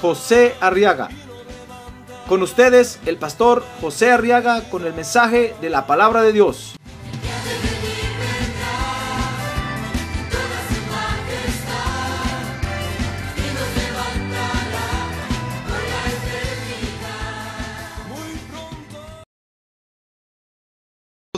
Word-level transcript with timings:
José 0.00 0.54
Arriaga. 0.60 1.08
Con 2.28 2.42
ustedes, 2.42 2.98
el 3.06 3.16
pastor 3.16 3.64
José 3.80 4.10
Arriaga 4.10 4.68
con 4.68 4.84
el 4.84 4.94
mensaje 4.94 5.54
de 5.60 5.70
la 5.70 5.86
palabra 5.86 6.22
de 6.22 6.32
Dios. 6.32 6.76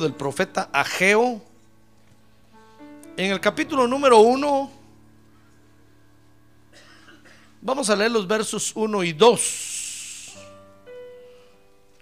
del 0.01 0.15
profeta 0.15 0.69
Ageo. 0.73 1.41
En 3.17 3.33
el 3.33 3.41
capítulo 3.41 3.89
número 3.89 4.21
1, 4.21 4.71
vamos 7.61 7.91
a 7.91 7.97
leer 7.97 8.11
los 8.11 8.27
versos 8.27 8.73
1 8.75 9.05
y 9.05 9.13
2. 9.13 10.35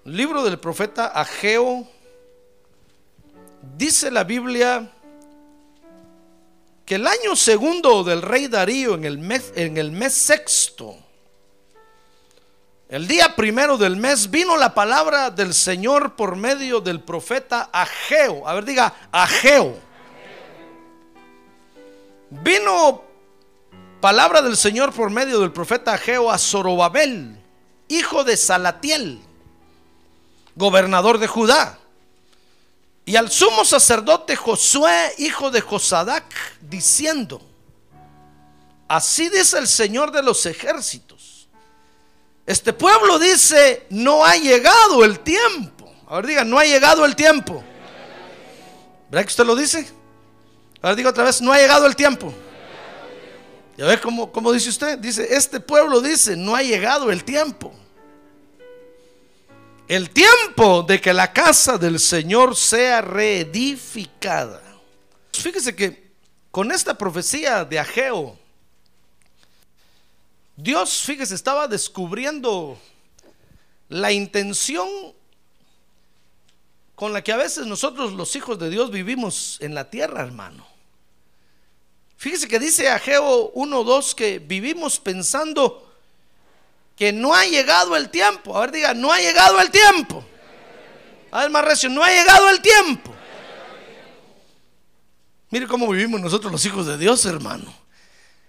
Libro 0.04 0.44
del 0.44 0.58
profeta 0.58 1.06
Ageo. 1.06 1.86
Dice 3.76 4.10
la 4.10 4.24
Biblia 4.24 4.92
que 6.84 6.94
el 6.94 7.06
año 7.06 7.34
segundo 7.34 8.04
del 8.04 8.22
rey 8.22 8.46
Darío, 8.46 8.94
en 8.94 9.04
el 9.04 9.18
mes, 9.18 9.52
en 9.56 9.76
el 9.76 9.90
mes 9.90 10.12
sexto, 10.14 10.96
el 12.88 13.08
día 13.08 13.34
primero 13.34 13.76
del 13.76 13.96
mes 13.96 14.30
vino 14.30 14.56
la 14.56 14.72
palabra 14.72 15.30
del 15.30 15.52
Señor 15.52 16.14
por 16.14 16.36
medio 16.36 16.80
del 16.80 17.00
profeta 17.00 17.68
Ageo. 17.72 18.46
A 18.46 18.54
ver, 18.54 18.64
diga 18.64 18.94
Ageo. 19.10 19.76
Vino 22.30 23.05
palabra 24.06 24.40
del 24.40 24.56
Señor 24.56 24.92
por 24.92 25.10
medio 25.10 25.40
del 25.40 25.50
profeta 25.50 25.94
Ageo 25.94 26.30
a 26.30 26.38
Zorobabel, 26.38 27.42
hijo 27.88 28.22
de 28.22 28.36
Salatiel, 28.36 29.18
gobernador 30.54 31.18
de 31.18 31.26
Judá, 31.26 31.76
y 33.04 33.16
al 33.16 33.32
sumo 33.32 33.64
sacerdote 33.64 34.36
Josué, 34.36 35.12
hijo 35.18 35.50
de 35.50 35.60
Josadac, 35.60 36.24
diciendo: 36.60 37.42
Así 38.86 39.28
dice 39.28 39.58
el 39.58 39.66
Señor 39.66 40.12
de 40.12 40.22
los 40.22 40.46
ejércitos. 40.46 41.48
Este 42.46 42.72
pueblo 42.72 43.18
dice, 43.18 43.88
no 43.90 44.24
ha 44.24 44.36
llegado 44.36 45.04
el 45.04 45.18
tiempo. 45.18 45.92
A 46.06 46.14
ver, 46.14 46.28
diga, 46.28 46.44
no 46.44 46.60
ha 46.60 46.64
llegado 46.64 47.04
el 47.04 47.16
tiempo. 47.16 47.64
¿Verdad 49.10 49.24
que 49.24 49.30
usted 49.30 49.44
lo 49.44 49.56
dice? 49.56 49.90
A 50.80 50.90
ver, 50.90 50.96
diga 50.96 51.10
otra 51.10 51.24
vez, 51.24 51.42
no 51.42 51.52
ha 51.52 51.58
llegado 51.58 51.86
el 51.86 51.96
tiempo. 51.96 52.32
¿Ya 53.76 53.84
ve 53.84 54.00
cómo, 54.00 54.32
cómo 54.32 54.52
dice 54.52 54.70
usted? 54.70 54.98
Dice, 54.98 55.26
este 55.34 55.60
pueblo 55.60 56.00
dice, 56.00 56.36
no 56.36 56.56
ha 56.56 56.62
llegado 56.62 57.10
el 57.10 57.24
tiempo. 57.24 57.74
El 59.86 60.10
tiempo 60.10 60.82
de 60.82 61.00
que 61.00 61.12
la 61.12 61.32
casa 61.32 61.76
del 61.76 62.00
Señor 62.00 62.56
sea 62.56 63.02
reedificada. 63.02 64.62
Fíjese 65.32 65.76
que 65.76 66.10
con 66.50 66.72
esta 66.72 66.96
profecía 66.96 67.64
de 67.64 67.78
Ageo, 67.78 68.38
Dios, 70.56 71.02
fíjese, 71.02 71.34
estaba 71.34 71.68
descubriendo 71.68 72.78
la 73.90 74.10
intención 74.10 74.88
con 76.94 77.12
la 77.12 77.22
que 77.22 77.32
a 77.32 77.36
veces 77.36 77.66
nosotros 77.66 78.14
los 78.14 78.34
hijos 78.36 78.58
de 78.58 78.70
Dios 78.70 78.90
vivimos 78.90 79.58
en 79.60 79.74
la 79.74 79.90
tierra, 79.90 80.22
hermano. 80.22 80.75
Fíjese 82.16 82.48
que 82.48 82.58
dice 82.58 82.88
Ageo 82.88 83.52
1.2 83.54 84.14
que 84.14 84.38
vivimos 84.38 84.98
pensando 84.98 85.86
que 86.96 87.12
no 87.12 87.34
ha 87.34 87.44
llegado 87.44 87.94
el 87.94 88.08
tiempo. 88.08 88.56
A 88.56 88.60
ver, 88.62 88.72
diga, 88.72 88.94
no 88.94 89.12
ha 89.12 89.18
llegado 89.18 89.60
el 89.60 89.70
tiempo. 89.70 90.24
A 91.30 91.42
ver, 91.42 91.50
más 91.50 91.64
recio, 91.64 91.90
no 91.90 92.02
ha 92.02 92.10
llegado 92.10 92.48
el 92.48 92.60
tiempo. 92.62 93.14
Mire 95.50 95.66
cómo 95.66 95.88
vivimos 95.88 96.20
nosotros 96.20 96.50
los 96.50 96.64
hijos 96.64 96.86
de 96.86 96.96
Dios, 96.96 97.24
hermano. 97.26 97.72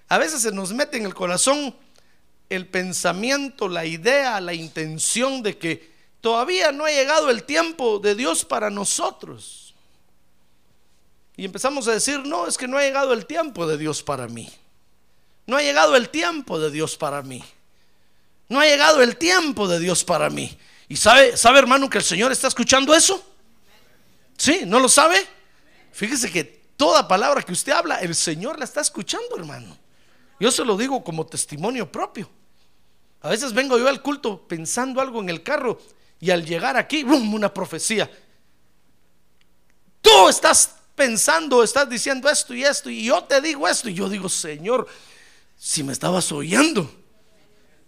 A 0.07 0.17
veces 0.17 0.41
se 0.41 0.51
nos 0.51 0.71
mete 0.71 0.97
en 0.97 1.05
el 1.05 1.13
corazón 1.13 1.75
el 2.49 2.65
pensamiento, 2.67 3.67
la 3.67 3.85
idea, 3.85 4.39
la 4.39 4.53
intención 4.53 5.43
de 5.43 5.57
que 5.57 5.91
todavía 6.21 6.71
no 6.71 6.85
ha 6.85 6.91
llegado 6.91 7.29
el 7.29 7.43
tiempo 7.43 7.99
de 7.99 8.15
Dios 8.15 8.45
para 8.45 8.69
nosotros. 8.69 9.66
Y 11.37 11.45
empezamos 11.45 11.87
a 11.87 11.91
decir, 11.91 12.19
no, 12.25 12.47
es 12.47 12.57
que 12.57 12.67
no 12.67 12.77
ha 12.77 12.81
llegado 12.81 13.13
el 13.13 13.27
tiempo 13.27 13.67
de 13.67 13.77
Dios 13.77 14.01
para 14.01 14.27
mí. 14.27 14.51
No 15.45 15.55
ha 15.55 15.61
llegado 15.61 15.95
el 15.95 16.09
tiempo 16.09 16.59
de 16.59 16.71
Dios 16.71 16.97
para 16.97 17.21
mí. 17.21 17.43
No 18.49 18.59
ha 18.59 18.65
llegado 18.65 19.03
el 19.03 19.17
tiempo 19.17 19.67
de 19.67 19.79
Dios 19.79 20.03
para 20.03 20.31
mí. 20.31 20.57
¿Y 20.89 20.97
sabe, 20.97 21.37
sabe 21.37 21.59
hermano 21.59 21.89
que 21.89 21.99
el 21.99 22.03
Señor 22.03 22.31
está 22.31 22.47
escuchando 22.47 22.95
eso? 22.95 23.23
¿Sí? 24.35 24.61
¿No 24.65 24.79
lo 24.79 24.89
sabe? 24.89 25.27
Fíjese 25.91 26.31
que 26.31 26.43
toda 26.75 27.07
palabra 27.07 27.43
que 27.43 27.51
usted 27.51 27.71
habla, 27.71 27.97
el 28.01 28.15
Señor 28.15 28.57
la 28.57 28.65
está 28.65 28.81
escuchando, 28.81 29.37
hermano. 29.37 29.77
Yo 30.39 30.49
se 30.49 30.65
lo 30.65 30.75
digo 30.75 31.03
como 31.03 31.27
testimonio 31.27 31.91
propio. 31.91 32.29
A 33.21 33.29
veces 33.29 33.53
vengo 33.53 33.77
yo 33.77 33.87
al 33.87 34.01
culto 34.01 34.47
pensando 34.47 35.01
algo 35.01 35.21
en 35.21 35.29
el 35.29 35.43
carro 35.43 35.79
y 36.19 36.31
al 36.31 36.45
llegar 36.45 36.77
aquí, 36.77 37.03
¡bum! 37.03 37.33
una 37.33 37.53
profecía. 37.53 38.09
Tú 40.01 40.29
estás 40.29 40.76
pensando, 40.97 41.63
estás 41.63 41.87
diciendo 41.87 42.27
esto 42.27 42.55
y 42.55 42.63
esto, 42.63 42.89
y 42.89 43.05
yo 43.05 43.23
te 43.23 43.39
digo 43.39 43.67
esto, 43.67 43.87
y 43.87 43.93
yo 43.93 44.09
digo, 44.09 44.27
Señor, 44.27 44.87
si 45.55 45.83
me 45.83 45.93
estabas 45.93 46.31
oyendo. 46.31 46.91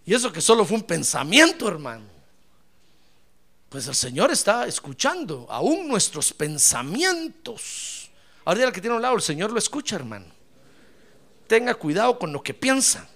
Y 0.06 0.14
eso 0.14 0.32
que 0.32 0.40
solo 0.40 0.64
fue 0.64 0.76
un 0.76 0.84
pensamiento, 0.84 1.66
hermano. 1.66 2.06
Pues 3.68 3.88
el 3.88 3.96
Señor 3.96 4.30
está 4.30 4.66
escuchando 4.66 5.46
aún 5.50 5.88
nuestros 5.88 6.32
pensamientos. 6.32 8.10
Ahora 8.44 8.64
el 8.64 8.72
que 8.72 8.80
tiene 8.80 8.94
un 8.94 9.02
lado, 9.02 9.16
el 9.16 9.22
Señor 9.22 9.50
lo 9.50 9.58
escucha, 9.58 9.96
hermano. 9.96 10.26
Tenga 11.48 11.74
cuidado 11.74 12.16
con 12.16 12.32
lo 12.32 12.42
que 12.42 12.54
piensa. 12.54 13.08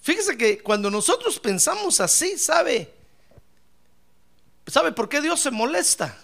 Fíjese 0.00 0.38
que 0.38 0.62
cuando 0.62 0.90
nosotros 0.90 1.38
pensamos 1.38 2.00
así, 2.00 2.38
¿sabe? 2.38 2.94
¿Sabe 4.66 4.92
por 4.92 5.06
qué 5.06 5.20
Dios 5.20 5.38
se 5.38 5.50
molesta? 5.50 6.16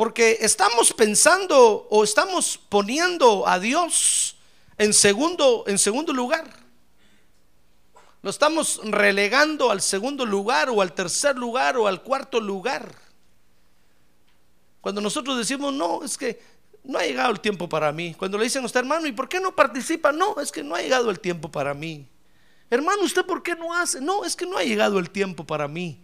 Porque 0.00 0.38
estamos 0.40 0.94
pensando 0.94 1.86
o 1.90 2.02
estamos 2.02 2.56
poniendo 2.56 3.46
a 3.46 3.58
Dios 3.58 4.34
en 4.78 4.94
segundo, 4.94 5.64
en 5.66 5.76
segundo 5.76 6.14
lugar. 6.14 6.50
Lo 8.22 8.30
estamos 8.30 8.80
relegando 8.82 9.70
al 9.70 9.82
segundo 9.82 10.24
lugar 10.24 10.70
o 10.70 10.80
al 10.80 10.94
tercer 10.94 11.36
lugar 11.36 11.76
o 11.76 11.86
al 11.86 12.02
cuarto 12.02 12.40
lugar. 12.40 12.94
Cuando 14.80 15.02
nosotros 15.02 15.36
decimos, 15.36 15.74
no, 15.74 16.02
es 16.02 16.16
que 16.16 16.40
no 16.82 16.98
ha 16.98 17.02
llegado 17.02 17.32
el 17.32 17.40
tiempo 17.40 17.68
para 17.68 17.92
mí. 17.92 18.14
Cuando 18.14 18.38
le 18.38 18.44
dicen 18.44 18.62
a 18.62 18.66
usted, 18.66 18.80
hermano, 18.80 19.06
¿y 19.06 19.12
por 19.12 19.28
qué 19.28 19.38
no 19.38 19.54
participa? 19.54 20.12
No, 20.12 20.40
es 20.40 20.50
que 20.50 20.62
no 20.62 20.76
ha 20.76 20.80
llegado 20.80 21.10
el 21.10 21.20
tiempo 21.20 21.50
para 21.50 21.74
mí. 21.74 22.08
Hermano, 22.70 23.02
¿usted 23.02 23.26
por 23.26 23.42
qué 23.42 23.54
no 23.54 23.76
hace? 23.76 24.00
No, 24.00 24.24
es 24.24 24.34
que 24.34 24.46
no 24.46 24.56
ha 24.56 24.64
llegado 24.64 24.98
el 24.98 25.10
tiempo 25.10 25.44
para 25.44 25.68
mí. 25.68 26.02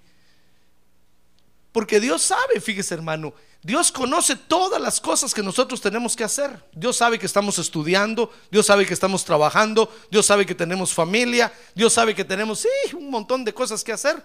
Porque 1.77 2.01
Dios 2.01 2.23
sabe, 2.23 2.59
fíjese 2.59 2.95
hermano, 2.95 3.35
Dios 3.61 3.93
conoce 3.93 4.35
todas 4.35 4.81
las 4.81 4.99
cosas 4.99 5.35
que 5.35 5.43
nosotros 5.43 5.79
tenemos 5.79 6.17
que 6.17 6.25
hacer. 6.25 6.65
Dios 6.73 6.97
sabe 6.97 7.19
que 7.19 7.27
estamos 7.27 7.59
estudiando, 7.59 8.33
Dios 8.51 8.65
sabe 8.65 8.87
que 8.87 8.95
estamos 8.95 9.27
trabajando, 9.27 9.95
Dios 10.11 10.25
sabe 10.25 10.47
que 10.47 10.55
tenemos 10.55 10.95
familia, 10.95 11.53
Dios 11.75 11.93
sabe 11.93 12.15
que 12.15 12.25
tenemos 12.25 12.61
sí, 12.61 12.97
un 12.97 13.11
montón 13.11 13.45
de 13.45 13.53
cosas 13.53 13.85
que 13.85 13.93
hacer. 13.93 14.25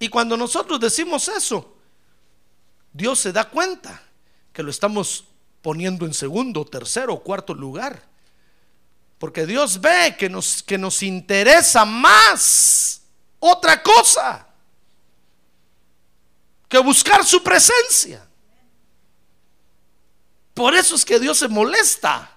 Y 0.00 0.08
cuando 0.08 0.36
nosotros 0.36 0.80
decimos 0.80 1.28
eso, 1.28 1.76
Dios 2.92 3.20
se 3.20 3.30
da 3.30 3.48
cuenta 3.48 4.02
que 4.52 4.64
lo 4.64 4.72
estamos 4.72 5.26
poniendo 5.62 6.06
en 6.06 6.12
segundo, 6.12 6.64
tercero 6.64 7.14
o 7.14 7.22
cuarto 7.22 7.54
lugar. 7.54 8.02
Porque 9.20 9.46
Dios 9.46 9.80
ve 9.80 10.16
que 10.18 10.28
nos, 10.28 10.60
que 10.60 10.76
nos 10.76 11.04
interesa 11.04 11.84
más 11.84 13.02
otra 13.38 13.80
cosa 13.80 14.48
que 16.72 16.78
buscar 16.78 17.22
su 17.22 17.42
presencia. 17.42 18.26
Por 20.54 20.74
eso 20.74 20.94
es 20.94 21.04
que 21.04 21.20
Dios 21.20 21.36
se 21.38 21.48
molesta 21.48 22.30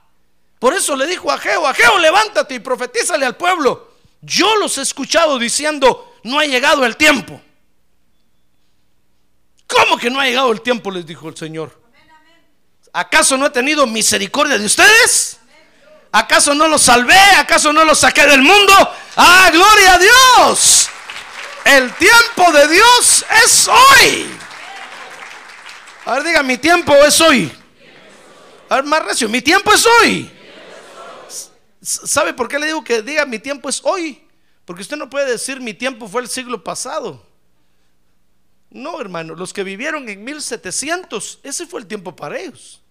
Por 0.59 0.73
eso 0.73 0.95
le 0.97 1.07
dijo 1.07 1.31
a 1.31 1.35
Ageo, 1.35 1.65
Ageo, 1.65 1.99
levántate 1.99 2.55
y 2.55 2.59
profetízale 2.59 3.25
al 3.25 3.37
pueblo. 3.37 3.93
Yo 4.19 4.57
los 4.57 4.77
he 4.77 4.81
escuchado 4.81 5.39
diciendo, 5.39 6.17
no 6.23 6.39
ha 6.39 6.45
llegado 6.45 6.85
el 6.85 6.97
tiempo. 6.97 7.41
¿Cómo 9.67 9.97
que 9.97 10.09
no 10.09 10.19
ha 10.19 10.25
llegado 10.25 10.51
el 10.51 10.59
tiempo? 10.59 10.91
Les 10.91 11.05
dijo 11.05 11.29
el 11.29 11.38
Señor. 11.38 11.81
¿Acaso 12.91 13.38
no 13.38 13.45
he 13.45 13.51
tenido 13.51 13.88
misericordia 13.88 14.57
de 14.57 14.65
ustedes? 14.65 15.38
¿Acaso 16.11 16.53
no 16.53 16.67
los 16.67 16.81
salvé? 16.81 17.19
¿Acaso 17.38 17.71
no 17.71 17.85
los 17.85 17.99
saqué 17.99 18.25
del 18.27 18.41
mundo? 18.41 18.73
¡Ah, 19.15 19.49
gloria 19.49 19.93
a 19.93 19.97
Dios! 19.97 20.84
El 21.65 21.91
tiempo 21.95 22.51
de 22.51 22.67
Dios 22.67 23.25
es 23.44 23.67
hoy. 23.67 24.29
A 26.06 26.13
ver, 26.13 26.23
diga, 26.23 26.44
mi 26.44 26.59
tiempo 26.59 26.94
es 26.94 27.19
hoy. 27.19 27.51
A 28.69 28.75
ver, 28.75 28.85
más 28.85 29.03
recio, 29.03 29.27
mi 29.27 29.41
tiempo 29.41 29.73
es 29.73 29.83
hoy. 29.85 30.31
¿Sabe 31.81 32.33
por 32.33 32.47
qué 32.47 32.59
le 32.59 32.67
digo 32.67 32.83
que 32.83 33.01
diga 33.01 33.25
mi 33.25 33.39
tiempo 33.39 33.67
es 33.67 33.81
hoy? 33.83 34.21
Porque 34.63 34.83
usted 34.83 34.95
no 34.95 35.09
puede 35.09 35.31
decir 35.31 35.59
mi 35.59 35.73
tiempo 35.73 36.07
fue 36.07 36.21
el 36.21 36.27
siglo 36.27 36.63
pasado. 36.63 37.25
No, 38.69 39.01
hermano, 39.01 39.33
los 39.33 39.51
que 39.51 39.63
vivieron 39.63 40.07
en 40.07 40.23
1700, 40.23 41.39
ese 41.41 41.65
fue 41.65 41.79
el 41.79 41.88
tiempo 41.88 42.15
para 42.15 42.39
ellos. 42.39 42.81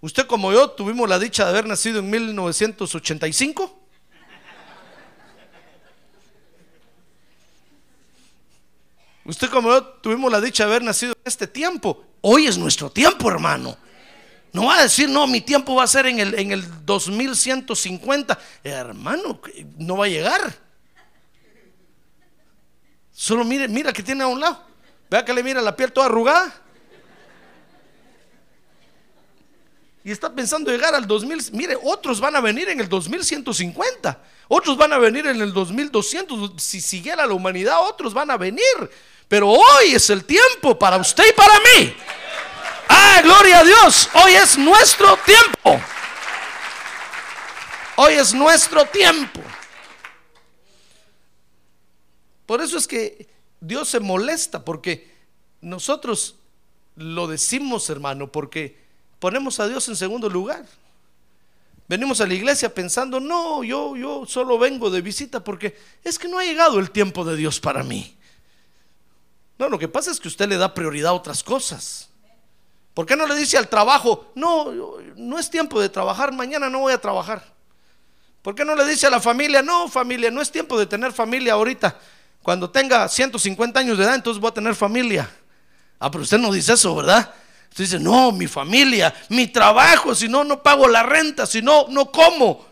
Usted 0.00 0.26
como 0.26 0.52
yo 0.52 0.70
tuvimos 0.70 1.08
la 1.08 1.18
dicha 1.18 1.44
de 1.44 1.50
haber 1.50 1.66
nacido 1.66 1.98
en 1.98 2.08
1985. 2.08 3.79
Usted 9.30 9.48
como 9.48 9.70
yo 9.70 9.84
tuvimos 9.84 10.32
la 10.32 10.40
dicha 10.40 10.64
de 10.64 10.70
haber 10.70 10.82
nacido 10.82 11.12
en 11.12 11.22
este 11.24 11.46
tiempo. 11.46 12.04
Hoy 12.20 12.48
es 12.48 12.58
nuestro 12.58 12.90
tiempo, 12.90 13.30
hermano. 13.30 13.78
No 14.52 14.66
va 14.66 14.78
a 14.78 14.82
decir, 14.82 15.08
no, 15.08 15.24
mi 15.28 15.40
tiempo 15.40 15.76
va 15.76 15.84
a 15.84 15.86
ser 15.86 16.06
en 16.06 16.18
el, 16.18 16.36
en 16.36 16.50
el 16.50 16.84
2150. 16.84 18.36
Hermano, 18.64 19.40
no 19.78 19.96
va 19.98 20.06
a 20.06 20.08
llegar. 20.08 20.52
Solo 23.12 23.44
mire, 23.44 23.68
mira 23.68 23.92
que 23.92 24.02
tiene 24.02 24.24
a 24.24 24.26
un 24.26 24.40
lado. 24.40 24.64
Vea 25.08 25.24
que 25.24 25.32
le 25.32 25.44
mira 25.44 25.62
la 25.62 25.76
piel 25.76 25.92
toda 25.92 26.06
arrugada. 26.06 26.52
Y 30.02 30.10
está 30.10 30.34
pensando 30.34 30.72
llegar 30.72 30.92
al 30.92 31.06
2000. 31.06 31.52
Mire, 31.52 31.78
otros 31.84 32.18
van 32.18 32.34
a 32.34 32.40
venir 32.40 32.68
en 32.68 32.80
el 32.80 32.88
2150. 32.88 34.20
Otros 34.48 34.76
van 34.76 34.92
a 34.92 34.98
venir 34.98 35.28
en 35.28 35.40
el 35.40 35.52
2200. 35.52 36.60
Si 36.60 36.80
siguiera 36.80 37.26
la 37.26 37.34
humanidad, 37.34 37.76
otros 37.86 38.12
van 38.12 38.32
a 38.32 38.36
venir. 38.36 38.64
Pero 39.30 39.48
hoy 39.48 39.94
es 39.94 40.10
el 40.10 40.24
tiempo 40.24 40.76
para 40.76 40.96
usted 40.96 41.22
y 41.30 41.32
para 41.32 41.54
mí. 41.60 41.94
Ah, 42.88 43.20
gloria 43.22 43.60
a 43.60 43.64
Dios. 43.64 44.08
Hoy 44.12 44.32
es 44.32 44.58
nuestro 44.58 45.16
tiempo. 45.18 45.80
Hoy 47.94 48.14
es 48.14 48.34
nuestro 48.34 48.84
tiempo. 48.86 49.40
Por 52.44 52.60
eso 52.60 52.76
es 52.76 52.88
que 52.88 53.28
Dios 53.60 53.88
se 53.88 54.00
molesta 54.00 54.64
porque 54.64 55.14
nosotros 55.60 56.34
lo 56.96 57.28
decimos, 57.28 57.88
hermano, 57.88 58.32
porque 58.32 58.80
ponemos 59.20 59.60
a 59.60 59.68
Dios 59.68 59.88
en 59.88 59.94
segundo 59.94 60.28
lugar. 60.28 60.66
Venimos 61.86 62.20
a 62.20 62.26
la 62.26 62.34
iglesia 62.34 62.74
pensando, 62.74 63.20
no, 63.20 63.62
yo, 63.62 63.94
yo 63.94 64.26
solo 64.26 64.58
vengo 64.58 64.90
de 64.90 65.02
visita 65.02 65.44
porque 65.44 65.78
es 66.02 66.18
que 66.18 66.26
no 66.26 66.40
ha 66.40 66.44
llegado 66.44 66.80
el 66.80 66.90
tiempo 66.90 67.24
de 67.24 67.36
Dios 67.36 67.60
para 67.60 67.84
mí. 67.84 68.16
No, 69.60 69.68
lo 69.68 69.78
que 69.78 69.88
pasa 69.88 70.10
es 70.10 70.18
que 70.18 70.26
usted 70.26 70.48
le 70.48 70.56
da 70.56 70.72
prioridad 70.72 71.10
a 71.10 71.12
otras 71.12 71.44
cosas. 71.44 72.08
¿Por 72.94 73.04
qué 73.04 73.14
no 73.14 73.26
le 73.26 73.34
dice 73.36 73.58
al 73.58 73.68
trabajo, 73.68 74.32
no, 74.34 74.72
no 75.16 75.38
es 75.38 75.50
tiempo 75.50 75.78
de 75.78 75.90
trabajar, 75.90 76.32
mañana 76.32 76.70
no 76.70 76.78
voy 76.78 76.94
a 76.94 76.98
trabajar? 76.98 77.44
¿Por 78.40 78.54
qué 78.54 78.64
no 78.64 78.74
le 78.74 78.86
dice 78.86 79.06
a 79.06 79.10
la 79.10 79.20
familia, 79.20 79.60
no, 79.60 79.86
familia, 79.86 80.30
no 80.30 80.40
es 80.40 80.50
tiempo 80.50 80.78
de 80.78 80.86
tener 80.86 81.12
familia 81.12 81.52
ahorita? 81.52 81.94
Cuando 82.42 82.70
tenga 82.70 83.06
150 83.06 83.78
años 83.78 83.98
de 83.98 84.04
edad, 84.04 84.14
entonces 84.14 84.40
voy 84.40 84.48
a 84.48 84.54
tener 84.54 84.74
familia. 84.74 85.30
Ah, 85.98 86.10
pero 86.10 86.22
usted 86.24 86.38
no 86.38 86.50
dice 86.50 86.72
eso, 86.72 86.96
¿verdad? 86.96 87.30
Usted 87.68 87.84
dice, 87.84 88.00
no, 88.00 88.32
mi 88.32 88.46
familia, 88.46 89.14
mi 89.28 89.46
trabajo, 89.46 90.14
si 90.14 90.26
no, 90.26 90.42
no 90.42 90.62
pago 90.62 90.88
la 90.88 91.02
renta, 91.02 91.44
si 91.44 91.60
no, 91.60 91.86
no 91.90 92.10
como. 92.10 92.64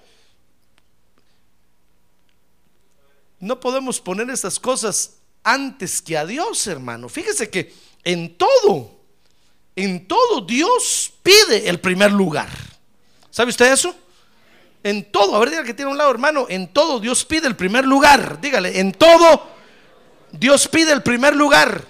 No 3.41 3.61
podemos 3.61 4.01
poner 4.01 4.31
esas 4.31 4.59
cosas 4.59 5.18
antes 5.49 6.03
que 6.03 6.19
a 6.19 6.27
Dios, 6.27 6.67
hermano. 6.67 7.09
Fíjese 7.09 7.49
que 7.49 7.73
en 8.05 8.37
todo, 8.37 9.01
en 9.75 10.07
todo 10.07 10.43
Dios 10.43 11.13
pide 11.23 11.69
el 11.69 11.81
primer 11.81 12.13
lugar. 12.13 12.51
¿Sabe 13.31 13.51
usted 13.51 13.73
eso? 13.73 13.95
En 14.83 15.11
todo, 15.11 15.35
a 15.35 15.41
ver, 15.41 15.49
dígale 15.51 15.67
que 15.67 15.75
tiene 15.75 15.91
un 15.91 15.97
lado, 15.99 16.11
hermano, 16.11 16.47
en 16.51 16.69
todo 16.69 17.01
Dios 17.01 17.25
pide 17.25 17.47
el 17.47 17.57
primer 17.57 17.87
lugar. 17.87 18.41
Dígale, 18.41 18.79
en 18.79 18.93
todo 18.93 19.49
Dios 20.33 20.69
pide 20.69 20.93
el 20.93 21.03
primer 21.03 21.35
lugar. 21.35 21.85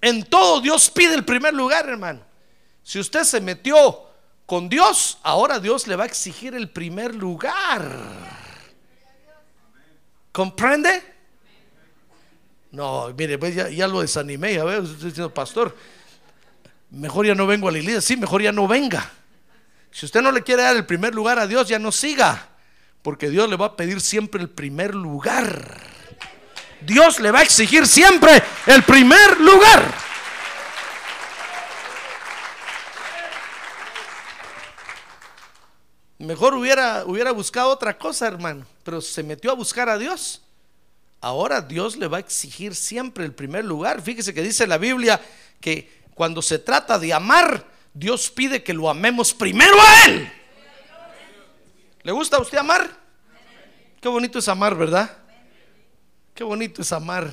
En 0.00 0.24
todo 0.24 0.60
Dios 0.60 0.90
pide 0.90 1.14
el 1.14 1.24
primer 1.24 1.54
lugar, 1.54 1.88
hermano. 1.88 2.20
Si 2.82 2.98
usted 2.98 3.22
se 3.22 3.40
metió 3.40 4.02
con 4.44 4.68
Dios, 4.68 5.18
ahora 5.22 5.60
Dios 5.60 5.86
le 5.86 5.94
va 5.94 6.04
a 6.04 6.06
exigir 6.06 6.54
el 6.54 6.68
primer 6.68 7.14
lugar. 7.14 7.96
¿Comprende? 10.32 11.15
No, 12.76 13.10
mire, 13.16 13.38
pues 13.38 13.54
ya, 13.54 13.88
lo 13.88 14.02
desanimé, 14.02 14.52
ya 14.52 14.62
veo, 14.62 14.82
estoy 14.82 15.08
diciendo, 15.08 15.32
pastor, 15.32 15.74
mejor 16.90 17.24
ya 17.24 17.34
no 17.34 17.46
vengo 17.46 17.68
a 17.68 17.72
la 17.72 17.78
iglesia, 17.78 18.02
sí, 18.02 18.18
mejor 18.18 18.42
ya 18.42 18.52
no 18.52 18.68
venga. 18.68 19.10
Si 19.90 20.04
usted 20.04 20.20
no 20.20 20.30
le 20.30 20.42
quiere 20.42 20.62
dar 20.62 20.76
el 20.76 20.84
primer 20.84 21.14
lugar 21.14 21.38
a 21.38 21.46
Dios, 21.46 21.68
ya 21.68 21.78
no 21.78 21.90
siga, 21.90 22.48
porque 23.00 23.30
Dios 23.30 23.48
le 23.48 23.56
va 23.56 23.64
a 23.64 23.76
pedir 23.76 24.02
siempre 24.02 24.42
el 24.42 24.50
primer 24.50 24.94
lugar. 24.94 25.80
Dios 26.82 27.18
le 27.18 27.30
va 27.30 27.38
a 27.38 27.42
exigir 27.44 27.86
siempre 27.86 28.42
el 28.66 28.82
primer 28.82 29.40
lugar. 29.40 29.94
Mejor 36.18 36.52
hubiera, 36.52 37.06
hubiera 37.06 37.30
buscado 37.30 37.70
otra 37.70 37.96
cosa, 37.96 38.26
hermano, 38.26 38.66
pero 38.84 39.00
se 39.00 39.22
metió 39.22 39.50
a 39.50 39.54
buscar 39.54 39.88
a 39.88 39.96
Dios. 39.96 40.42
Ahora 41.26 41.60
Dios 41.60 41.96
le 41.96 42.06
va 42.06 42.18
a 42.18 42.20
exigir 42.20 42.76
siempre 42.76 43.24
el 43.24 43.34
primer 43.34 43.64
lugar. 43.64 44.00
Fíjese 44.00 44.32
que 44.32 44.42
dice 44.42 44.64
la 44.64 44.78
Biblia 44.78 45.20
que 45.60 46.04
cuando 46.14 46.40
se 46.40 46.60
trata 46.60 47.00
de 47.00 47.12
amar, 47.12 47.66
Dios 47.92 48.30
pide 48.30 48.62
que 48.62 48.72
lo 48.72 48.88
amemos 48.88 49.34
primero 49.34 49.74
a 49.76 50.04
Él. 50.04 50.32
¿Le 52.04 52.12
gusta 52.12 52.36
a 52.36 52.40
usted 52.40 52.58
amar? 52.58 52.88
Qué 54.00 54.08
bonito 54.08 54.38
es 54.38 54.46
amar, 54.46 54.76
¿verdad? 54.76 55.18
Qué 56.32 56.44
bonito 56.44 56.82
es 56.82 56.92
amar. 56.92 57.28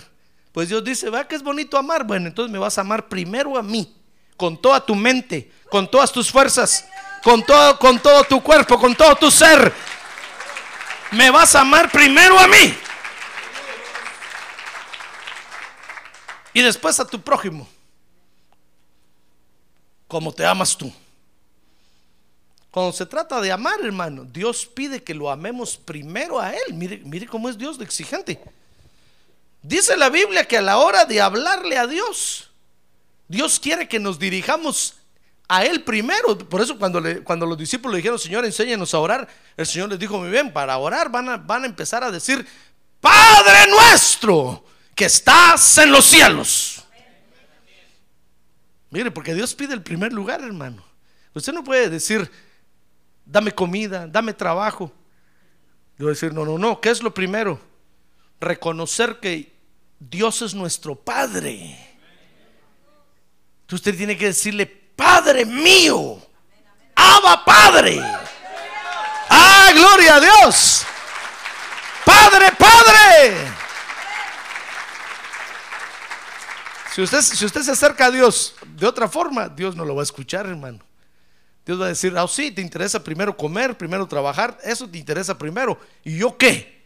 Pues 0.52 0.70
Dios 0.70 0.84
dice, 0.84 1.12
va 1.12 1.28
que 1.28 1.36
es 1.36 1.44
bonito 1.44 1.78
amar. 1.78 2.04
Bueno, 2.04 2.26
entonces 2.26 2.52
me 2.52 2.58
vas 2.58 2.80
a 2.80 2.82
amar 2.82 3.08
primero 3.08 3.60
a 3.60 3.62
mí, 3.62 3.96
con 4.36 4.60
toda 4.60 4.84
tu 4.84 4.96
mente, 4.96 5.52
con 5.70 5.88
todas 5.88 6.12
tus 6.12 6.32
fuerzas, 6.32 6.84
con 7.24 7.46
todo, 7.46 7.78
con 7.78 8.00
todo 8.00 8.24
tu 8.24 8.42
cuerpo, 8.42 8.80
con 8.80 8.96
todo 8.96 9.16
tu 9.18 9.30
ser. 9.30 9.72
Me 11.12 11.30
vas 11.30 11.54
a 11.54 11.62
amar 11.62 11.92
primero 11.92 12.40
a 12.40 12.48
mí. 12.48 12.76
Y 16.54 16.62
después 16.62 17.00
a 17.00 17.06
tu 17.06 17.20
prójimo. 17.20 17.68
Como 20.08 20.32
te 20.32 20.46
amas 20.46 20.78
tú. 20.78 20.94
Cuando 22.70 22.92
se 22.92 23.06
trata 23.06 23.40
de 23.40 23.52
amar, 23.52 23.80
hermano, 23.82 24.26
Dios 24.26 24.66
pide 24.66 25.04
que 25.04 25.14
lo 25.14 25.30
amemos 25.30 25.78
primero 25.78 26.40
a 26.40 26.52
Él. 26.52 26.74
Mire, 26.74 27.02
mire 27.06 27.28
cómo 27.28 27.50
es 27.50 27.58
Dios 27.58 27.78
de 27.78 27.86
exigente. 27.86 28.40
Dice 29.62 29.96
la 29.96 30.10
Biblia 30.10 30.46
que 30.46 30.58
a 30.58 30.62
la 30.62 30.78
hora 30.78 31.06
de 31.06 31.22
hablarle 31.22 31.78
a 31.78 31.88
Dios, 31.88 32.50
Dios 33.28 33.60
quiere 33.60 33.88
que 33.88 34.00
nos 34.00 34.20
dirijamos 34.20 34.96
a 35.48 35.64
Él 35.64 35.84
primero. 35.84 36.38
Por 36.38 36.62
eso 36.62 36.78
cuando, 36.78 37.02
cuando 37.24 37.46
los 37.46 37.58
discípulos 37.58 37.94
le 37.94 37.98
dijeron, 37.98 38.20
Señor, 38.20 38.44
enséñanos 38.44 38.94
a 38.94 39.00
orar, 39.00 39.28
el 39.56 39.66
Señor 39.66 39.90
les 39.90 40.00
dijo, 40.00 40.18
muy 40.18 40.30
bien, 40.30 40.52
para 40.52 40.78
orar 40.78 41.10
van 41.10 41.30
a, 41.30 41.38
van 41.38 41.64
a 41.64 41.68
empezar 41.68 42.04
a 42.04 42.12
decir, 42.12 42.46
Padre 43.00 43.68
nuestro, 43.70 44.66
que 44.96 45.06
estás 45.06 45.78
en 45.78 45.92
los 45.92 46.06
cielos. 46.06 46.86
Mire, 48.90 49.10
porque 49.10 49.34
Dios 49.34 49.56
pide 49.56 49.74
el 49.74 49.82
primer 49.82 50.14
lugar, 50.14 50.42
hermano. 50.42 50.84
Usted 51.34 51.52
no 51.52 51.64
puede 51.64 51.90
decir, 51.90 52.30
dame 53.26 53.52
comida, 53.52 54.06
dame 54.08 54.34
trabajo. 54.34 54.92
Yo 55.98 56.08
decir, 56.08 56.34
no, 56.34 56.46
no, 56.46 56.58
no, 56.58 56.80
¿qué 56.80 56.90
es 56.90 57.02
lo 57.02 57.14
primero? 57.14 57.60
Reconocer 58.40 59.20
que 59.20 59.52
Dios 60.00 60.42
es 60.42 60.54
nuestro 60.54 60.96
Padre. 60.96 61.94
Usted 63.72 63.98
tiene 63.98 64.16
que 64.16 64.28
decirle, 64.28 64.68
Padre 64.68 65.46
mío, 65.46 66.22
Abba 66.96 67.44
Padre. 67.44 68.00
Ah, 69.30 69.72
gloria 69.74 70.18
a 70.18 70.20
Dios. 70.20 70.86
Padre, 72.06 72.52
Padre. 72.52 73.63
Si 76.94 77.02
usted, 77.02 77.22
se 77.22 77.72
acerca 77.72 78.06
a 78.06 78.12
Dios 78.12 78.54
de 78.76 78.86
otra 78.86 79.08
forma, 79.08 79.50
Dios 79.50 79.76
no 79.76 79.84
lo 79.84 79.96
va 79.96 80.04
a 80.04 80.04
escuchar, 80.04 80.46
hermano. 80.46 80.80
Dios 81.66 81.82
va 81.82 81.86
a 81.86 81.88
decir, 81.90 82.16
ah, 82.16 82.28
sí, 82.28 82.52
te 82.52 82.62
interesa 82.62 83.04
primero 83.04 83.36
comer, 83.36 83.76
primero 83.76 84.06
trabajar, 84.08 84.60
eso 84.64 84.88
te 84.88 85.00
interesa 85.00 85.36
primero. 85.36 85.80
¿Y 86.04 86.20
yo 86.20 86.38
qué? 86.38 86.84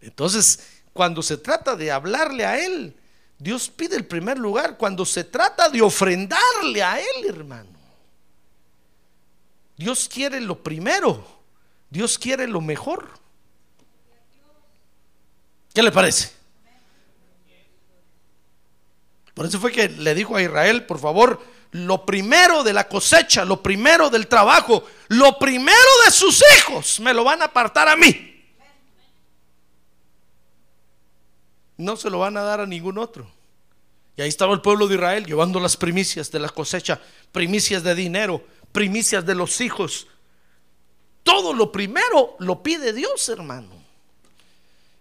Entonces, 0.00 0.58
cuando 0.92 1.22
se 1.22 1.36
trata 1.36 1.76
de 1.76 1.92
hablarle 1.92 2.44
a 2.44 2.58
Él, 2.58 2.96
Dios 3.38 3.68
pide 3.68 3.94
el 3.94 4.06
primer 4.06 4.38
lugar. 4.38 4.76
Cuando 4.76 5.06
se 5.06 5.22
trata 5.22 5.68
de 5.68 5.80
ofrendarle 5.80 6.82
a 6.82 6.98
Él, 6.98 7.26
hermano, 7.28 7.78
Dios 9.76 10.08
quiere 10.08 10.40
lo 10.40 10.60
primero. 10.60 11.24
Dios 11.90 12.18
quiere 12.18 12.48
lo 12.48 12.60
mejor. 12.60 13.08
¿Qué 15.72 15.80
le 15.80 15.92
parece? 15.92 16.43
Por 19.34 19.46
eso 19.46 19.58
fue 19.58 19.72
que 19.72 19.88
le 19.88 20.14
dijo 20.14 20.36
a 20.36 20.42
Israel, 20.42 20.86
por 20.86 21.00
favor, 21.00 21.42
lo 21.72 22.06
primero 22.06 22.62
de 22.62 22.72
la 22.72 22.88
cosecha, 22.88 23.44
lo 23.44 23.60
primero 23.60 24.08
del 24.08 24.28
trabajo, 24.28 24.84
lo 25.08 25.38
primero 25.40 25.76
de 26.04 26.12
sus 26.12 26.42
hijos, 26.56 27.00
me 27.00 27.12
lo 27.12 27.24
van 27.24 27.42
a 27.42 27.46
apartar 27.46 27.88
a 27.88 27.96
mí. 27.96 28.30
No 31.76 31.96
se 31.96 32.08
lo 32.10 32.20
van 32.20 32.36
a 32.36 32.42
dar 32.42 32.60
a 32.60 32.66
ningún 32.66 32.96
otro. 32.96 33.28
Y 34.16 34.22
ahí 34.22 34.28
estaba 34.28 34.54
el 34.54 34.60
pueblo 34.60 34.86
de 34.86 34.94
Israel 34.94 35.26
llevando 35.26 35.58
las 35.58 35.76
primicias 35.76 36.30
de 36.30 36.38
la 36.38 36.48
cosecha, 36.48 37.00
primicias 37.32 37.82
de 37.82 37.96
dinero, 37.96 38.44
primicias 38.70 39.26
de 39.26 39.34
los 39.34 39.60
hijos. 39.60 40.06
Todo 41.24 41.52
lo 41.52 41.72
primero 41.72 42.36
lo 42.38 42.62
pide 42.62 42.92
Dios, 42.92 43.28
hermano. 43.28 43.82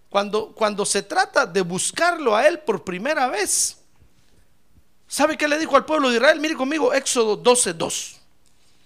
Cuando, 0.10 0.54
cuando 0.54 0.86
se 0.86 1.04
trata 1.04 1.46
de 1.46 1.62
buscarlo 1.62 2.36
a 2.36 2.48
Él 2.48 2.60
por 2.60 2.84
primera 2.84 3.28
vez, 3.28 3.83
¿sabe 5.08 5.38
qué 5.38 5.48
le 5.48 5.58
dijo 5.60 5.76
al 5.76 5.86
pueblo 5.86 6.10
de 6.10 6.16
Israel? 6.16 6.40
Mire 6.40 6.56
conmigo, 6.56 6.94
Éxodo 6.94 7.36
12, 7.36 7.74
2, 7.74 8.16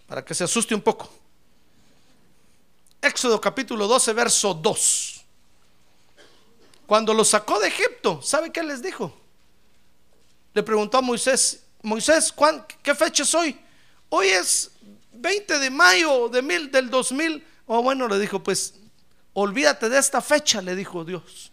para 0.07 0.23
que 0.23 0.33
se 0.33 0.43
asuste 0.43 0.75
un 0.75 0.81
poco. 0.81 1.09
Éxodo 3.01 3.39
capítulo 3.39 3.87
12, 3.87 4.13
verso 4.13 4.53
2. 4.53 5.25
Cuando 6.85 7.13
lo 7.13 7.25
sacó 7.25 7.59
de 7.59 7.67
Egipto, 7.67 8.21
¿sabe 8.21 8.51
qué 8.51 8.63
les 8.63 8.81
dijo? 8.81 9.13
Le 10.53 10.63
preguntó 10.63 10.97
a 10.97 11.01
Moisés, 11.01 11.63
Moisés, 11.83 12.33
¿qué 12.81 12.95
fecha 12.95 13.23
es 13.23 13.35
hoy? 13.35 13.59
Hoy 14.09 14.27
es 14.27 14.71
20 15.11 15.59
de 15.59 15.69
mayo 15.69 16.29
de 16.29 16.41
mil, 16.41 16.71
del 16.71 16.89
2000. 16.89 17.45
O 17.67 17.83
bueno, 17.83 18.07
le 18.07 18.17
dijo, 18.19 18.41
pues 18.41 18.75
olvídate 19.33 19.89
de 19.89 19.99
esta 19.99 20.21
fecha, 20.21 20.61
le 20.61 20.75
dijo 20.75 21.03
Dios. 21.03 21.51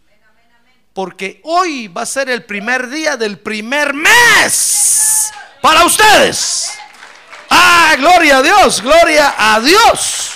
Porque 0.95 1.41
hoy 1.43 1.89
va 1.89 2.03
a 2.03 2.05
ser 2.05 2.29
el 2.29 2.45
primer 2.45 2.87
día 2.87 3.17
del 3.17 3.37
primer 3.37 3.93
mes 3.93 5.29
para 5.61 5.83
ustedes. 5.83 6.71
Ah, 7.49 7.95
gloria 7.97 8.37
a 8.37 8.41
Dios, 8.41 8.81
gloria 8.81 9.35
a 9.37 9.59
Dios. 9.59 10.31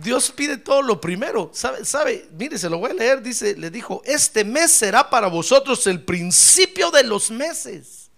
Dios 0.00 0.30
pide 0.30 0.56
todo 0.56 0.80
lo 0.80 0.98
primero. 0.98 1.50
¿Sabe? 1.52 1.84
¿Sabe? 1.84 2.26
Mire, 2.32 2.56
se 2.56 2.70
lo 2.70 2.78
voy 2.78 2.92
a 2.92 2.94
leer. 2.94 3.20
Dice, 3.20 3.54
le 3.54 3.68
dijo, 3.70 4.00
este 4.06 4.44
mes 4.46 4.70
será 4.70 5.10
para 5.10 5.26
vosotros 5.26 5.86
el 5.86 6.02
principio 6.02 6.90
de 6.90 7.04
los 7.04 7.30
meses. 7.30 8.10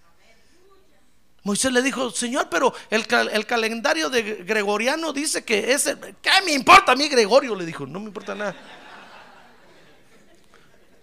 Moisés 1.43 1.73
le 1.73 1.83
dijo, 1.83 2.13
Señor, 2.13 2.47
pero 2.49 2.73
el, 2.89 3.05
calendario 3.47 4.11
de 4.11 4.45
Gregoriano 4.45 5.13
dice 5.13 5.45
que 5.45 5.73
es 5.73 5.93
¿Qué 6.23 6.31
me 6.45 6.53
importa 6.53 6.93
a 6.93 6.97
mí 6.97 7.09
Gregorio? 7.09 7.57
Le 7.57 7.67
dijo, 7.67 7.85
no 7.85 7.99
me 7.99 8.07
importa 8.07 8.37
nada. 8.37 8.55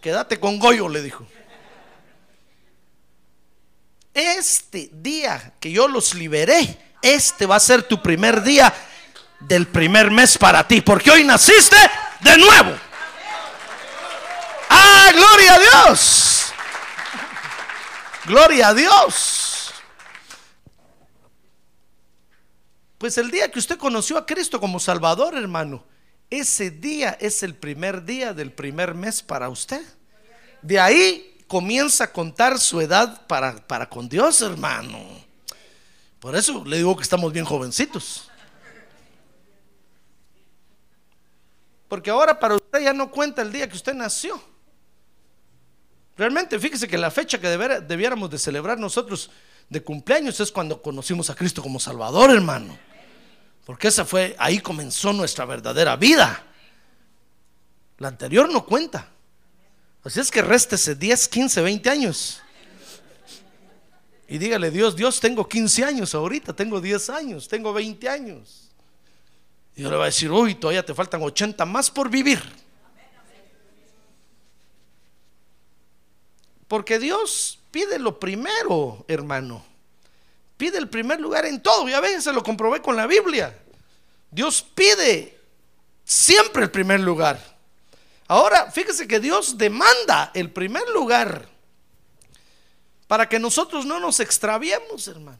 Quédate 0.04 0.38
con 0.38 0.60
Goyo, 0.60 0.90
le 0.90 1.02
dijo. 1.02 1.26
Este 4.14 4.90
día 4.92 5.54
que 5.62 5.72
yo 5.72 5.88
los 5.88 6.14
liberé, 6.14 6.78
este 7.02 7.46
va 7.46 7.56
a 7.56 7.60
ser 7.62 7.84
tu 7.84 8.02
primer 8.02 8.44
día 8.44 8.74
del 9.40 9.66
primer 9.66 10.12
mes 10.12 10.38
para 10.38 10.68
ti, 10.68 10.82
porque 10.82 11.10
hoy 11.10 11.24
naciste 11.24 11.78
de 12.20 12.38
nuevo. 12.38 12.78
Ah, 14.70 15.10
gloria 15.14 15.54
a 15.54 15.60
Dios. 15.60 16.54
Gloria 18.26 18.68
a 18.68 18.74
Dios. 18.74 19.74
Pues 22.98 23.18
el 23.18 23.32
día 23.32 23.50
que 23.50 23.60
usted 23.60 23.78
conoció 23.78 24.18
a 24.18 24.26
Cristo 24.26 24.60
como 24.60 24.82
Salvador, 24.82 25.38
hermano, 25.38 25.86
ese 26.40 26.72
día 26.72 27.18
es 27.20 27.44
el 27.44 27.56
primer 27.56 28.04
día 28.04 28.34
del 28.34 28.52
primer 28.52 28.94
mes 28.94 29.22
para 29.22 29.50
usted. 29.50 29.84
De 30.62 30.80
ahí 30.80 31.38
comienza 31.48 32.06
a 32.06 32.12
contar 32.12 32.60
su 32.60 32.82
edad 32.82 33.28
para, 33.28 33.56
para 33.68 33.90
con 33.90 34.10
Dios, 34.10 34.42
hermano. 34.42 35.00
Por 36.20 36.36
eso 36.36 36.64
le 36.66 36.78
digo 36.78 36.96
que 36.96 37.04
estamos 37.04 37.32
bien 37.32 37.46
jovencitos. 37.46 38.30
Porque 41.88 42.10
ahora 42.10 42.40
para 42.40 42.56
usted 42.56 42.82
ya 42.82 42.94
no 42.94 43.12
cuenta 43.12 43.42
el 43.42 43.52
día 43.52 43.70
que 43.70 43.76
usted 43.76 43.94
nació. 43.94 44.42
Realmente, 46.18 46.60
fíjese 46.60 46.88
que 46.88 46.98
la 46.98 47.12
fecha 47.12 47.40
que 47.40 47.48
debiéramos 47.48 48.30
de 48.30 48.38
celebrar 48.38 48.80
nosotros 48.80 49.30
de 49.70 49.84
cumpleaños 49.84 50.40
es 50.40 50.52
cuando 50.52 50.82
conocimos 50.82 51.30
a 51.30 51.36
Cristo 51.36 51.62
como 51.62 51.80
Salvador, 51.80 52.32
hermano. 52.32 52.78
Porque 53.66 53.88
esa 53.88 54.06
fue, 54.06 54.36
ahí 54.40 54.60
comenzó 54.60 55.14
nuestra 55.14 55.46
verdadera 55.46 55.96
vida. 55.96 56.44
La 57.98 58.10
anterior 58.10 58.52
no 58.52 58.66
cuenta. 58.66 59.10
Así 60.04 60.20
es 60.20 60.30
que 60.30 60.42
réstese 60.42 60.96
10, 60.96 61.28
15, 61.30 61.62
20 61.62 61.90
años. 61.90 62.42
Y 64.28 64.38
dígale, 64.38 64.72
Dios, 64.72 64.96
Dios, 64.96 65.20
tengo 65.20 65.48
15 65.48 65.86
años 65.86 66.16
ahorita, 66.16 66.54
tengo 66.54 66.82
10 66.82 67.10
años, 67.10 67.48
tengo 67.48 67.72
20 67.72 68.10
años. 68.10 68.72
Y 69.76 69.84
yo 69.84 69.90
le 69.90 69.96
va 69.96 70.04
a 70.04 70.08
decir, 70.08 70.32
uy, 70.32 70.56
todavía 70.56 70.86
te 70.86 70.94
faltan 70.94 71.22
80 71.22 71.66
más 71.66 71.90
por 71.90 72.10
vivir. 72.10 72.42
Porque 76.68 77.00
Dios 77.00 77.60
pide 77.72 78.00
lo 78.00 78.20
primero, 78.20 79.06
hermano. 79.08 79.64
Pide 80.64 80.78
el 80.78 80.88
primer 80.88 81.20
lugar 81.20 81.46
en 81.46 81.60
todo. 81.60 81.90
Ya 81.90 82.00
ven, 82.00 82.22
se 82.22 82.32
lo 82.32 82.42
comprobé 82.42 82.82
con 82.82 82.96
la 82.96 83.06
Biblia. 83.06 83.54
Dios 84.32 84.62
pide 84.62 85.38
siempre 86.06 86.64
el 86.64 86.72
primer 86.72 87.02
lugar. 87.02 87.38
Ahora, 88.30 88.72
fíjese 88.72 89.06
que 89.06 89.20
Dios 89.20 89.58
demanda 89.58 90.32
el 90.34 90.50
primer 90.52 90.88
lugar 90.88 91.50
para 93.08 93.28
que 93.28 93.40
nosotros 93.40 93.86
no 93.86 94.00
nos 94.00 94.22
extraviemos, 94.22 95.06
hermano. 95.10 95.38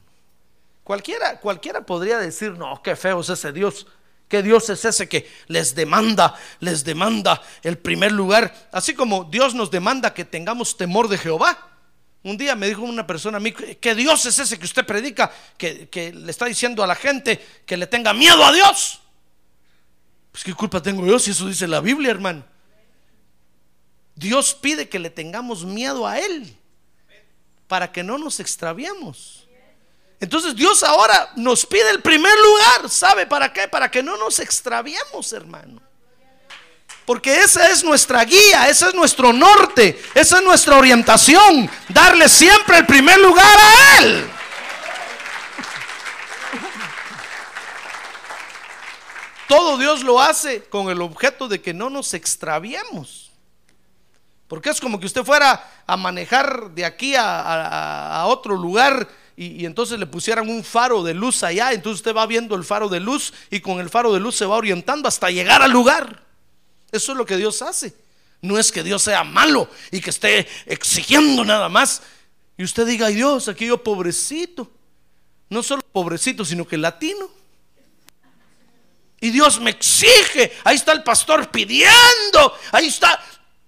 Cualquiera, 0.84 1.40
cualquiera 1.40 1.86
podría 1.86 2.18
decir, 2.18 2.52
no, 2.58 2.82
qué 2.84 2.98
feo 2.98 3.22
es 3.22 3.30
ese 3.30 3.54
Dios. 3.54 3.88
¿Qué 4.28 4.44
Dios 4.44 4.70
es 4.72 4.84
ese 4.84 5.08
que 5.08 5.32
les 5.48 5.74
demanda, 5.74 6.36
les 6.60 6.84
demanda 6.84 7.42
el 7.62 7.78
primer 7.78 8.12
lugar? 8.12 8.54
Así 8.74 8.94
como 8.94 9.24
Dios 9.24 9.56
nos 9.56 9.72
demanda 9.72 10.14
que 10.14 10.26
tengamos 10.26 10.76
temor 10.76 11.08
de 11.08 11.18
Jehová. 11.18 11.73
Un 12.24 12.38
día 12.38 12.56
me 12.56 12.68
dijo 12.68 12.82
una 12.82 13.06
persona 13.06 13.38
a 13.38 13.40
mí, 13.40 13.52
¿qué 13.52 13.94
Dios 13.96 14.26
es 14.26 14.40
ese 14.40 14.58
que 14.58 14.66
usted 14.66 14.86
predica? 14.86 15.32
Que, 15.58 15.90
que 15.90 16.14
le 16.14 16.32
está 16.32 16.46
diciendo 16.46 16.82
a 16.82 16.88
la 16.88 16.96
gente 16.96 17.46
que 17.66 17.76
le 17.76 17.86
tenga 17.86 18.14
miedo 18.14 18.44
a 18.46 18.54
Dios. 18.54 19.02
Pues 20.32 20.44
qué 20.44 20.54
culpa 20.54 20.82
tengo 20.82 21.06
yo 21.06 21.20
si 21.20 21.32
eso 21.32 21.46
dice 21.48 21.68
la 21.68 21.82
Biblia, 21.82 22.12
hermano. 22.12 22.44
Dios 24.16 24.54
pide 24.54 24.88
que 24.88 25.00
le 25.00 25.10
tengamos 25.10 25.66
miedo 25.66 26.08
a 26.08 26.18
Él 26.18 26.56
para 27.68 27.92
que 27.92 28.04
no 28.04 28.18
nos 28.18 28.40
extraviemos. 28.40 29.48
Entonces 30.20 30.56
Dios 30.56 30.82
ahora 30.84 31.34
nos 31.36 31.66
pide 31.66 31.90
el 31.90 32.02
primer 32.02 32.34
lugar. 32.40 32.90
¿Sabe 32.90 33.28
para 33.28 33.52
qué? 33.52 33.68
Para 33.68 33.92
que 33.92 34.02
no 34.02 34.16
nos 34.16 34.40
extraviemos, 34.40 35.34
hermano. 35.34 35.82
Porque 37.06 37.42
esa 37.42 37.70
es 37.70 37.84
nuestra 37.84 38.24
guía, 38.24 38.70
ese 38.70 38.88
es 38.88 38.94
nuestro 38.94 39.34
norte, 39.34 40.02
esa 40.16 40.38
es 40.38 40.44
nuestra 40.44 40.78
orientación. 40.78 41.70
Darle 41.90 42.30
siempre 42.30 42.78
el 42.78 42.86
primer 42.86 43.20
lugar 43.20 43.46
a 43.46 43.98
Él. 44.00 44.30
Todo 49.48 49.78
Dios 49.78 50.02
lo 50.02 50.22
hace 50.22 50.64
con 50.64 50.90
el 50.90 51.02
objeto 51.02 51.48
de 51.48 51.62
que 51.62 51.74
no 51.74 51.90
nos 51.90 52.14
extraviemos. 52.14 53.32
Porque 54.48 54.70
es 54.70 54.80
como 54.80 55.00
que 55.00 55.06
usted 55.06 55.24
fuera 55.24 55.70
a 55.86 55.98
manejar 55.98 56.72
de 56.72 56.86
aquí 56.86 57.16
a, 57.18 58.24
otro 58.28 58.56
lugar 58.56 59.08
y, 59.36 59.66
entonces 59.66 60.00
le 60.00 60.06
pusieran 60.06 60.50
un 60.50 60.64
faro 60.64 61.04
de 61.04 61.14
luz 61.14 61.44
allá, 61.44 61.74
entonces 61.74 62.00
usted 62.00 62.16
va 62.16 62.26
viendo 62.26 62.56
el 62.56 62.64
faro 62.64 62.88
de 62.88 63.00
luz 63.00 63.34
y 63.50 63.60
con 63.60 63.80
el 63.80 63.90
faro 63.90 64.14
de 64.14 64.20
luz 64.20 64.36
se 64.36 64.46
va 64.46 64.56
orientando 64.56 65.08
hasta 65.08 65.30
llegar 65.30 65.62
al 65.62 65.72
lugar. 65.72 66.23
Eso 66.94 67.12
es 67.12 67.18
lo 67.18 67.26
que 67.26 67.36
Dios 67.36 67.62
hace. 67.64 67.94
No 68.40 68.58
es 68.60 68.72
que 68.72 68.84
Dios 68.84 69.02
sea 69.02 69.24
malo 69.24 69.68
y 69.92 70.00
que 70.00 70.12
esté 70.12 70.48
exigiendo 70.68 71.44
nada 71.44 71.68
más. 71.68 72.04
Y 72.56 72.64
usted 72.64 72.86
diga, 72.86 73.08
ay 73.08 73.16
Dios, 73.16 73.48
aquí 73.48 73.66
yo 73.66 73.84
pobrecito. 73.84 74.72
No 75.50 75.64
solo 75.64 75.82
pobrecito, 75.92 76.46
sino 76.46 76.68
que 76.68 76.78
latino. 76.78 77.30
Y 79.20 79.32
Dios 79.32 79.60
me 79.60 79.72
exige. 79.72 80.52
Ahí 80.64 80.76
está 80.76 80.92
el 80.92 81.04
pastor 81.04 81.50
pidiendo. 81.50 82.54
Ahí 82.72 82.88
está. 82.88 83.20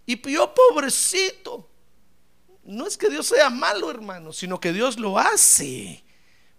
Y 0.05 0.21
yo 0.29 0.53
pobrecito. 0.53 1.67
no 2.63 2.85
es 2.85 2.95
que 2.95 3.09
Dios 3.09 3.25
sea 3.25 3.49
malo, 3.49 3.89
hermano, 3.89 4.33
sino 4.33 4.59
que 4.59 4.71
Dios 4.71 4.99
lo 4.99 5.17
hace 5.17 6.03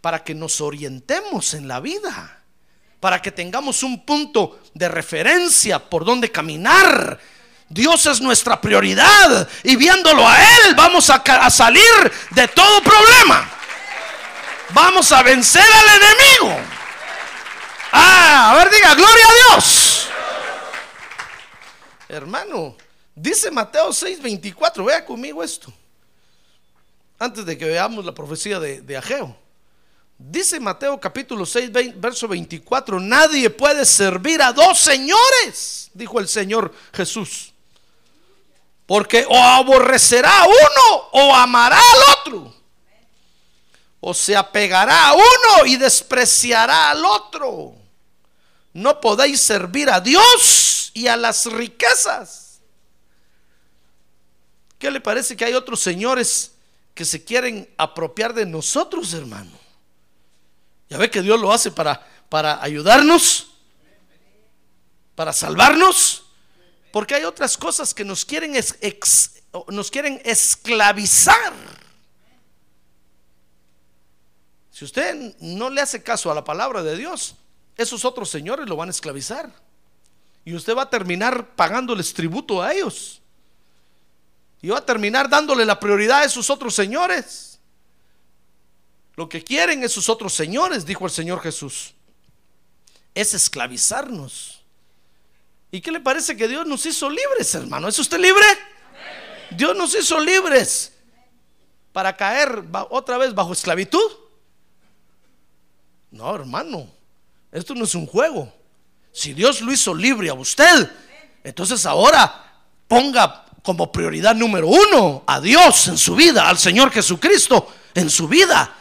para 0.00 0.25
que 0.25 0.35
nos 0.35 0.61
orientemos 0.61 1.54
en 1.54 1.68
la 1.68 1.80
vida, 1.80 2.36
para 3.06 3.22
que 3.22 3.30
tengamos 3.30 3.84
un 3.84 4.04
punto 4.04 4.62
de 4.75 4.88
referencia 4.88 5.78
por 5.78 6.04
donde 6.04 6.32
caminar. 6.32 7.20
Dios 7.68 8.04
es 8.06 8.20
nuestra 8.20 8.60
prioridad 8.60 9.48
y 9.62 9.76
viéndolo 9.76 10.28
a 10.28 10.36
Él 10.42 10.75
vamos 10.75 11.08
a, 11.08 11.48
salir 11.48 12.12
de 12.30 12.48
todo 12.48 12.82
problema. 12.82 13.48
Vamos 14.70 15.12
a 15.12 15.22
vencer 15.22 15.62
al 15.62 16.02
enemigo. 16.02 16.60
Ah, 17.92 18.50
a 18.50 18.56
ver, 18.56 18.70
diga, 18.70 18.92
gloria 18.96 19.25
a 19.25 19.54
Dios. 19.54 20.08
Hermano, 22.08 22.76
dice 23.14 23.52
Mateo 23.52 23.90
6:24, 23.90 24.84
vea 24.84 25.04
conmigo 25.04 25.44
esto. 25.44 25.72
Antes 27.20 27.46
de 27.46 27.56
que 27.56 27.66
veamos 27.66 28.04
la 28.04 28.12
profecía 28.12 28.58
de, 28.58 28.80
de 28.80 28.96
Ageo. 28.96 29.45
Dice 30.18 30.58
Mateo 30.58 30.99
capítulo 30.99 31.44
6, 31.44 31.70
verso 31.96 32.26
24, 32.26 32.99
nadie 33.00 33.50
puede 33.50 33.85
servir 33.85 34.40
a 34.40 34.52
dos 34.52 34.78
señores, 34.78 35.90
dijo 35.92 36.18
el 36.18 36.26
Señor 36.26 36.73
Jesús. 36.94 37.52
Porque 38.87 39.26
o 39.28 39.37
aborrecerá 39.37 40.42
a 40.42 40.46
uno 40.46 41.08
o 41.12 41.35
amará 41.35 41.78
al 41.78 42.18
otro. 42.18 42.54
O 44.00 44.14
se 44.14 44.35
apegará 44.35 45.08
a 45.08 45.14
uno 45.14 45.66
y 45.66 45.76
despreciará 45.76 46.90
al 46.90 47.04
otro. 47.04 47.75
No 48.73 49.00
podéis 49.00 49.40
servir 49.40 49.90
a 49.90 50.00
Dios 50.00 50.92
y 50.94 51.08
a 51.08 51.16
las 51.16 51.46
riquezas. 51.46 52.61
¿Qué 54.78 54.90
le 54.90 55.00
parece 55.00 55.37
que 55.37 55.44
hay 55.44 55.54
otros 55.54 55.80
señores 55.80 56.52
que 56.94 57.04
se 57.04 57.25
quieren 57.25 57.68
apropiar 57.76 58.32
de 58.32 58.46
nosotros, 58.46 59.12
hermano? 59.12 59.65
Ya 60.88 60.99
ve 60.99 61.11
que 61.11 61.23
Dios 61.23 61.40
lo 61.40 61.52
hace 61.52 61.71
para, 61.71 62.07
para 62.28 62.62
ayudarnos, 62.62 63.49
para 65.14 65.33
salvarnos, 65.33 66.25
porque 66.93 67.14
hay 67.14 67.25
otras 67.25 67.57
cosas 67.57 67.93
que 67.93 68.05
nos 68.05 68.25
quieren, 68.25 68.55
nos 69.69 69.90
quieren 69.90 70.21
esclavizar. 70.25 71.52
Si 74.71 74.85
usted 74.85 75.35
no 75.40 75.71
le 75.71 75.81
hace 75.81 76.02
caso 76.02 76.31
a 76.31 76.35
la 76.35 76.45
palabra 76.45 76.83
de 76.83 76.97
Dios, 76.97 77.35
esos 77.76 78.05
otros 78.05 78.28
señores 78.28 78.69
lo 78.69 78.76
van 78.76 78.88
a 78.88 78.93
esclavizar. 78.93 79.50
Y 80.45 80.55
usted 80.55 80.76
va 80.76 80.83
a 80.83 80.90
terminar 80.90 81.57
pagándoles 81.57 82.14
tributo 82.14 82.62
a 82.62 82.73
ellos. 82.73 83.21
Y 84.62 84.69
va 84.69 84.78
a 84.78 84.85
terminar 84.87 85.28
dándole 85.28 85.64
la 85.64 85.81
prioridad 85.81 86.21
a 86.21 86.25
esos 86.25 86.50
otros 86.50 86.75
señores. 86.75 87.55
Lo 89.16 89.28
que 89.28 89.42
quieren 89.42 89.82
esos 89.82 90.08
otros 90.08 90.35
señores, 90.35 90.85
dijo 90.85 91.06
el 91.06 91.11
Señor 91.11 91.40
Jesús, 91.40 91.94
es 93.14 93.32
esclavizarnos. 93.32 94.61
¿Y 95.70 95.80
qué 95.80 95.90
le 95.90 96.00
parece 96.00 96.37
que 96.37 96.46
Dios 96.46 96.66
nos 96.66 96.85
hizo 96.85 97.08
libres, 97.08 97.54
hermano? 97.54 97.88
¿Es 97.88 97.99
usted 97.99 98.18
libre? 98.18 98.46
Dios 99.50 99.75
nos 99.76 99.94
hizo 99.94 100.20
libres 100.20 100.92
para 101.92 102.14
caer 102.16 102.62
otra 102.90 103.16
vez 103.16 103.35
bajo 103.35 103.52
esclavitud. 103.52 104.11
No, 106.11 106.35
hermano, 106.35 106.87
esto 107.50 107.75
no 107.75 107.85
es 107.85 107.94
un 107.94 108.06
juego. 108.06 108.52
Si 109.12 109.32
Dios 109.32 109.62
lo 109.62 109.73
hizo 109.73 109.94
libre 109.94 110.28
a 110.28 110.35
usted, 110.35 110.90
entonces 111.42 111.87
ahora 111.87 112.52
ponga 112.87 113.46
como 113.62 113.90
prioridad 113.90 114.35
número 114.35 114.68
uno 114.68 115.25
a 115.26 115.40
Dios 115.40 115.88
en 115.88 115.96
su 115.96 116.14
vida, 116.14 116.49
al 116.49 116.58
Señor 116.58 116.90
Jesucristo 116.90 117.73
en 117.94 118.11
su 118.11 118.28
vida. 118.28 118.76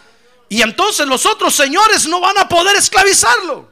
Y 0.49 0.61
entonces 0.61 1.07
los 1.07 1.25
otros 1.25 1.55
señores 1.55 2.07
no 2.07 2.19
van 2.19 2.37
a 2.37 2.47
poder 2.47 2.75
esclavizarlo. 2.75 3.71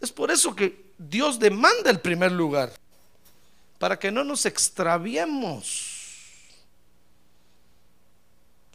Es 0.00 0.12
por 0.12 0.30
eso 0.30 0.54
que 0.54 0.92
Dios 0.98 1.38
demanda 1.38 1.90
el 1.90 2.00
primer 2.00 2.32
lugar, 2.32 2.72
para 3.78 3.98
que 3.98 4.10
no 4.10 4.24
nos 4.24 4.46
extraviemos. 4.46 5.94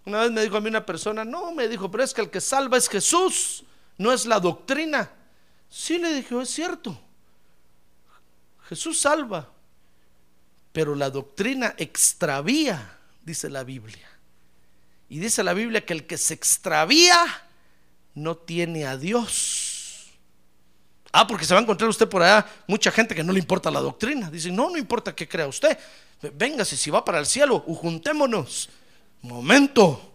Una 0.06 0.22
vez 0.22 0.32
me 0.32 0.42
dijo 0.42 0.58
a 0.58 0.62
mí 0.62 0.70
una 0.70 0.86
persona, 0.86 1.24
no, 1.24 1.52
me 1.52 1.68
dijo, 1.68 1.90
pero 1.90 2.04
es 2.04 2.14
que 2.14 2.22
el 2.22 2.30
que 2.30 2.42
salva 2.42 2.78
es 2.78 2.90
Jesús, 2.90 3.64
no 3.98 4.12
es 4.12 4.26
la 4.26 4.40
doctrina. 4.40 5.12
Sí 5.70 6.00
le 6.00 6.14
dije, 6.14 6.40
es 6.42 6.50
cierto. 6.50 7.00
Jesús 8.68 9.00
salva, 9.00 9.50
pero 10.72 10.96
la 10.96 11.10
doctrina 11.10 11.76
extravía, 11.78 12.98
dice 13.24 13.50
la 13.50 13.64
Biblia. 13.64 14.10
Y 15.12 15.20
dice 15.20 15.44
la 15.44 15.54
Biblia 15.54 15.86
que 15.86 15.92
el 15.92 16.08
que 16.08 16.18
se 16.18 16.34
extravía 16.34 17.18
no 18.16 18.38
tiene 18.38 18.86
a 18.86 18.96
Dios. 18.96 20.10
Ah, 21.12 21.28
porque 21.28 21.44
se 21.44 21.54
va 21.54 21.60
a 21.60 21.64
encontrar 21.64 21.90
usted 21.90 22.08
por 22.08 22.24
allá 22.24 22.48
mucha 22.66 22.92
gente 22.92 23.14
que 23.14 23.22
no 23.22 23.34
le 23.34 23.40
importa 23.40 23.70
la 23.70 23.82
doctrina. 23.82 24.32
Dice, 24.32 24.50
no, 24.52 24.70
no 24.70 24.78
importa 24.78 25.14
qué 25.14 25.28
crea 25.28 25.48
usted. 25.48 25.78
Véngase, 26.34 26.78
si 26.78 26.90
va 26.90 27.04
para 27.04 27.20
el 27.20 27.26
cielo, 27.26 27.60
juntémonos. 27.60 28.70
Momento. 29.24 30.14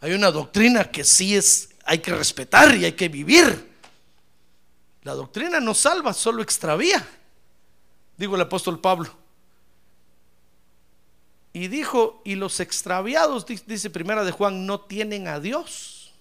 Hay 0.00 0.14
una 0.14 0.30
doctrina 0.30 0.90
que 0.90 1.04
sí 1.04 1.36
es, 1.36 1.68
hay 1.84 1.98
que 1.98 2.14
respetar 2.14 2.74
y 2.74 2.86
hay 2.86 2.92
que 2.92 3.10
vivir. 3.10 3.70
La 5.02 5.12
doctrina 5.12 5.60
no 5.60 5.74
salva, 5.74 6.14
solo 6.14 6.42
extravía. 6.42 7.06
Digo 8.16 8.36
el 8.36 8.40
apóstol 8.40 8.80
Pablo. 8.80 9.14
Y 11.52 11.68
dijo, 11.68 12.22
y 12.24 12.34
los 12.34 12.60
extraviados, 12.60 13.44
dice 13.46 13.90
primera 13.90 14.24
de 14.24 14.32
Juan, 14.32 14.66
no 14.66 14.80
tienen 14.80 15.28
a 15.28 15.38
Dios. 15.38 16.12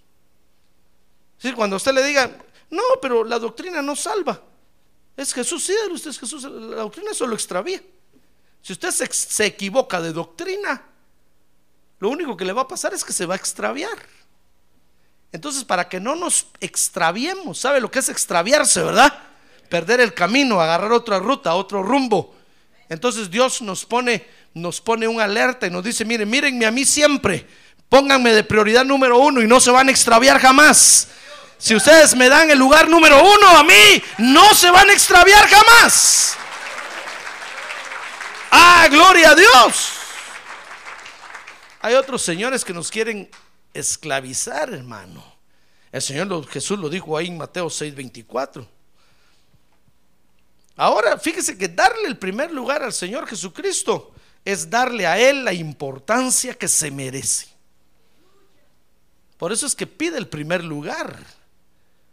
Sí, 1.37 1.53
cuando 1.53 1.77
usted 1.77 1.93
le 1.93 2.03
diga, 2.03 2.37
no, 2.69 2.83
pero 3.01 3.23
la 3.23 3.39
doctrina 3.39 3.81
no 3.81 3.95
salva. 3.95 4.41
Es 5.15 5.33
Jesús, 5.33 5.63
sí, 5.63 5.73
usted 5.91 6.11
es 6.11 6.19
Jesús, 6.19 6.43
la 6.43 6.77
doctrina 6.77 7.13
solo 7.13 7.35
extravía. 7.35 7.81
Si 8.61 8.73
usted 8.73 8.91
se, 8.91 9.07
se 9.07 9.45
equivoca 9.45 10.01
de 10.01 10.11
doctrina, 10.11 10.83
lo 11.99 12.09
único 12.09 12.35
que 12.35 12.45
le 12.45 12.53
va 12.53 12.63
a 12.63 12.67
pasar 12.67 12.93
es 12.93 13.03
que 13.03 13.13
se 13.13 13.25
va 13.25 13.35
a 13.35 13.37
extraviar. 13.37 13.97
Entonces, 15.31 15.63
para 15.63 15.87
que 15.87 15.99
no 15.99 16.15
nos 16.15 16.47
extraviemos, 16.59 17.59
¿sabe 17.59 17.79
lo 17.79 17.89
que 17.89 17.99
es 17.99 18.09
extraviarse, 18.09 18.83
verdad? 18.83 19.17
Perder 19.69 20.01
el 20.01 20.13
camino, 20.13 20.59
agarrar 20.59 20.91
otra 20.91 21.19
ruta, 21.19 21.55
otro 21.55 21.81
rumbo. 21.81 22.35
Entonces 22.89 23.31
Dios 23.31 23.61
nos 23.61 23.85
pone 23.85 24.27
nos 24.53 24.81
pone 24.81 25.07
un 25.07 25.21
alerta 25.21 25.67
y 25.67 25.69
nos 25.69 25.83
dice, 25.83 26.05
miren, 26.05 26.29
mírenme 26.29 26.65
a 26.65 26.71
mí 26.71 26.85
siempre, 26.85 27.47
pónganme 27.89 28.33
de 28.33 28.43
prioridad 28.43 28.85
número 28.85 29.17
uno 29.17 29.41
y 29.41 29.47
no 29.47 29.59
se 29.59 29.71
van 29.71 29.87
a 29.87 29.91
extraviar 29.91 30.39
jamás. 30.39 31.07
Si 31.57 31.75
ustedes 31.75 32.15
me 32.15 32.27
dan 32.27 32.49
el 32.49 32.57
lugar 32.57 32.89
número 32.89 33.23
uno 33.23 33.47
a 33.49 33.63
mí, 33.63 34.03
no 34.17 34.53
se 34.53 34.71
van 34.71 34.89
a 34.89 34.93
extraviar 34.93 35.47
jamás. 35.47 36.35
Ah, 38.49 38.87
gloria 38.89 39.31
a 39.31 39.35
Dios. 39.35 39.91
Hay 41.81 41.93
otros 41.93 42.21
señores 42.21 42.65
que 42.65 42.73
nos 42.73 42.89
quieren 42.89 43.29
esclavizar, 43.73 44.73
hermano. 44.73 45.23
El 45.91 46.01
Señor 46.01 46.47
Jesús 46.47 46.79
lo 46.79 46.89
dijo 46.89 47.17
ahí 47.17 47.27
en 47.27 47.37
Mateo 47.37 47.67
6:24. 47.69 48.67
Ahora, 50.77 51.17
fíjese 51.17 51.57
que 51.57 51.67
darle 51.67 52.07
el 52.07 52.17
primer 52.17 52.51
lugar 52.51 52.81
al 52.81 52.93
Señor 52.93 53.27
Jesucristo 53.27 54.13
es 54.43 54.69
darle 54.69 55.07
a 55.07 55.19
Él 55.19 55.45
la 55.45 55.53
importancia 55.53 56.53
que 56.53 56.67
se 56.67 56.91
merece. 56.91 57.47
Por 59.37 59.51
eso 59.51 59.65
es 59.65 59.75
que 59.75 59.87
pide 59.87 60.17
el 60.17 60.27
primer 60.27 60.63
lugar. 60.63 61.17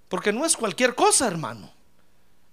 Porque 0.08 0.32
no 0.32 0.46
es 0.46 0.56
cualquier 0.56 0.94
cosa, 0.94 1.26
hermano. 1.26 1.70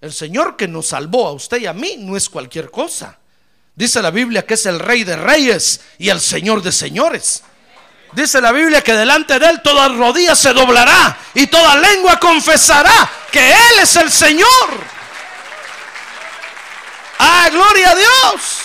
El 0.01 0.13
Señor 0.13 0.57
que 0.57 0.67
nos 0.67 0.87
salvó 0.87 1.27
a 1.27 1.31
usted 1.31 1.61
y 1.61 1.65
a 1.65 1.73
mí 1.73 1.95
no 1.99 2.17
es 2.17 2.29
cualquier 2.29 2.69
cosa. 2.69 3.17
Dice 3.73 4.01
la 4.01 4.11
Biblia 4.11 4.45
que 4.45 4.55
es 4.55 4.65
el 4.65 4.79
Rey 4.79 5.03
de 5.03 5.15
Reyes 5.15 5.81
y 5.97 6.09
el 6.09 6.19
Señor 6.19 6.61
de 6.61 6.71
Señores. 6.71 7.43
Dice 8.11 8.39
la 8.39 8.51
Biblia 8.51 8.81
que 8.81 8.93
delante 8.93 9.39
de 9.39 9.47
Él 9.47 9.61
toda 9.61 9.89
rodilla 9.89 10.35
se 10.35 10.53
doblará 10.53 11.17
y 11.33 11.47
toda 11.47 11.75
lengua 11.77 12.19
confesará 12.19 13.09
que 13.31 13.49
Él 13.51 13.79
es 13.81 13.95
el 13.95 14.11
Señor. 14.11 14.69
¡Ah, 17.19 17.49
gloria 17.51 17.91
a 17.91 17.95
Dios! 17.95 18.64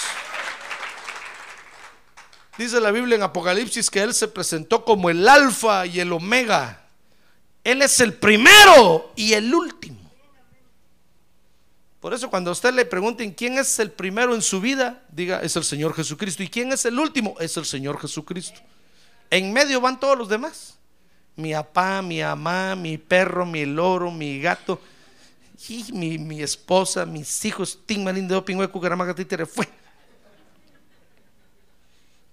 Dice 2.61 2.79
la 2.79 2.91
Biblia 2.91 3.17
en 3.17 3.23
Apocalipsis 3.23 3.89
que 3.89 4.03
Él 4.03 4.13
se 4.13 4.29
presentó 4.29 4.85
como 4.85 5.09
el 5.09 5.27
alfa 5.27 5.87
y 5.87 5.99
el 5.99 6.13
omega. 6.13 6.83
Él 7.65 7.81
es 7.81 8.01
el 8.01 8.13
primero 8.13 9.13
y 9.17 9.33
el 9.33 9.55
último. 9.55 9.99
Por 12.01 12.13
eso 12.13 12.29
cuando 12.29 12.51
a 12.51 12.53
usted 12.53 12.75
le 12.75 12.85
pregunten 12.85 13.33
quién 13.33 13.57
es 13.57 13.79
el 13.79 13.91
primero 13.91 14.35
en 14.35 14.43
su 14.43 14.61
vida, 14.61 15.03
diga, 15.11 15.41
es 15.41 15.57
el 15.57 15.65
Señor 15.65 15.95
Jesucristo. 15.95 16.43
¿Y 16.43 16.51
quién 16.51 16.71
es 16.71 16.85
el 16.85 16.99
último? 16.99 17.35
Es 17.41 17.57
el 17.57 17.65
Señor 17.65 17.99
Jesucristo. 17.99 18.61
En 19.31 19.55
medio 19.55 19.81
van 19.81 19.99
todos 19.99 20.19
los 20.19 20.29
demás. 20.29 20.75
Mi 21.37 21.55
papá, 21.55 22.03
mi 22.03 22.21
mamá, 22.21 22.77
mi 22.77 22.99
perro, 22.99 23.47
mi 23.47 23.65
loro, 23.65 24.11
mi 24.11 24.39
gato, 24.39 24.79
y 25.67 25.91
mi, 25.95 26.43
esposa, 26.43 27.07
mis 27.07 27.43
hijos, 27.43 27.79
Ting 27.87 28.05
de 28.05 28.35
Opingüe, 28.35 28.69
Cucaramaca, 28.69 29.15
Títere, 29.15 29.47
fue. 29.47 29.67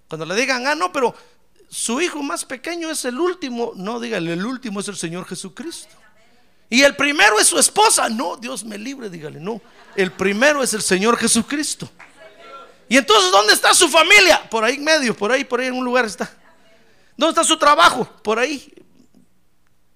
Cuando 0.08 0.26
le 0.26 0.34
digan, 0.34 0.66
ah, 0.66 0.74
no, 0.74 0.92
pero 0.92 1.14
su 1.68 2.00
hijo 2.00 2.22
más 2.22 2.44
pequeño 2.44 2.90
es 2.90 3.04
el 3.04 3.18
último, 3.18 3.72
no, 3.76 4.00
dígale, 4.00 4.32
el 4.32 4.44
último 4.44 4.80
es 4.80 4.88
el 4.88 4.96
Señor 4.96 5.26
Jesucristo. 5.26 5.94
Y 6.70 6.82
el 6.82 6.96
primero 6.96 7.38
es 7.38 7.46
su 7.46 7.58
esposa. 7.58 8.08
No, 8.08 8.36
Dios 8.36 8.64
me 8.64 8.76
libre, 8.76 9.08
dígale, 9.08 9.40
no. 9.40 9.60
El 9.96 10.12
primero 10.12 10.62
es 10.62 10.74
el 10.74 10.82
Señor 10.82 11.16
Jesucristo. 11.16 11.88
Y 12.88 12.96
entonces, 12.96 13.30
¿dónde 13.30 13.52
está 13.52 13.74
su 13.74 13.88
familia? 13.88 14.48
Por 14.48 14.64
ahí 14.64 14.74
en 14.74 14.84
medio, 14.84 15.16
por 15.16 15.32
ahí, 15.32 15.44
por 15.44 15.60
ahí 15.60 15.68
en 15.68 15.74
un 15.74 15.84
lugar 15.84 16.04
está. 16.04 16.30
¿Dónde 17.16 17.30
está 17.30 17.44
su 17.44 17.58
trabajo? 17.58 18.04
Por 18.22 18.38
ahí. 18.38 18.72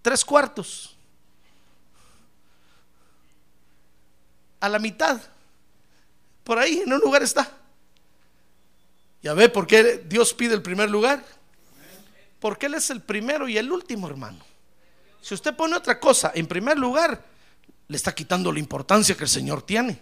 Tres 0.01 0.25
cuartos. 0.25 0.97
A 4.61 4.69
la 4.69 4.79
mitad. 4.79 5.21
Por 6.45 6.59
ahí, 6.59 6.83
en 6.85 6.93
un 6.93 7.01
lugar 7.01 7.23
está. 7.23 7.51
Ya 9.23 9.35
ve 9.35 9.49
por 9.49 9.67
qué 9.67 10.03
Dios 10.07 10.35
pide 10.35 10.55
el 10.55 10.63
primer 10.63 10.91
lugar. 10.91 11.25
Porque 12.41 12.67
Él 12.67 12.75
es 12.75 12.91
el 12.91 13.01
primero 13.01 13.49
y 13.49 13.57
el 13.57 13.71
último, 13.71 14.09
hermano. 14.09 14.45
Si 15.21 15.35
usted 15.35 15.55
pone 15.55 15.77
otra 15.77 16.01
cosa 16.01 16.33
en 16.35 16.47
primer 16.47 16.77
lugar, 16.77 17.23
le 17.87 17.97
está 17.97 18.13
quitando 18.13 18.51
la 18.51 18.59
importancia 18.59 19.17
que 19.17 19.25
el 19.25 19.31
Señor 19.31 19.63
tiene. 19.63 20.01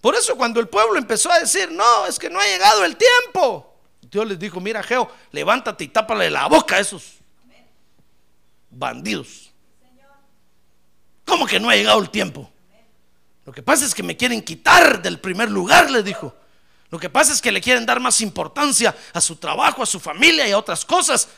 Por 0.00 0.14
eso 0.14 0.36
cuando 0.36 0.60
el 0.60 0.68
pueblo 0.68 0.98
empezó 0.98 1.32
a 1.32 1.40
decir, 1.40 1.70
no, 1.70 2.06
es 2.06 2.18
que 2.18 2.28
no 2.28 2.38
ha 2.38 2.44
llegado 2.44 2.84
el 2.84 2.96
tiempo, 2.96 3.74
Dios 4.02 4.26
les 4.26 4.38
dijo, 4.38 4.60
mira, 4.60 4.82
Geo, 4.82 5.10
levántate 5.30 5.84
y 5.84 5.88
tápale 5.88 6.30
la 6.30 6.46
boca 6.46 6.76
a 6.76 6.80
esos 6.80 7.18
bandidos. 8.70 9.50
¿Cómo 11.24 11.46
que 11.46 11.60
no 11.60 11.70
ha 11.70 11.76
llegado 11.76 12.00
el 12.00 12.10
tiempo? 12.10 12.50
Lo 13.46 13.52
que 13.52 13.62
pasa 13.62 13.84
es 13.84 13.94
que 13.94 14.02
me 14.02 14.16
quieren 14.16 14.42
quitar 14.42 15.00
del 15.00 15.20
primer 15.20 15.50
lugar, 15.50 15.90
le 15.90 16.02
dijo. 16.02 16.34
Lo 16.90 16.98
que 16.98 17.08
pasa 17.08 17.32
es 17.32 17.40
que 17.40 17.52
le 17.52 17.60
quieren 17.60 17.86
dar 17.86 18.00
más 18.00 18.20
importancia 18.20 18.96
a 19.12 19.20
su 19.20 19.36
trabajo, 19.36 19.82
a 19.82 19.86
su 19.86 20.00
familia 20.00 20.46
y 20.48 20.50
a 20.50 20.58
otras 20.58 20.84
cosas. 20.84 21.28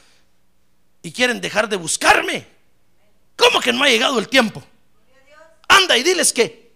Y 1.02 1.12
quieren 1.12 1.40
dejar 1.40 1.68
de 1.68 1.76
buscarme. 1.76 2.46
¿Cómo 3.36 3.60
que 3.60 3.72
no 3.72 3.84
ha 3.84 3.88
llegado 3.88 4.18
el 4.18 4.28
tiempo? 4.28 4.62
Anda 5.68 5.96
y 5.96 6.02
diles 6.02 6.32
que 6.32 6.72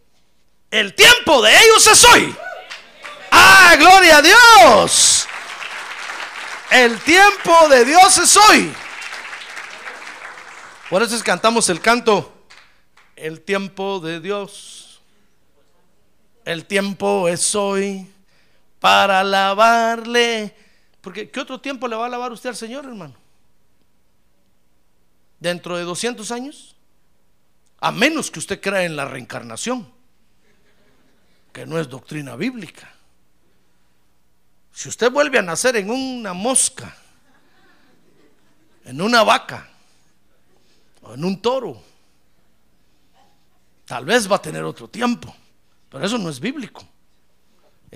el 0.70 0.94
tiempo 0.94 1.40
de 1.42 1.52
ellos 1.52 1.86
es 1.86 2.04
hoy. 2.04 2.36
¡Ah, 3.30 3.76
gloria 3.78 4.18
a 4.18 4.22
Dios! 4.22 5.26
El 6.70 7.00
tiempo 7.00 7.68
de 7.68 7.84
Dios 7.84 8.18
es 8.18 8.36
hoy. 8.36 8.74
Por 10.90 11.02
eso 11.02 11.16
es 11.16 11.22
cantamos 11.22 11.68
el 11.68 11.80
canto, 11.80 12.46
el 13.14 13.40
tiempo 13.40 14.00
de 14.00 14.20
Dios. 14.20 15.00
El 16.44 16.66
tiempo 16.66 17.28
es 17.28 17.54
hoy 17.54 18.12
para 18.80 19.20
alabarle. 19.20 20.54
Porque 21.00 21.30
¿qué 21.30 21.40
otro 21.40 21.60
tiempo 21.60 21.88
le 21.88 21.96
va 21.96 22.04
a 22.04 22.06
alabar 22.06 22.32
usted 22.32 22.50
al 22.50 22.56
Señor, 22.56 22.84
hermano? 22.84 23.14
¿Dentro 25.38 25.76
de 25.76 25.84
200 25.84 26.30
años? 26.30 26.76
A 27.80 27.92
menos 27.92 28.30
que 28.30 28.38
usted 28.38 28.60
crea 28.60 28.84
en 28.84 28.96
la 28.96 29.04
reencarnación, 29.04 29.88
que 31.52 31.66
no 31.66 31.78
es 31.78 31.88
doctrina 31.88 32.34
bíblica. 32.36 32.90
Si 34.72 34.88
usted 34.88 35.10
vuelve 35.10 35.38
a 35.38 35.42
nacer 35.42 35.76
en 35.76 35.90
una 35.90 36.32
mosca, 36.32 36.96
en 38.84 39.00
una 39.00 39.22
vaca, 39.22 39.68
o 41.02 41.14
en 41.14 41.24
un 41.24 41.40
toro, 41.40 41.80
tal 43.84 44.04
vez 44.04 44.30
va 44.30 44.36
a 44.36 44.42
tener 44.42 44.64
otro 44.64 44.88
tiempo, 44.88 45.34
pero 45.88 46.04
eso 46.04 46.18
no 46.18 46.28
es 46.28 46.40
bíblico. 46.40 46.86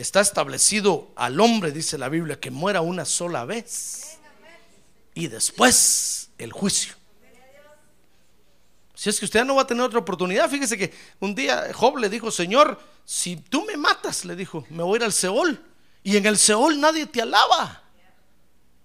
Está 0.00 0.20
establecido 0.20 1.12
al 1.14 1.38
hombre, 1.40 1.72
dice 1.72 1.98
la 1.98 2.08
Biblia, 2.08 2.40
que 2.40 2.50
muera 2.50 2.80
una 2.80 3.04
sola 3.04 3.44
vez 3.44 4.18
y 5.14 5.28
después 5.28 6.30
el 6.38 6.52
juicio. 6.52 6.94
Si 8.94 9.10
es 9.10 9.18
que 9.18 9.26
usted 9.26 9.44
no 9.44 9.56
va 9.56 9.62
a 9.62 9.66
tener 9.66 9.84
otra 9.84 9.98
oportunidad, 9.98 10.48
fíjese 10.48 10.78
que 10.78 10.92
un 11.20 11.34
día 11.34 11.70
Job 11.74 11.98
le 11.98 12.08
dijo, 12.08 12.30
Señor, 12.30 12.80
si 13.04 13.36
tú 13.36 13.64
me 13.64 13.76
matas, 13.76 14.24
le 14.24 14.36
dijo, 14.36 14.64
me 14.70 14.82
voy 14.82 14.94
a 14.94 14.96
ir 14.96 15.04
al 15.04 15.12
Seol. 15.12 15.62
Y 16.02 16.16
en 16.16 16.24
el 16.24 16.38
Seol 16.38 16.80
nadie 16.80 17.06
te 17.06 17.20
alaba. 17.20 17.82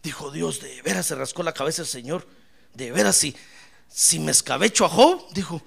Dijo 0.04 0.32
Dios, 0.32 0.60
de 0.60 0.82
veras 0.82 1.06
se 1.06 1.15
rascó 1.15 1.43
la 1.43 1.54
cabeza 1.54 1.82
el 1.82 1.88
Señor. 1.88 2.28
De 2.73 2.91
veras, 2.91 3.15
si, 3.15 3.36
si 3.88 4.19
me 4.19 4.32
escabecho 4.32 4.86
a 4.86 4.89
Job, 4.89 5.25
dijo, 5.34 5.62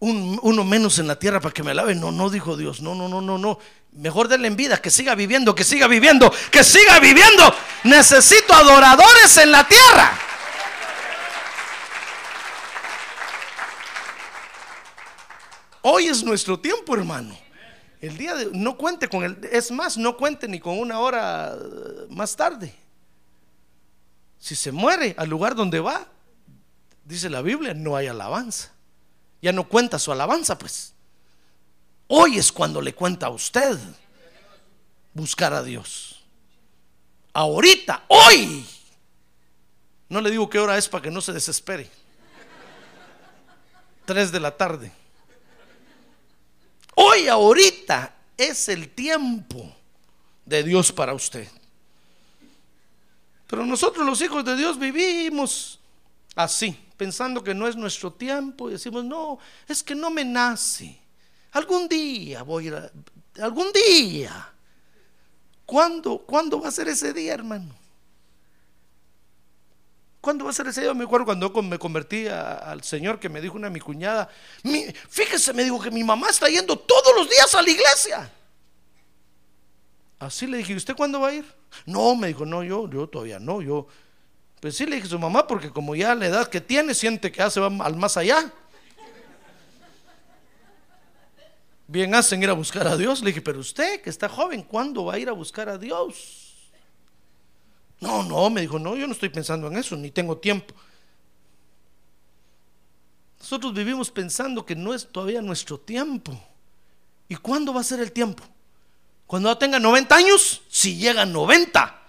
uno 0.00 0.64
menos 0.64 0.98
en 0.98 1.06
la 1.06 1.18
tierra 1.18 1.40
para 1.40 1.52
que 1.52 1.62
me 1.62 1.70
alabe. 1.70 1.94
No, 1.94 2.12
no, 2.12 2.30
dijo 2.30 2.56
Dios. 2.56 2.80
No, 2.80 2.94
no, 2.94 3.08
no, 3.08 3.20
no, 3.20 3.38
no. 3.38 3.58
Mejor 3.92 4.28
denle 4.28 4.48
en 4.48 4.56
vida, 4.56 4.78
que 4.78 4.90
siga 4.90 5.14
viviendo, 5.14 5.54
que 5.54 5.64
siga 5.64 5.86
viviendo, 5.86 6.32
que 6.50 6.64
siga 6.64 6.98
viviendo. 6.98 7.54
Necesito 7.84 8.52
adoradores 8.52 9.36
en 9.38 9.52
la 9.52 9.66
tierra. 9.66 10.18
Hoy 15.82 16.06
es 16.06 16.24
nuestro 16.24 16.58
tiempo, 16.58 16.96
hermano. 16.96 17.36
El 18.00 18.18
día 18.18 18.34
de 18.34 18.50
no 18.52 18.76
cuente 18.76 19.08
con 19.08 19.24
el 19.24 19.38
es 19.50 19.70
más, 19.70 19.96
no 19.96 20.16
cuente 20.16 20.48
ni 20.48 20.60
con 20.60 20.78
una 20.78 20.98
hora 21.00 21.56
más 22.10 22.36
tarde. 22.36 22.74
Si 24.38 24.54
se 24.54 24.72
muere 24.72 25.14
al 25.16 25.30
lugar 25.30 25.54
donde 25.54 25.80
va, 25.80 26.06
dice 27.04 27.30
la 27.30 27.40
Biblia, 27.40 27.72
no 27.72 27.96
hay 27.96 28.08
alabanza. 28.08 28.73
Ya 29.44 29.52
no 29.52 29.68
cuenta 29.68 29.98
su 29.98 30.10
alabanza, 30.10 30.56
pues. 30.56 30.94
Hoy 32.06 32.38
es 32.38 32.50
cuando 32.50 32.80
le 32.80 32.94
cuenta 32.94 33.26
a 33.26 33.28
usted 33.28 33.78
buscar 35.12 35.52
a 35.52 35.62
Dios. 35.62 36.24
Ahorita, 37.34 38.04
hoy. 38.08 38.66
No 40.08 40.22
le 40.22 40.30
digo 40.30 40.48
qué 40.48 40.58
hora 40.58 40.78
es 40.78 40.88
para 40.88 41.02
que 41.02 41.10
no 41.10 41.20
se 41.20 41.34
desespere. 41.34 41.90
Tres 44.06 44.32
de 44.32 44.40
la 44.40 44.56
tarde. 44.56 44.90
Hoy, 46.94 47.28
ahorita, 47.28 48.14
es 48.38 48.70
el 48.70 48.94
tiempo 48.94 49.76
de 50.46 50.62
Dios 50.62 50.90
para 50.90 51.12
usted. 51.12 51.46
Pero 53.46 53.66
nosotros 53.66 54.06
los 54.06 54.22
hijos 54.22 54.42
de 54.42 54.56
Dios 54.56 54.78
vivimos 54.78 55.78
así, 56.34 56.83
pensando 56.96 57.42
que 57.42 57.54
no 57.54 57.66
es 57.66 57.76
nuestro 57.76 58.12
tiempo 58.12 58.68
y 58.68 58.72
decimos, 58.72 59.04
no, 59.04 59.38
es 59.68 59.82
que 59.82 59.94
no 59.94 60.10
me 60.10 60.24
nace. 60.24 61.00
Algún 61.52 61.88
día 61.88 62.42
voy 62.42 62.64
a 62.64 62.68
ir 62.68 62.92
algún 63.40 63.72
día. 63.72 64.52
¿Cuándo, 65.66 66.18
¿Cuándo 66.18 66.60
va 66.60 66.68
a 66.68 66.72
ser 66.72 66.88
ese 66.88 67.12
día, 67.12 67.34
hermano? 67.34 67.74
¿Cuándo 70.20 70.44
va 70.44 70.50
a 70.50 70.54
ser 70.54 70.68
ese 70.68 70.82
día? 70.82 70.94
Me 70.94 71.04
acuerdo 71.04 71.26
cuando 71.26 71.50
me 71.62 71.78
convertí 71.78 72.26
al 72.26 72.82
Señor 72.82 73.18
que 73.18 73.28
me 73.28 73.40
dijo 73.40 73.56
una 73.56 73.70
mi 73.70 73.80
cuñada, 73.80 74.28
fíjese, 75.08 75.52
me 75.52 75.64
dijo 75.64 75.80
que 75.80 75.90
mi 75.90 76.02
mamá 76.02 76.28
está 76.30 76.48
yendo 76.48 76.78
todos 76.78 77.14
los 77.14 77.28
días 77.28 77.54
a 77.54 77.62
la 77.62 77.70
iglesia. 77.70 78.32
Así 80.18 80.46
le 80.46 80.58
dije, 80.58 80.74
¿usted 80.74 80.96
cuándo 80.96 81.20
va 81.20 81.28
a 81.28 81.34
ir? 81.34 81.44
No, 81.86 82.14
me 82.16 82.28
dijo, 82.28 82.46
no, 82.46 82.62
yo, 82.62 82.88
yo 82.88 83.06
todavía 83.08 83.38
no, 83.38 83.60
yo. 83.60 83.86
Pues 84.64 84.78
sí 84.78 84.86
le 84.86 84.96
dije 84.96 85.08
a 85.08 85.10
su 85.10 85.18
mamá, 85.18 85.46
porque 85.46 85.68
como 85.68 85.94
ya 85.94 86.14
la 86.14 86.24
edad 86.24 86.48
que 86.48 86.58
tiene, 86.58 86.94
siente 86.94 87.30
que 87.30 87.42
hace 87.42 87.60
va 87.60 87.66
al 87.84 87.96
más 87.96 88.16
allá. 88.16 88.50
Bien 91.86 92.14
hacen 92.14 92.42
ir 92.42 92.48
a 92.48 92.54
buscar 92.54 92.88
a 92.88 92.96
Dios. 92.96 93.20
Le 93.20 93.26
dije, 93.26 93.42
pero 93.42 93.60
usted 93.60 94.00
que 94.00 94.08
está 94.08 94.26
joven, 94.26 94.62
¿cuándo 94.62 95.04
va 95.04 95.12
a 95.12 95.18
ir 95.18 95.28
a 95.28 95.32
buscar 95.32 95.68
a 95.68 95.76
Dios? 95.76 96.54
No, 98.00 98.22
no, 98.22 98.48
me 98.48 98.62
dijo, 98.62 98.78
no, 98.78 98.96
yo 98.96 99.06
no 99.06 99.12
estoy 99.12 99.28
pensando 99.28 99.66
en 99.66 99.76
eso, 99.76 99.96
ni 99.96 100.10
tengo 100.10 100.38
tiempo. 100.38 100.74
Nosotros 103.40 103.74
vivimos 103.74 104.10
pensando 104.10 104.64
que 104.64 104.74
no 104.74 104.94
es 104.94 105.06
todavía 105.06 105.42
nuestro 105.42 105.78
tiempo. 105.78 106.42
¿Y 107.28 107.36
cuándo 107.36 107.74
va 107.74 107.82
a 107.82 107.84
ser 107.84 108.00
el 108.00 108.12
tiempo? 108.12 108.42
Cuando 109.26 109.58
tenga 109.58 109.78
90 109.78 110.16
años, 110.16 110.62
si 110.70 110.96
llega 110.96 111.20
a 111.20 111.26
90. 111.26 112.03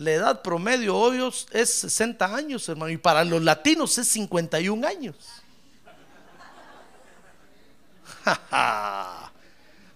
La 0.00 0.12
edad 0.12 0.40
promedio 0.40 0.96
hoy 0.96 1.20
es 1.50 1.68
60 1.74 2.34
años, 2.34 2.66
hermano, 2.70 2.90
y 2.90 2.96
para 2.96 3.22
los 3.22 3.42
latinos 3.42 3.98
es 3.98 4.08
51 4.08 4.88
años. 4.88 5.14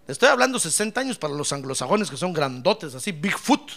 estoy 0.07 0.29
hablando 0.29 0.59
60 0.59 1.01
años 1.01 1.17
para 1.17 1.33
los 1.33 1.51
anglosajones 1.55 2.11
que 2.11 2.19
son 2.19 2.35
grandotes, 2.35 2.95
así, 2.95 3.12
Bigfoot. 3.12 3.73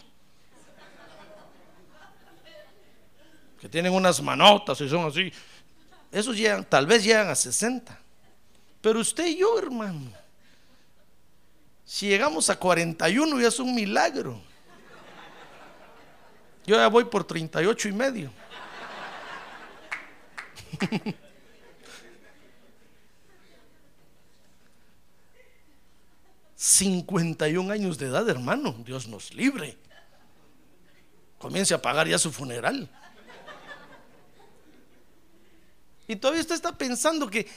Que 3.61 3.69
tienen 3.69 3.93
unas 3.93 4.21
manotas 4.21 4.81
y 4.81 4.89
son 4.89 5.07
así. 5.07 5.31
Esos 6.11 6.35
llegan, 6.35 6.65
tal 6.65 6.87
vez 6.87 7.05
llegan 7.05 7.29
a 7.29 7.35
60. 7.35 7.97
Pero 8.81 8.99
usted 8.99 9.27
y 9.27 9.37
yo, 9.37 9.57
hermano, 9.57 10.11
si 11.85 12.09
llegamos 12.09 12.49
a 12.49 12.59
41 12.59 13.39
ya 13.39 13.47
es 13.47 13.59
un 13.61 13.73
milagro. 13.73 14.41
Yo 16.67 16.75
ya 16.75 16.89
voy 16.89 17.05
por 17.05 17.23
38 17.23 17.87
y 17.87 17.91
medio. 17.93 18.29
51 26.55 27.71
años 27.71 27.97
de 27.97 28.07
edad, 28.07 28.27
hermano. 28.29 28.75
Dios 28.85 29.07
nos 29.07 29.33
libre. 29.33 29.77
Comience 31.37 31.73
a 31.73 31.81
pagar 31.81 32.05
ya 32.05 32.19
su 32.19 32.33
funeral. 32.33 32.89
Y 36.05 36.17
todavía 36.17 36.41
usted 36.41 36.55
está 36.55 36.77
pensando 36.77 37.29
que, 37.29 37.47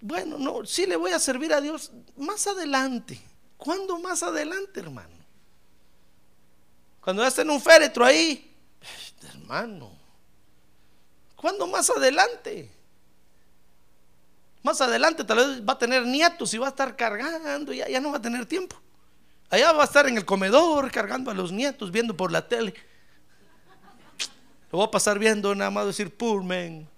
bueno, 0.00 0.38
no, 0.38 0.64
sí 0.64 0.86
le 0.86 0.94
voy 0.94 1.10
a 1.10 1.18
servir 1.18 1.52
a 1.52 1.60
Dios 1.60 1.90
más 2.16 2.46
adelante. 2.46 3.20
¿Cuándo 3.56 3.98
más 3.98 4.22
adelante, 4.22 4.78
hermano? 4.78 5.16
Cuando 7.00 7.22
ya 7.22 7.28
esté 7.28 7.42
en 7.42 7.50
un 7.50 7.60
féretro 7.60 8.04
ahí, 8.04 8.51
hermano. 9.24 9.90
¿Cuándo 11.36 11.66
más 11.66 11.90
adelante? 11.90 12.70
Más 14.62 14.80
adelante 14.80 15.24
tal 15.24 15.38
vez 15.38 15.68
va 15.68 15.72
a 15.72 15.78
tener 15.78 16.06
nietos 16.06 16.54
y 16.54 16.58
va 16.58 16.66
a 16.66 16.70
estar 16.70 16.94
cargando, 16.94 17.72
ya, 17.72 17.88
ya 17.88 18.00
no 18.00 18.10
va 18.10 18.18
a 18.18 18.22
tener 18.22 18.46
tiempo. 18.46 18.76
Allá 19.50 19.72
va 19.72 19.82
a 19.82 19.86
estar 19.86 20.06
en 20.08 20.16
el 20.16 20.24
comedor 20.24 20.90
cargando 20.90 21.30
a 21.30 21.34
los 21.34 21.52
nietos, 21.52 21.90
viendo 21.90 22.16
por 22.16 22.32
la 22.32 22.46
tele. 22.48 22.72
Lo 24.70 24.78
va 24.78 24.86
a 24.86 24.90
pasar 24.90 25.18
viendo 25.18 25.54
nada 25.54 25.70
más 25.70 25.86
decir, 25.86 26.16
poor 26.16 26.42
man. 26.42 26.88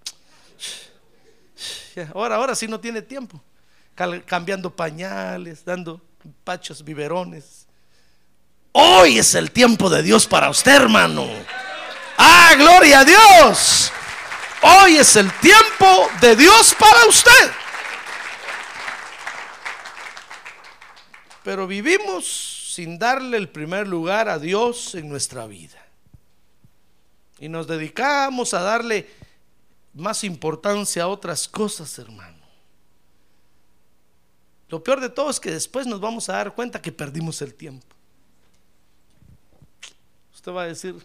Ahora, 2.14 2.36
ahora 2.36 2.54
sí 2.54 2.68
no 2.68 2.78
tiene 2.78 3.02
tiempo. 3.02 3.42
Cambiando 4.26 4.74
pañales, 4.74 5.64
dando 5.64 6.00
pachos, 6.44 6.84
biberones. 6.84 7.66
Hoy 8.72 9.18
es 9.18 9.34
el 9.34 9.50
tiempo 9.50 9.88
de 9.88 10.02
Dios 10.02 10.26
para 10.26 10.50
usted, 10.50 10.74
hermano. 10.74 11.26
Ah, 12.16 12.54
gloria 12.56 13.00
a 13.00 13.04
Dios. 13.04 13.92
Hoy 14.62 14.96
es 14.96 15.16
el 15.16 15.30
tiempo 15.40 16.08
de 16.20 16.36
Dios 16.36 16.74
para 16.78 17.06
usted. 17.06 17.52
Pero 21.42 21.66
vivimos 21.66 22.72
sin 22.74 22.98
darle 22.98 23.36
el 23.36 23.48
primer 23.48 23.86
lugar 23.86 24.28
a 24.28 24.38
Dios 24.38 24.94
en 24.94 25.08
nuestra 25.08 25.46
vida. 25.46 25.84
Y 27.38 27.48
nos 27.48 27.66
dedicamos 27.66 28.54
a 28.54 28.62
darle 28.62 29.10
más 29.92 30.24
importancia 30.24 31.02
a 31.02 31.08
otras 31.08 31.46
cosas, 31.46 31.98
hermano. 31.98 32.42
Lo 34.68 34.82
peor 34.82 35.00
de 35.00 35.10
todo 35.10 35.30
es 35.30 35.38
que 35.38 35.50
después 35.50 35.86
nos 35.86 36.00
vamos 36.00 36.28
a 36.28 36.32
dar 36.34 36.54
cuenta 36.54 36.80
que 36.80 36.90
perdimos 36.90 37.42
el 37.42 37.54
tiempo. 37.54 37.86
Usted 40.34 40.52
va 40.52 40.62
a 40.62 40.66
decir, 40.66 40.96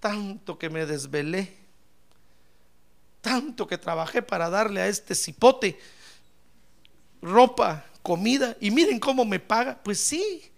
tanto 0.00 0.58
que 0.58 0.70
me 0.70 0.86
desvelé, 0.86 1.56
tanto 3.20 3.66
que 3.66 3.78
trabajé 3.78 4.22
para 4.22 4.48
darle 4.48 4.80
a 4.80 4.88
este 4.88 5.14
cipote 5.14 5.78
ropa, 7.22 7.84
comida, 8.02 8.56
y 8.60 8.70
miren 8.70 8.98
cómo 8.98 9.24
me 9.24 9.40
paga. 9.40 9.78
Pues 9.82 10.00
sí, 10.00 10.50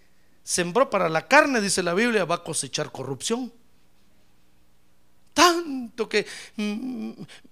sembró 0.43 0.89
para 0.91 1.09
la 1.09 1.27
carne, 1.27 1.61
dice 1.61 1.83
la 1.83 1.95
Biblia, 1.95 2.25
va 2.25 2.37
a 2.37 2.45
cosechar 2.45 2.91
corrupción. 2.93 3.53
Tanto 5.33 6.09
que 6.09 6.27
mm, 6.57 7.11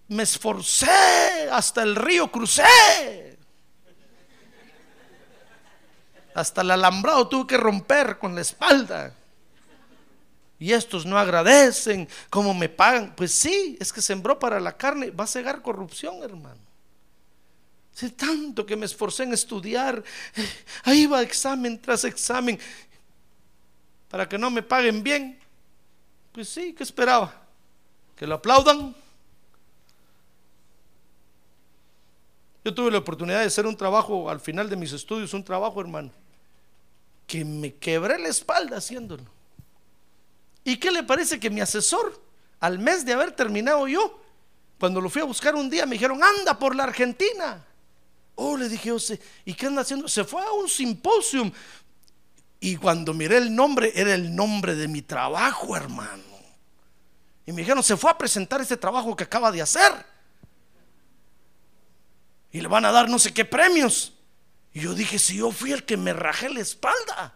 me 0.08 0.22
esforcé, 0.22 1.48
hasta 1.50 1.82
el 1.82 1.96
río 1.96 2.30
crucé. 2.30 2.64
Hasta 6.34 6.60
el 6.60 6.70
alambrado 6.70 7.28
tuve 7.28 7.46
que 7.46 7.56
romper 7.56 8.18
con 8.18 8.34
la 8.34 8.42
espalda. 8.42 9.14
Y 10.58 10.72
estos 10.72 11.06
no 11.06 11.16
agradecen, 11.16 12.08
¿cómo 12.30 12.52
me 12.52 12.68
pagan? 12.68 13.14
Pues 13.14 13.32
sí, 13.32 13.76
es 13.80 13.92
que 13.92 14.02
sembró 14.02 14.38
para 14.38 14.58
la 14.58 14.76
carne, 14.76 15.10
va 15.10 15.24
a 15.24 15.28
cegar 15.28 15.62
corrupción, 15.62 16.22
hermano. 16.22 16.60
Sé 17.92 18.10
tanto 18.10 18.66
que 18.66 18.76
me 18.76 18.86
esforcé 18.86 19.24
en 19.24 19.32
estudiar, 19.32 20.02
ahí 20.84 21.06
va 21.06 21.22
examen 21.22 21.80
tras 21.80 22.04
examen, 22.04 22.58
para 24.08 24.28
que 24.28 24.38
no 24.38 24.50
me 24.50 24.62
paguen 24.62 25.02
bien. 25.02 25.38
Pues 26.32 26.48
sí, 26.48 26.72
¿qué 26.74 26.82
esperaba? 26.82 27.34
¿Que 28.16 28.26
lo 28.26 28.36
aplaudan? 28.36 28.94
Yo 32.64 32.74
tuve 32.74 32.90
la 32.90 32.98
oportunidad 32.98 33.40
de 33.40 33.46
hacer 33.46 33.66
un 33.66 33.76
trabajo 33.76 34.28
al 34.28 34.40
final 34.40 34.68
de 34.68 34.76
mis 34.76 34.92
estudios, 34.92 35.32
un 35.34 35.44
trabajo, 35.44 35.80
hermano, 35.80 36.10
que 37.26 37.44
me 37.44 37.74
quebré 37.74 38.18
la 38.18 38.28
espalda 38.28 38.76
haciéndolo. 38.78 39.37
¿Y 40.68 40.76
qué 40.76 40.90
le 40.90 41.02
parece 41.02 41.40
que 41.40 41.48
mi 41.48 41.62
asesor, 41.62 42.22
al 42.60 42.78
mes 42.78 43.02
de 43.06 43.14
haber 43.14 43.32
terminado 43.32 43.88
yo, 43.88 44.22
cuando 44.78 45.00
lo 45.00 45.08
fui 45.08 45.22
a 45.22 45.24
buscar 45.24 45.54
un 45.54 45.70
día, 45.70 45.86
me 45.86 45.94
dijeron, 45.94 46.22
anda 46.22 46.58
por 46.58 46.76
la 46.76 46.82
Argentina? 46.82 47.64
Oh, 48.34 48.54
le 48.54 48.68
dije, 48.68 48.90
yo 48.90 48.98
¿y 49.46 49.54
qué 49.54 49.64
anda 49.64 49.80
haciendo? 49.80 50.06
Se 50.08 50.24
fue 50.24 50.42
a 50.42 50.52
un 50.52 50.68
simposium. 50.68 51.50
Y 52.60 52.76
cuando 52.76 53.14
miré 53.14 53.38
el 53.38 53.54
nombre, 53.54 53.92
era 53.94 54.12
el 54.12 54.36
nombre 54.36 54.74
de 54.74 54.88
mi 54.88 55.00
trabajo, 55.00 55.74
hermano. 55.74 56.22
Y 57.46 57.52
me 57.52 57.62
dijeron, 57.62 57.82
se 57.82 57.96
fue 57.96 58.10
a 58.10 58.18
presentar 58.18 58.60
este 58.60 58.76
trabajo 58.76 59.16
que 59.16 59.24
acaba 59.24 59.50
de 59.50 59.62
hacer. 59.62 59.90
Y 62.52 62.60
le 62.60 62.68
van 62.68 62.84
a 62.84 62.92
dar 62.92 63.08
no 63.08 63.18
sé 63.18 63.32
qué 63.32 63.46
premios. 63.46 64.12
Y 64.74 64.80
yo 64.80 64.92
dije, 64.92 65.18
si 65.18 65.38
yo 65.38 65.50
fui 65.50 65.72
el 65.72 65.86
que 65.86 65.96
me 65.96 66.12
rajé 66.12 66.50
la 66.50 66.60
espalda. 66.60 67.32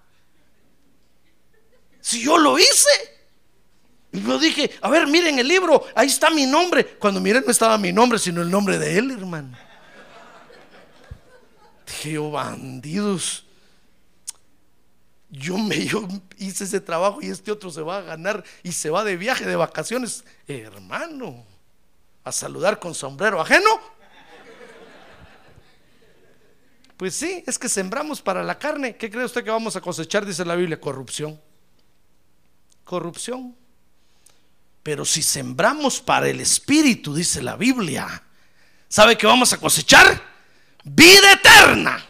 Si 2.02 2.22
yo 2.22 2.36
lo 2.36 2.58
hice. 2.58 3.11
Y 4.12 4.22
yo 4.22 4.38
dije, 4.38 4.70
a 4.82 4.90
ver, 4.90 5.06
miren 5.06 5.38
el 5.38 5.48
libro, 5.48 5.86
ahí 5.94 6.08
está 6.08 6.28
mi 6.30 6.44
nombre. 6.44 6.86
Cuando 6.98 7.20
miren 7.20 7.42
no 7.44 7.50
estaba 7.50 7.78
mi 7.78 7.92
nombre, 7.92 8.18
sino 8.18 8.42
el 8.42 8.50
nombre 8.50 8.78
de 8.78 8.98
él, 8.98 9.10
hermano. 9.10 9.56
Dije 11.86 12.12
yo, 12.12 12.30
bandidos. 12.30 13.46
Yo 15.30 15.56
me 15.56 15.86
yo 15.86 16.06
hice 16.36 16.64
ese 16.64 16.78
trabajo 16.78 17.22
y 17.22 17.30
este 17.30 17.50
otro 17.50 17.70
se 17.70 17.80
va 17.80 17.98
a 17.98 18.02
ganar 18.02 18.44
y 18.62 18.72
se 18.72 18.90
va 18.90 19.02
de 19.02 19.16
viaje, 19.16 19.46
de 19.46 19.56
vacaciones. 19.56 20.24
hermano, 20.46 21.46
a 22.22 22.32
saludar 22.32 22.78
con 22.78 22.94
sombrero 22.94 23.40
ajeno. 23.40 23.80
Pues 26.98 27.14
sí, 27.14 27.42
es 27.46 27.58
que 27.58 27.70
sembramos 27.70 28.20
para 28.20 28.44
la 28.44 28.58
carne. 28.58 28.94
¿Qué 28.94 29.10
cree 29.10 29.24
usted 29.24 29.42
que 29.42 29.50
vamos 29.50 29.74
a 29.74 29.80
cosechar? 29.80 30.26
Dice 30.26 30.44
la 30.44 30.54
Biblia, 30.54 30.78
corrupción. 30.78 31.40
Corrupción. 32.84 33.56
Pero 34.82 35.04
si 35.04 35.22
sembramos 35.22 36.00
para 36.00 36.28
el 36.28 36.40
Espíritu, 36.40 37.14
dice 37.14 37.40
la 37.40 37.56
Biblia, 37.56 38.22
¿sabe 38.88 39.16
que 39.16 39.26
vamos 39.26 39.52
a 39.52 39.58
cosechar? 39.58 40.20
Vida 40.82 41.32
eterna. 41.32 42.04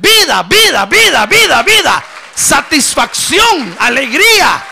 Vida, 0.00 0.42
vida, 0.44 0.86
vida, 0.86 1.26
vida, 1.26 1.62
vida. 1.62 2.04
Satisfacción, 2.34 3.76
alegría, 3.80 4.64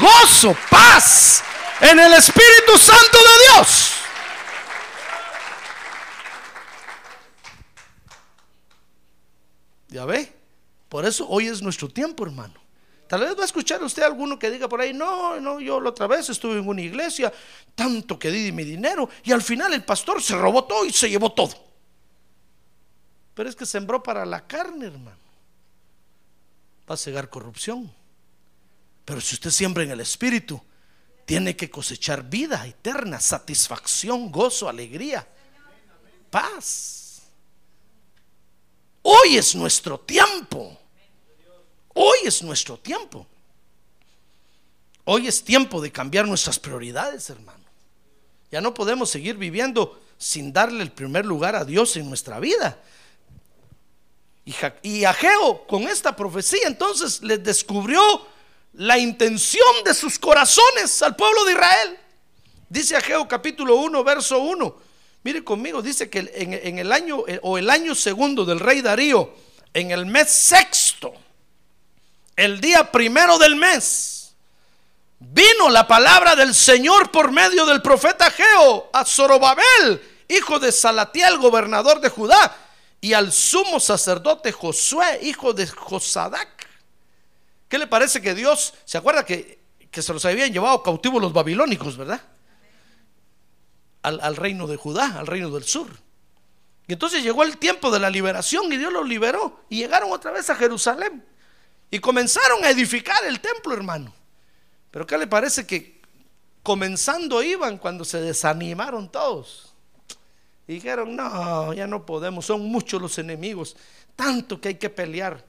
gozo, 0.00 0.56
paz 0.70 1.42
en 1.80 1.98
el 1.98 2.14
Espíritu 2.14 2.78
Santo 2.78 3.18
de 3.18 3.44
Dios. 3.54 3.92
Ya 9.88 10.06
ve, 10.06 10.34
por 10.88 11.04
eso 11.04 11.28
hoy 11.28 11.48
es 11.48 11.60
nuestro 11.60 11.86
tiempo, 11.86 12.24
hermano. 12.24 12.61
Tal 13.12 13.20
vez 13.20 13.36
va 13.36 13.42
a 13.42 13.44
escuchar 13.44 13.84
usted 13.84 14.04
alguno 14.04 14.38
que 14.38 14.50
diga 14.50 14.70
por 14.70 14.80
ahí, 14.80 14.94
no, 14.94 15.38
no, 15.38 15.60
yo 15.60 15.78
la 15.78 15.90
otra 15.90 16.06
vez 16.06 16.30
estuve 16.30 16.58
en 16.58 16.66
una 16.66 16.80
iglesia, 16.80 17.30
tanto 17.74 18.18
que 18.18 18.30
di 18.30 18.52
mi 18.52 18.64
dinero, 18.64 19.06
y 19.22 19.32
al 19.32 19.42
final 19.42 19.74
el 19.74 19.84
pastor 19.84 20.22
se 20.22 20.34
robó 20.34 20.64
todo 20.64 20.86
y 20.86 20.94
se 20.94 21.10
llevó 21.10 21.30
todo. 21.30 21.52
Pero 23.34 23.50
es 23.50 23.54
que 23.54 23.66
sembró 23.66 24.02
para 24.02 24.24
la 24.24 24.46
carne, 24.46 24.86
hermano. 24.86 25.18
Va 26.90 26.94
a 26.94 26.96
cegar 26.96 27.28
corrupción. 27.28 27.92
Pero 29.04 29.20
si 29.20 29.34
usted 29.34 29.50
siembra 29.50 29.82
en 29.82 29.90
el 29.90 30.00
Espíritu, 30.00 30.58
tiene 31.26 31.54
que 31.54 31.68
cosechar 31.68 32.22
vida 32.22 32.66
eterna, 32.66 33.20
satisfacción, 33.20 34.32
gozo, 34.32 34.70
alegría, 34.70 35.28
paz. 36.30 37.24
Hoy 39.02 39.36
es 39.36 39.54
nuestro 39.54 40.00
tiempo. 40.00 40.78
Hoy 41.94 42.18
es 42.24 42.42
nuestro 42.42 42.78
tiempo. 42.78 43.26
Hoy 45.04 45.26
es 45.26 45.42
tiempo 45.42 45.80
de 45.80 45.90
cambiar 45.90 46.26
nuestras 46.26 46.58
prioridades, 46.58 47.28
hermano. 47.30 47.64
Ya 48.50 48.60
no 48.60 48.72
podemos 48.72 49.10
seguir 49.10 49.36
viviendo 49.36 50.00
sin 50.18 50.52
darle 50.52 50.82
el 50.82 50.92
primer 50.92 51.26
lugar 51.26 51.56
a 51.56 51.64
Dios 51.64 51.96
en 51.96 52.08
nuestra 52.08 52.38
vida. 52.38 52.78
Y 54.82 55.04
Ageo 55.04 55.66
con 55.66 55.84
esta 55.84 56.14
profecía 56.14 56.66
entonces 56.66 57.22
les 57.22 57.42
descubrió 57.42 58.00
la 58.74 58.98
intención 58.98 59.84
de 59.84 59.94
sus 59.94 60.18
corazones 60.18 61.02
al 61.02 61.16
pueblo 61.16 61.44
de 61.44 61.52
Israel. 61.52 61.98
Dice 62.68 62.96
Ageo 62.96 63.26
capítulo 63.28 63.76
1, 63.76 64.04
verso 64.04 64.38
1. 64.38 64.76
Mire 65.24 65.44
conmigo, 65.44 65.82
dice 65.82 66.10
que 66.10 66.30
en, 66.34 66.54
en 66.54 66.78
el 66.78 66.92
año 66.92 67.24
eh, 67.28 67.38
o 67.42 67.58
el 67.58 67.70
año 67.70 67.94
segundo 67.94 68.44
del 68.44 68.58
rey 68.58 68.80
Darío, 68.80 69.32
en 69.72 69.90
el 69.92 70.06
mes 70.06 70.30
sexto, 70.30 70.81
el 72.42 72.60
día 72.60 72.90
primero 72.90 73.38
del 73.38 73.54
mes, 73.54 74.34
vino 75.20 75.70
la 75.70 75.86
palabra 75.86 76.34
del 76.34 76.52
Señor 76.56 77.12
por 77.12 77.30
medio 77.30 77.64
del 77.66 77.80
profeta 77.80 78.32
Geo 78.32 78.90
a 78.92 79.04
Zorobabel, 79.04 80.02
hijo 80.26 80.58
de 80.58 80.72
Salatiel, 80.72 81.38
gobernador 81.38 82.00
de 82.00 82.08
Judá, 82.08 82.56
y 83.00 83.12
al 83.12 83.30
sumo 83.30 83.78
sacerdote 83.78 84.50
Josué, 84.50 85.20
hijo 85.22 85.52
de 85.52 85.68
Josadac. 85.68 86.66
¿Qué 87.68 87.78
le 87.78 87.86
parece 87.86 88.20
que 88.20 88.34
Dios, 88.34 88.74
se 88.84 88.98
acuerda 88.98 89.24
que, 89.24 89.60
que 89.92 90.02
se 90.02 90.12
los 90.12 90.24
habían 90.24 90.52
llevado 90.52 90.82
cautivos 90.82 91.22
los 91.22 91.32
babilónicos, 91.32 91.96
verdad? 91.96 92.22
Al, 94.02 94.18
al 94.20 94.34
reino 94.34 94.66
de 94.66 94.76
Judá, 94.76 95.16
al 95.16 95.28
reino 95.28 95.48
del 95.50 95.62
sur. 95.62 95.86
Y 96.88 96.94
entonces 96.94 97.22
llegó 97.22 97.44
el 97.44 97.58
tiempo 97.58 97.92
de 97.92 98.00
la 98.00 98.10
liberación 98.10 98.72
y 98.72 98.78
Dios 98.78 98.92
los 98.92 99.06
liberó 99.06 99.60
y 99.68 99.76
llegaron 99.76 100.10
otra 100.10 100.32
vez 100.32 100.50
a 100.50 100.56
Jerusalén 100.56 101.24
y 101.92 102.00
comenzaron 102.00 102.64
a 102.64 102.70
edificar 102.70 103.22
el 103.26 103.38
templo, 103.38 103.74
hermano. 103.74 104.14
Pero 104.90 105.06
¿qué 105.06 105.18
le 105.18 105.26
parece 105.26 105.66
que 105.66 106.00
comenzando 106.62 107.42
iban 107.42 107.76
cuando 107.76 108.02
se 108.02 108.18
desanimaron 108.18 109.12
todos? 109.12 109.74
Dijeron, 110.66 111.14
no, 111.14 111.74
ya 111.74 111.86
no 111.86 112.06
podemos, 112.06 112.46
son 112.46 112.62
muchos 112.62 113.00
los 113.00 113.18
enemigos, 113.18 113.76
tanto 114.16 114.58
que 114.58 114.68
hay 114.68 114.74
que 114.76 114.88
pelear, 114.88 115.44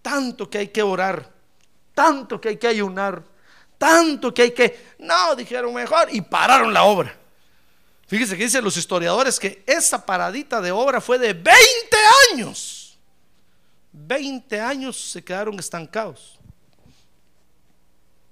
tanto 0.00 0.48
que 0.48 0.58
hay 0.58 0.68
que 0.68 0.82
orar, 0.82 1.30
tanto 1.94 2.40
que 2.40 2.48
hay 2.48 2.56
que 2.56 2.68
ayunar, 2.68 3.22
tanto 3.76 4.32
que 4.32 4.42
hay 4.42 4.52
que... 4.52 4.94
No, 4.98 5.36
dijeron 5.36 5.74
mejor 5.74 6.08
y 6.10 6.22
pararon 6.22 6.72
la 6.72 6.84
obra. 6.84 7.14
Fíjese 8.06 8.38
que 8.38 8.44
dicen 8.44 8.64
los 8.64 8.78
historiadores 8.78 9.38
que 9.38 9.62
esa 9.66 10.06
paradita 10.06 10.62
de 10.62 10.72
obra 10.72 11.02
fue 11.02 11.18
de 11.18 11.34
20 11.34 11.52
años. 12.32 12.81
20 13.92 14.60
años 14.60 14.96
se 14.96 15.22
quedaron 15.22 15.58
estancados. 15.58 16.38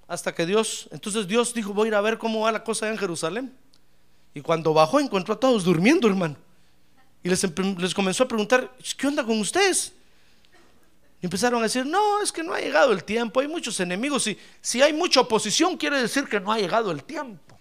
Hasta 0.07 0.33
que 0.33 0.45
Dios, 0.45 0.89
entonces 0.91 1.27
Dios 1.27 1.53
dijo, 1.53 1.73
voy 1.73 1.85
a 1.85 1.87
ir 1.89 1.95
a 1.95 2.01
ver 2.01 2.17
cómo 2.17 2.41
va 2.41 2.51
la 2.51 2.63
cosa 2.63 2.89
en 2.89 2.97
Jerusalén. 2.97 3.53
Y 4.33 4.41
cuando 4.41 4.73
bajó 4.73 4.99
encontró 4.99 5.35
a 5.35 5.39
todos 5.39 5.63
durmiendo, 5.63 6.07
hermano. 6.07 6.35
Y 7.23 7.29
les, 7.29 7.45
comenzó 7.93 8.23
a 8.23 8.27
preguntar, 8.27 8.71
¿qué 8.97 9.07
onda 9.07 9.23
con 9.23 9.39
ustedes? 9.39 9.93
Y 11.21 11.27
empezaron 11.27 11.59
a 11.59 11.63
decir, 11.63 11.85
no, 11.85 12.21
es 12.21 12.31
que 12.31 12.43
no 12.43 12.53
ha 12.53 12.59
llegado 12.59 12.91
el 12.91 13.03
tiempo, 13.03 13.39
hay 13.39 13.47
muchos 13.47 13.79
enemigos. 13.79 14.25
Y 14.27 14.37
si 14.59 14.81
hay 14.81 14.91
mucha 14.91 15.21
oposición, 15.21 15.77
quiere 15.77 16.01
decir 16.01 16.25
que 16.25 16.39
no 16.39 16.51
ha 16.51 16.57
llegado 16.57 16.89
el 16.91 17.03
tiempo. 17.03 17.59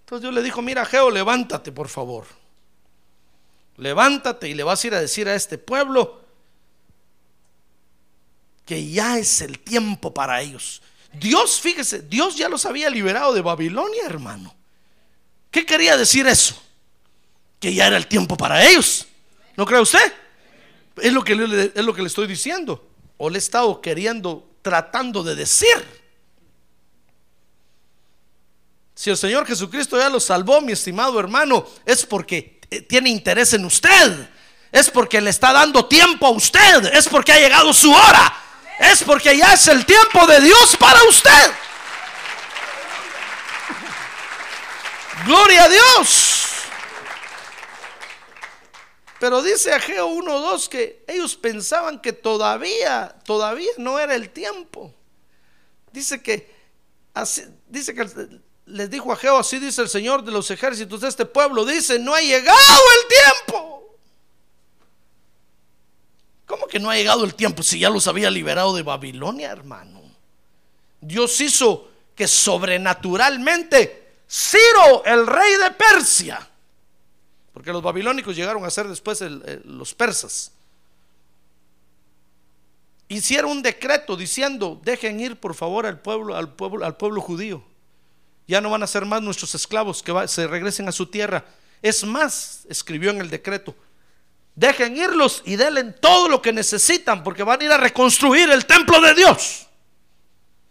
Entonces 0.00 0.22
Dios 0.22 0.34
le 0.34 0.42
dijo, 0.42 0.62
mira, 0.62 0.84
Geo, 0.86 1.10
levántate, 1.10 1.72
por 1.72 1.88
favor. 1.88 2.26
Levántate 3.76 4.48
y 4.48 4.54
le 4.54 4.62
vas 4.62 4.82
a 4.82 4.86
ir 4.86 4.94
a 4.94 5.00
decir 5.00 5.28
a 5.28 5.34
este 5.34 5.58
pueblo 5.58 6.24
que 8.64 8.88
ya 8.90 9.18
es 9.18 9.40
el 9.42 9.58
tiempo 9.60 10.12
para 10.12 10.40
ellos. 10.40 10.82
Dios, 11.12 11.60
fíjese, 11.60 12.02
Dios 12.02 12.36
ya 12.36 12.48
los 12.48 12.66
había 12.66 12.90
liberado 12.90 13.32
de 13.32 13.40
Babilonia, 13.40 14.02
hermano. 14.04 14.54
¿Qué 15.50 15.64
quería 15.64 15.96
decir 15.96 16.26
eso? 16.26 16.60
Que 17.60 17.72
ya 17.72 17.86
era 17.86 17.96
el 17.96 18.06
tiempo 18.06 18.36
para 18.36 18.66
ellos. 18.66 19.06
¿No 19.56 19.64
cree 19.64 19.80
usted? 19.80 20.12
Es 20.96 21.12
lo 21.12 21.22
que 21.22 21.34
le, 21.34 21.72
es 21.74 21.84
lo 21.84 21.94
que 21.94 22.02
le 22.02 22.08
estoy 22.08 22.26
diciendo. 22.26 22.86
O 23.16 23.30
le 23.30 23.36
he 23.36 23.38
estado 23.38 23.80
queriendo, 23.80 24.50
tratando 24.62 25.22
de 25.22 25.34
decir. 25.34 26.06
Si 28.94 29.10
el 29.10 29.16
Señor 29.16 29.46
Jesucristo 29.46 29.98
ya 29.98 30.08
lo 30.08 30.20
salvó, 30.20 30.60
mi 30.60 30.72
estimado 30.72 31.20
hermano, 31.20 31.66
es 31.84 32.04
porque 32.04 32.55
tiene 32.88 33.10
interés 33.10 33.52
en 33.52 33.64
usted. 33.64 34.28
Es 34.72 34.90
porque 34.90 35.20
le 35.20 35.30
está 35.30 35.52
dando 35.52 35.86
tiempo 35.86 36.26
a 36.26 36.30
usted. 36.30 36.94
Es 36.94 37.08
porque 37.08 37.32
ha 37.32 37.38
llegado 37.38 37.72
su 37.72 37.92
hora. 37.92 38.34
Es 38.78 39.02
porque 39.02 39.36
ya 39.36 39.54
es 39.54 39.66
el 39.68 39.86
tiempo 39.86 40.26
de 40.26 40.40
Dios 40.40 40.76
para 40.78 41.02
usted. 41.04 41.52
Gloria 45.24 45.64
a 45.64 45.68
Dios. 45.68 46.46
Pero 49.18 49.42
dice 49.42 49.72
Ageo 49.72 50.08
1.2 50.08 50.68
que 50.68 51.04
ellos 51.08 51.36
pensaban 51.36 52.00
que 52.00 52.12
todavía, 52.12 53.16
todavía 53.24 53.70
no 53.78 53.98
era 53.98 54.14
el 54.14 54.30
tiempo. 54.30 54.94
Dice 55.90 56.22
que, 56.22 56.54
así, 57.14 57.44
dice 57.66 57.94
que 57.94 58.06
les 58.66 58.90
dijo 58.90 59.12
a 59.12 59.16
Jehová, 59.16 59.40
así 59.40 59.58
dice 59.58 59.80
el 59.82 59.88
Señor 59.88 60.24
de 60.24 60.32
los 60.32 60.50
ejércitos 60.50 61.00
de 61.00 61.08
este 61.08 61.24
pueblo, 61.24 61.64
dice, 61.64 61.98
no 61.98 62.14
ha 62.14 62.20
llegado 62.20 62.58
el 62.58 63.08
tiempo. 63.08 63.96
¿Cómo 66.46 66.66
que 66.66 66.78
no 66.78 66.90
ha 66.90 66.96
llegado 66.96 67.24
el 67.24 67.34
tiempo 67.34 67.62
si 67.62 67.78
ya 67.78 67.90
los 67.90 68.06
había 68.06 68.30
liberado 68.30 68.74
de 68.74 68.82
Babilonia, 68.82 69.50
hermano? 69.50 70.02
Dios 71.00 71.40
hizo 71.40 71.88
que 72.14 72.26
sobrenaturalmente 72.26 74.04
Ciro, 74.28 75.04
el 75.04 75.26
rey 75.26 75.54
de 75.62 75.70
Persia, 75.70 76.48
porque 77.52 77.72
los 77.72 77.82
babilónicos 77.82 78.34
llegaron 78.34 78.64
a 78.64 78.70
ser 78.70 78.88
después 78.88 79.20
los 79.64 79.94
persas, 79.94 80.50
hicieron 83.08 83.52
un 83.52 83.62
decreto 83.62 84.16
diciendo, 84.16 84.80
dejen 84.82 85.20
ir 85.20 85.38
por 85.38 85.54
favor 85.54 85.86
al 85.86 86.00
pueblo, 86.00 86.34
al 86.34 86.52
pueblo, 86.54 86.84
al 86.84 86.96
pueblo 86.96 87.20
judío 87.20 87.62
ya 88.46 88.60
no 88.60 88.70
van 88.70 88.82
a 88.82 88.86
ser 88.86 89.04
más 89.04 89.22
nuestros 89.22 89.54
esclavos 89.54 90.02
que 90.02 90.28
se 90.28 90.46
regresen 90.46 90.88
a 90.88 90.92
su 90.92 91.06
tierra. 91.06 91.44
Es 91.82 92.04
más, 92.04 92.64
escribió 92.68 93.10
en 93.10 93.20
el 93.20 93.28
decreto, 93.30 93.74
dejen 94.54 94.96
irlos 94.96 95.42
y 95.44 95.56
denle 95.56 95.84
todo 95.84 96.28
lo 96.28 96.40
que 96.40 96.52
necesitan 96.52 97.22
porque 97.22 97.42
van 97.42 97.60
a 97.60 97.64
ir 97.64 97.72
a 97.72 97.76
reconstruir 97.76 98.50
el 98.50 98.66
templo 98.66 99.00
de 99.00 99.14
Dios. 99.14 99.66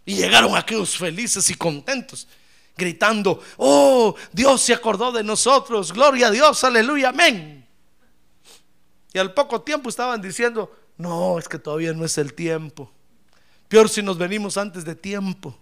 Y 0.04 0.16
llegaron 0.16 0.56
aquellos 0.56 0.96
felices 0.96 1.50
y 1.50 1.54
contentos, 1.54 2.28
gritando, 2.76 3.42
oh, 3.56 4.14
Dios 4.32 4.62
se 4.62 4.72
acordó 4.72 5.12
de 5.12 5.24
nosotros, 5.24 5.92
gloria 5.92 6.28
a 6.28 6.30
Dios, 6.30 6.62
aleluya, 6.64 7.10
amén. 7.10 7.66
Y 9.12 9.18
al 9.18 9.34
poco 9.34 9.62
tiempo 9.62 9.88
estaban 9.88 10.20
diciendo, 10.20 10.70
no, 10.96 11.38
es 11.38 11.48
que 11.48 11.58
todavía 11.58 11.92
no 11.92 12.04
es 12.04 12.16
el 12.18 12.34
tiempo. 12.34 12.90
Peor 13.68 13.88
si 13.88 14.02
nos 14.02 14.16
venimos 14.16 14.56
antes 14.56 14.84
de 14.84 14.94
tiempo. 14.94 15.58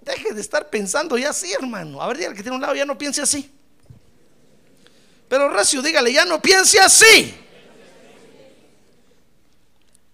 Deje 0.00 0.32
de 0.32 0.40
estar 0.40 0.70
pensando 0.70 1.18
ya 1.18 1.30
así, 1.30 1.52
hermano. 1.52 2.00
A 2.00 2.08
ver, 2.08 2.18
dígale 2.18 2.36
que 2.36 2.42
tiene 2.42 2.56
un 2.56 2.62
lado, 2.62 2.74
ya 2.74 2.86
no 2.86 2.96
piense 2.96 3.20
así. 3.22 3.50
Pero 5.28 5.48
Recio, 5.48 5.82
dígale, 5.82 6.12
ya 6.12 6.24
no 6.24 6.40
piense 6.40 6.80
así. 6.80 7.34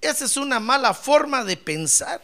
Esa 0.00 0.24
es 0.24 0.36
una 0.36 0.60
mala 0.60 0.92
forma 0.92 1.44
de 1.44 1.56
pensar. 1.56 2.20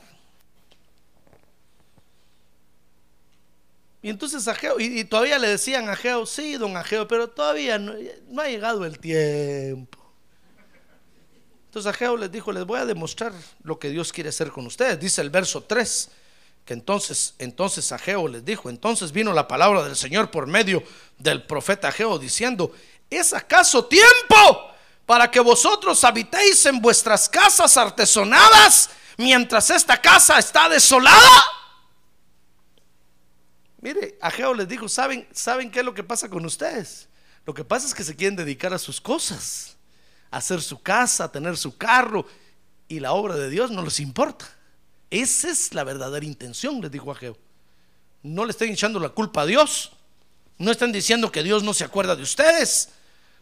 Y 4.02 4.10
entonces 4.10 4.46
Ageo, 4.48 4.80
y, 4.80 5.04
todavía 5.04 5.38
le 5.38 5.48
decían 5.48 5.88
a 5.88 5.92
Ageo, 5.92 6.26
sí, 6.26 6.54
don 6.54 6.76
Ageo, 6.76 7.06
pero 7.06 7.30
todavía 7.30 7.78
no, 7.78 7.94
no 8.28 8.42
ha 8.42 8.48
llegado 8.48 8.84
el 8.84 8.98
tiempo. 8.98 9.98
Entonces 11.66 11.88
Ageo 11.88 12.16
les 12.16 12.30
dijo, 12.30 12.52
les 12.52 12.66
voy 12.66 12.80
a 12.80 12.84
demostrar 12.84 13.32
lo 13.62 13.78
que 13.78 13.88
Dios 13.88 14.12
quiere 14.12 14.30
hacer 14.30 14.50
con 14.50 14.66
ustedes. 14.66 14.98
Dice 14.98 15.22
el 15.22 15.30
verso 15.30 15.62
3 15.62 16.10
que 16.64 16.74
entonces, 16.74 17.34
entonces 17.38 17.90
Ageo 17.90 18.28
les 18.28 18.44
dijo, 18.44 18.70
entonces 18.70 19.12
vino 19.12 19.32
la 19.32 19.48
palabra 19.48 19.82
del 19.82 19.96
Señor 19.96 20.30
por 20.30 20.46
medio 20.46 20.82
del 21.18 21.44
profeta 21.44 21.88
Ageo 21.88 22.18
diciendo, 22.18 22.72
¿es 23.10 23.32
acaso 23.34 23.84
tiempo 23.86 24.70
para 25.04 25.30
que 25.30 25.40
vosotros 25.40 26.04
habitéis 26.04 26.64
en 26.66 26.80
vuestras 26.80 27.28
casas 27.28 27.76
artesonadas 27.76 28.90
mientras 29.16 29.70
esta 29.70 30.00
casa 30.00 30.38
está 30.38 30.68
desolada? 30.68 31.42
Mire, 33.80 34.16
Ageo 34.20 34.54
les 34.54 34.68
dijo, 34.68 34.88
¿saben, 34.88 35.26
¿saben 35.32 35.68
qué 35.68 35.80
es 35.80 35.84
lo 35.84 35.94
que 35.94 36.04
pasa 36.04 36.30
con 36.30 36.44
ustedes? 36.46 37.08
Lo 37.44 37.52
que 37.52 37.64
pasa 37.64 37.88
es 37.88 37.94
que 37.94 38.04
se 38.04 38.14
quieren 38.14 38.36
dedicar 38.36 38.72
a 38.72 38.78
sus 38.78 39.00
cosas, 39.00 39.76
hacer 40.30 40.62
su 40.62 40.80
casa, 40.80 41.32
tener 41.32 41.56
su 41.56 41.76
carro, 41.76 42.24
y 42.86 43.00
la 43.00 43.12
obra 43.12 43.34
de 43.34 43.50
Dios 43.50 43.72
no 43.72 43.82
les 43.82 43.98
importa. 43.98 44.48
Esa 45.12 45.50
es 45.50 45.74
la 45.74 45.84
verdadera 45.84 46.24
intención, 46.24 46.80
les 46.80 46.90
dijo 46.90 47.12
Ageo. 47.12 47.36
No 48.22 48.46
le 48.46 48.52
estén 48.52 48.72
echando 48.72 48.98
la 48.98 49.10
culpa 49.10 49.42
a 49.42 49.46
Dios. 49.46 49.92
No 50.56 50.70
estén 50.70 50.90
diciendo 50.90 51.30
que 51.30 51.42
Dios 51.42 51.62
no 51.62 51.74
se 51.74 51.84
acuerda 51.84 52.16
de 52.16 52.22
ustedes. 52.22 52.88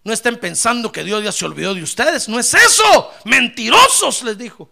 No 0.02 0.12
estén 0.12 0.40
pensando 0.40 0.90
que 0.90 1.04
Dios 1.04 1.22
ya 1.22 1.30
se 1.30 1.44
olvidó 1.44 1.72
de 1.72 1.84
ustedes. 1.84 2.28
No 2.28 2.40
es 2.40 2.52
eso. 2.54 3.12
Mentirosos, 3.24 4.24
les 4.24 4.36
dijo. 4.36 4.68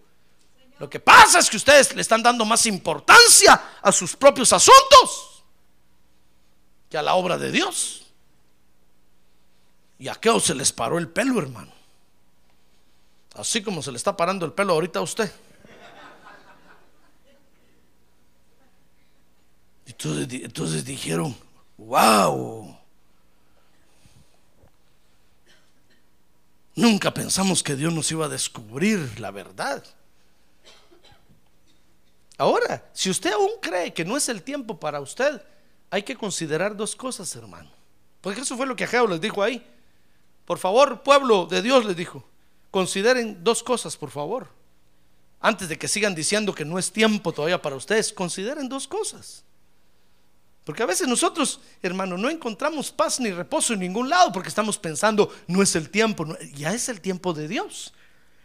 Lo 0.81 0.91
que 0.91 0.99
pasa 0.99 1.39
es 1.39 1.49
que 1.49 1.57
ustedes 1.57 1.95
le 1.95 2.03
están 2.03 2.21
dando 2.21 2.45
más 2.45 2.67
importancia 2.67 3.79
a 3.81 3.93
sus 3.93 4.17
propios 4.17 4.53
asuntos 4.53 5.45
que 6.91 6.99
a 6.99 7.03
la 7.03 7.15
obra 7.15 7.39
de 7.39 7.53
Dios. 7.53 8.07
Y 10.01 10.09
a 10.09 10.13
Ageo 10.13 10.41
se 10.41 10.57
les 10.57 10.73
paró 10.73 10.99
el 10.99 11.07
pelo, 11.07 11.39
hermano. 11.39 11.73
Así 13.37 13.63
como 13.63 13.85
se 13.85 13.93
le 13.93 13.99
está 13.99 14.17
parando 14.17 14.45
el 14.45 14.53
pelo 14.53 14.73
ahorita 14.73 14.99
a 14.99 15.03
usted. 15.03 15.33
Entonces, 20.01 20.85
dijeron, 20.85 21.37
wow. 21.77 22.77
Nunca 26.75 27.13
pensamos 27.13 27.63
que 27.63 27.75
Dios 27.75 27.93
nos 27.93 28.11
iba 28.13 28.27
a 28.27 28.29
descubrir 28.29 29.19
la 29.19 29.33
verdad. 29.33 29.85
Ahora, 32.37 32.89
si 32.93 33.11
usted 33.11 33.33
aún 33.33 33.51
cree 33.61 33.93
que 33.93 34.05
no 34.05 34.17
es 34.17 34.29
el 34.29 34.45
tiempo 34.45 34.79
para 34.79 35.01
usted, 35.01 35.43
hay 35.91 36.05
que 36.05 36.15
considerar 36.15 36.77
dos 36.77 36.95
cosas, 36.95 37.35
hermano. 37.35 37.69
Porque 38.21 38.43
eso 38.43 38.57
fue 38.57 38.67
lo 38.67 38.77
que 38.77 38.85
Ageo 38.85 39.09
les 39.09 39.21
dijo 39.21 39.43
ahí. 39.43 39.67
Por 40.45 40.59
favor, 40.59 41.03
pueblo 41.03 41.47
de 41.47 41.61
Dios, 41.61 41.85
les 41.85 41.97
dijo, 41.97 42.25
consideren 42.71 43.43
dos 43.43 43.65
cosas, 43.65 43.97
por 43.97 44.11
favor. 44.11 44.49
Antes 45.41 45.69
de 45.69 45.77
que 45.77 45.89
sigan 45.89 46.15
diciendo 46.15 46.55
que 46.55 46.65
no 46.65 46.79
es 46.79 46.93
tiempo 46.93 47.33
todavía 47.33 47.61
para 47.61 47.75
ustedes, 47.75 48.13
consideren 48.13 48.69
dos 48.69 48.87
cosas. 48.87 49.45
Porque 50.69 50.83
a 50.83 50.87
veces 50.87 51.09
nosotros, 51.09 51.61
hermano, 51.81 52.19
no 52.19 52.29
encontramos 52.29 52.91
paz 52.93 53.21
ni 53.21 53.31
reposo 53.31 53.73
en 53.73 53.81
ningún 53.81 54.11
lado 54.11 54.31
porque 54.31 54.51
estamos 54.51 54.77
pensando, 54.77 55.35
no 55.47 55.63
es 55.63 55.75
el 55.77 55.89
tiempo, 55.89 56.27
ya 56.53 56.75
es 56.75 56.91
el 56.91 57.01
tiempo 57.01 57.33
de 57.33 57.49
Dios. 57.49 57.95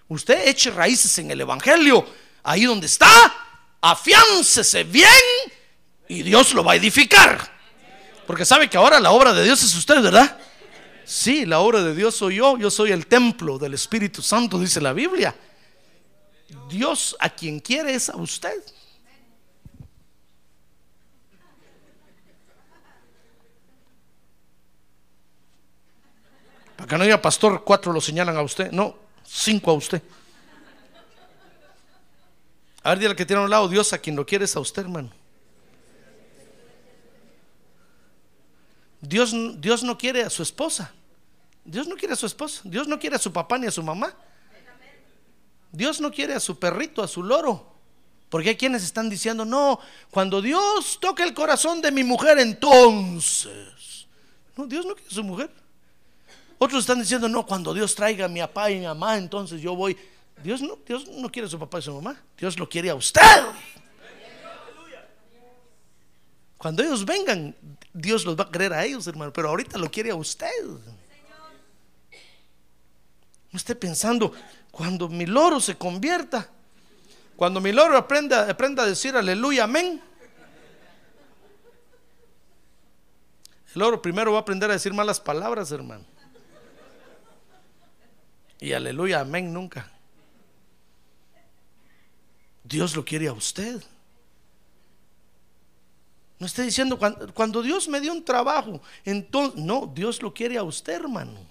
Usted 0.07 0.47
eche 0.47 0.71
raíces 0.71 1.17
en 1.17 1.32
el 1.32 1.41
Evangelio, 1.41 2.07
ahí 2.41 2.63
donde 2.63 2.88
está, 2.88 3.09
afiáncese 3.82 4.86
bien 4.86 5.09
y 6.07 6.24
Dios 6.24 6.53
lo 6.53 6.63
va 6.63 6.71
a 6.71 6.76
edificar. 6.78 7.41
Porque 8.26 8.45
sabe 8.45 8.69
que 8.69 8.78
ahora 8.78 9.01
la 9.01 9.11
obra 9.11 9.34
de 9.34 9.43
Dios 9.43 9.61
es 9.61 9.76
usted, 9.76 10.01
¿verdad? 10.01 10.38
Sí, 11.03 11.45
la 11.45 11.59
obra 11.59 11.84
de 11.84 11.93
Dios 11.93 12.15
soy 12.15 12.36
yo, 12.36 12.57
yo 12.57 12.71
soy 12.71 12.93
el 12.93 13.05
templo 13.05 13.57
del 13.59 13.74
Espíritu 13.74 14.21
Santo, 14.21 14.57
dice 14.59 14.80
la 14.80 14.93
Biblia. 14.93 15.36
Dios 16.69 17.17
a 17.19 17.30
quien 17.30 17.59
quiere 17.59 17.93
es 17.93 18.07
a 18.09 18.15
usted. 18.15 18.63
Que 26.88 26.97
no 26.97 27.03
diga 27.03 27.21
pastor, 27.21 27.63
cuatro 27.63 27.93
lo 27.93 28.01
señalan 28.01 28.36
a 28.38 28.41
usted. 28.41 28.71
No, 28.71 28.95
cinco 29.25 29.71
a 29.71 29.73
usted. 29.73 30.01
A 32.84 32.89
ver, 32.89 32.99
dile 32.99 33.15
que 33.15 33.25
tiene 33.25 33.41
a 33.41 33.45
un 33.45 33.49
lado, 33.49 33.67
Dios 33.69 33.93
a 33.93 33.97
quien 33.97 34.15
lo 34.15 34.25
quiere 34.25 34.45
es 34.45 34.55
a 34.55 34.59
usted, 34.59 34.81
hermano. 34.81 35.09
Dios, 38.99 39.34
Dios 39.59 39.84
no 39.84 39.97
quiere 39.97 40.23
a 40.23 40.29
su 40.29 40.43
esposa. 40.43 40.93
Dios 41.65 41.88
no 41.88 41.95
quiere 41.95 42.13
a 42.13 42.17
su 42.17 42.25
esposa. 42.25 42.61
Dios 42.63 42.88
no 42.88 42.99
quiere 42.99 43.15
a 43.15 43.19
su 43.19 43.31
papá 43.31 43.57
ni 43.57 43.67
a 43.67 43.71
su 43.71 43.84
mamá. 43.84 44.13
Dios 45.71 45.99
no 45.99 46.11
quiere 46.11 46.34
a 46.34 46.39
su 46.39 46.59
perrito, 46.59 47.01
a 47.01 47.07
su 47.07 47.23
loro. 47.23 47.73
Porque 48.29 48.49
hay 48.49 48.57
quienes 48.57 48.84
están 48.84 49.09
diciendo, 49.09 49.45
no, 49.45 49.79
cuando 50.09 50.41
Dios 50.41 50.97
toque 50.99 51.23
el 51.23 51.34
corazón 51.34 51.81
de 51.81 51.91
mi 51.91 52.03
mujer, 52.03 52.39
entonces. 52.39 54.07
No, 54.57 54.65
Dios 54.65 54.86
no 54.86 54.95
quiere 54.95 55.09
a 55.09 55.13
su 55.13 55.23
mujer. 55.23 55.62
Otros 56.58 56.82
están 56.82 56.99
diciendo, 56.99 57.28
no, 57.28 57.45
cuando 57.45 57.74
Dios 57.74 57.93
traiga 57.95 58.26
a 58.26 58.30
mi 58.30 58.39
papá 58.39 58.72
y 58.72 58.80
mi 58.80 58.86
mamá, 58.86 59.18
entonces 59.18 59.62
yo 59.62 59.76
voy. 59.76 59.97
Dios 60.41 60.62
no, 60.62 60.78
Dios 60.86 61.08
no 61.08 61.32
quiere 61.32 61.47
a 61.47 61.49
su 61.49 61.60
papá 61.60 61.80
y 61.80 61.82
su 61.82 61.93
mamá. 61.93 62.22
Dios 62.38 62.58
lo 62.58 62.68
quiere 62.68 62.89
a 62.89 62.95
usted. 62.95 63.22
Cuando 66.58 66.82
ellos 66.82 67.04
vengan, 67.04 67.56
Dios 67.91 68.24
los 68.24 68.39
va 68.39 68.45
a 68.45 68.51
querer 68.51 68.72
a 68.74 68.86
ellos, 68.86 69.06
hermano. 69.08 69.34
Pero 69.34 69.49
ahorita 69.49 69.78
lo 69.78 69.91
quiere 69.91 70.12
a 70.12 70.16
usted. 70.16 70.47
No 73.51 73.58
esté 73.58 73.76
pensando, 73.76 74.34
cuando 74.72 75.10
mi 75.10 75.26
loro 75.26 75.60
se 75.60 75.76
convierta, 75.76 76.49
cuando 77.36 77.60
mi 77.60 77.72
loro 77.72 77.97
aprenda, 77.97 78.49
aprenda 78.49 78.84
a 78.84 78.86
decir 78.86 79.16
aleluya, 79.16 79.66
amén. 79.66 80.01
El 83.76 83.80
loro 83.80 84.01
primero 84.01 84.32
va 84.32 84.39
a 84.39 84.41
aprender 84.41 84.70
a 84.70 84.74
decir 84.74 84.93
malas 84.93 85.20
palabras, 85.20 85.72
hermano. 85.72 86.12
Y 88.64 88.72
aleluya, 88.72 89.20
amén 89.20 89.53
nunca. 89.53 89.91
Dios 92.64 92.95
lo 92.95 93.03
quiere 93.03 93.28
a 93.28 93.34
usted. 93.34 93.84
No 96.39 96.47
estoy 96.47 96.68
diciendo 96.68 96.97
cuando, 97.34 97.61
Dios 97.61 97.89
me 97.89 97.99
dio 97.99 98.14
un 98.14 98.24
trabajo, 98.24 98.82
entonces, 99.03 99.59
no, 99.61 99.91
Dios 99.93 100.22
lo 100.22 100.34
quiere 100.34 100.57
a 100.57 100.64
usted, 100.64 100.93
hermano. 100.93 101.45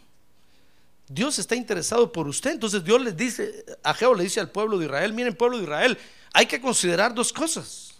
Dios 1.07 1.39
está 1.39 1.55
interesado 1.55 2.11
por 2.11 2.27
usted. 2.27 2.53
Entonces 2.53 2.83
Dios 2.83 3.03
le 3.03 3.13
dice, 3.13 3.63
a 3.83 3.93
Jehová 3.93 4.17
le 4.17 4.23
dice 4.23 4.41
al 4.41 4.51
pueblo 4.51 4.79
de 4.79 4.87
Israel, 4.87 5.13
miren 5.13 5.37
pueblo 5.37 5.59
de 5.59 5.65
Israel, 5.65 5.99
hay 6.33 6.47
que 6.47 6.63
considerar 6.63 7.13
dos 7.13 7.31
cosas. 7.31 7.93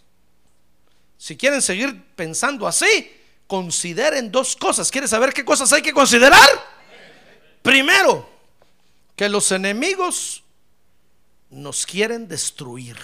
Si 1.19 1.37
quieren 1.37 1.61
seguir 1.61 2.03
pensando 2.15 2.65
así, 2.65 3.11
consideren 3.45 4.31
dos 4.31 4.55
cosas. 4.55 4.89
¿Quieren 4.89 5.07
saber 5.07 5.31
qué 5.33 5.45
cosas 5.45 5.71
hay 5.71 5.83
que 5.83 5.93
considerar? 5.93 6.49
Primero, 7.61 8.32
que 9.15 9.29
los 9.29 9.51
enemigos 9.51 10.43
nos 11.49 11.85
quieren 11.85 12.27
destruir. 12.27 12.97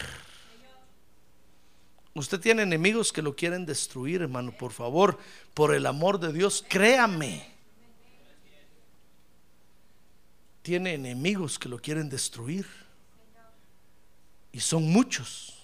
Usted 2.13 2.39
tiene 2.39 2.63
enemigos 2.63 3.13
que 3.13 3.21
lo 3.21 3.35
quieren 3.35 3.65
destruir, 3.65 4.21
hermano. 4.21 4.51
Por 4.51 4.71
favor, 4.71 5.19
por 5.53 5.73
el 5.73 5.85
amor 5.85 6.19
de 6.19 6.33
Dios, 6.33 6.65
créame. 6.67 7.47
Tiene 10.61 10.95
enemigos 10.95 11.57
que 11.57 11.69
lo 11.69 11.79
quieren 11.79 12.09
destruir. 12.09 12.65
Y 14.51 14.59
son 14.59 14.91
muchos. 14.91 15.55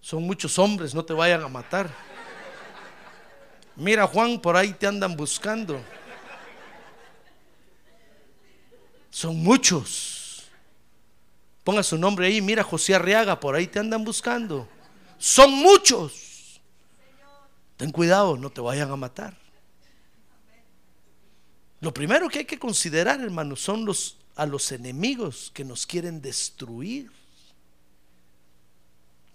Son 0.00 0.22
muchos 0.22 0.58
hombres, 0.58 0.94
no 0.94 1.04
te 1.04 1.12
vayan 1.12 1.42
a 1.42 1.48
matar. 1.48 1.90
Mira, 3.76 4.06
Juan, 4.06 4.40
por 4.40 4.56
ahí 4.56 4.72
te 4.72 4.86
andan 4.86 5.16
buscando. 5.16 5.82
Son 9.14 9.36
muchos. 9.36 10.42
Ponga 11.62 11.84
su 11.84 11.96
nombre 11.96 12.26
ahí. 12.26 12.42
Mira, 12.42 12.64
José 12.64 12.96
Arriaga, 12.96 13.38
por 13.38 13.54
ahí 13.54 13.68
te 13.68 13.78
andan 13.78 14.02
buscando. 14.02 14.66
Son 15.18 15.52
muchos. 15.52 16.60
Ten 17.76 17.92
cuidado, 17.92 18.36
no 18.36 18.50
te 18.50 18.60
vayan 18.60 18.90
a 18.90 18.96
matar. 18.96 19.36
Lo 21.80 21.94
primero 21.94 22.28
que 22.28 22.40
hay 22.40 22.44
que 22.44 22.58
considerar, 22.58 23.20
hermanos, 23.20 23.60
son 23.60 23.84
los 23.84 24.16
a 24.34 24.46
los 24.46 24.72
enemigos 24.72 25.52
que 25.54 25.64
nos 25.64 25.86
quieren 25.86 26.20
destruir. 26.20 27.08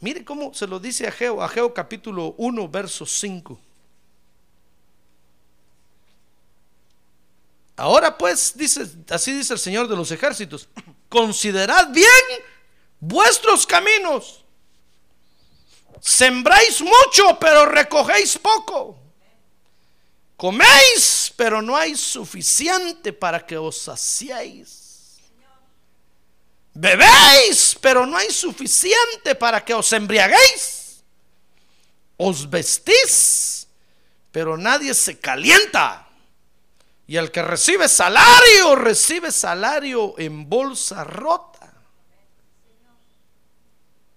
Mire 0.02 0.26
cómo 0.26 0.54
se 0.54 0.68
lo 0.68 0.82
dice 0.82 1.08
Ageo, 1.08 1.42
Ageo 1.42 1.74
capítulo 1.74 2.36
1, 2.38 2.68
verso 2.68 3.06
5. 3.06 3.58
Ahora 7.80 8.18
pues, 8.18 8.58
dice, 8.58 8.86
así 9.10 9.32
dice 9.32 9.54
el 9.54 9.60
Señor 9.60 9.88
de 9.88 9.96
los 9.96 10.12
ejércitos, 10.12 10.68
considerad 11.08 11.90
bien 11.90 12.10
vuestros 13.00 13.66
caminos 13.66 14.44
Sembráis 16.02 16.82
mucho, 16.82 17.38
pero 17.40 17.66
recogéis 17.66 18.38
poco. 18.38 18.98
Coméis, 20.38 21.34
pero 21.36 21.62
no 21.62 21.76
hay 21.76 21.96
suficiente 21.96 23.12
para 23.12 23.46
que 23.46 23.58
os 23.58 23.78
saciéis. 23.78 25.20
Bebéis, 26.74 27.78
pero 27.82 28.06
no 28.06 28.18
hay 28.18 28.32
suficiente 28.32 29.36
para 29.36 29.64
que 29.64 29.74
os 29.74 29.92
embriaguéis. 29.92 31.04
Os 32.16 32.50
vestís, 32.50 33.68
pero 34.32 34.58
nadie 34.58 34.94
se 34.94 35.20
calienta. 35.20 36.09
Y 37.10 37.18
el 37.18 37.32
que 37.32 37.42
recibe 37.42 37.90
salario, 37.90 38.76
recibe 38.76 39.32
salario 39.32 40.14
en 40.20 40.48
bolsa 40.48 41.04
rota. 41.04 41.74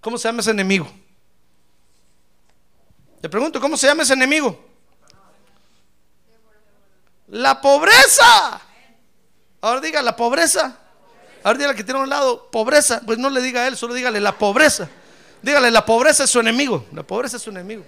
¿Cómo 0.02 0.18
se 0.18 0.28
llama 0.28 0.42
ese 0.42 0.50
enemigo? 0.50 0.92
Le 3.22 3.30
pregunto, 3.30 3.62
¿cómo 3.62 3.78
se 3.78 3.86
llama 3.86 4.02
ese 4.02 4.12
enemigo? 4.12 4.62
La 7.28 7.62
pobreza. 7.62 8.60
Ahora 9.62 9.80
diga 9.80 10.02
la 10.02 10.14
pobreza. 10.14 10.76
Ahora 11.44 11.58
dígale 11.58 11.74
que 11.74 11.84
tiene 11.84 11.98
a 11.98 12.02
un 12.02 12.10
lado 12.10 12.50
pobreza. 12.50 13.00
Pues 13.06 13.16
no 13.16 13.30
le 13.30 13.40
diga 13.40 13.62
a 13.62 13.68
él, 13.68 13.76
solo 13.78 13.94
dígale 13.94 14.20
la 14.20 14.36
pobreza. 14.36 14.90
Dígale, 15.40 15.70
la 15.70 15.86
pobreza 15.86 16.24
es 16.24 16.30
su 16.30 16.40
enemigo. 16.40 16.84
La 16.92 17.04
pobreza 17.04 17.38
es 17.38 17.42
su 17.42 17.48
enemigo. 17.48 17.86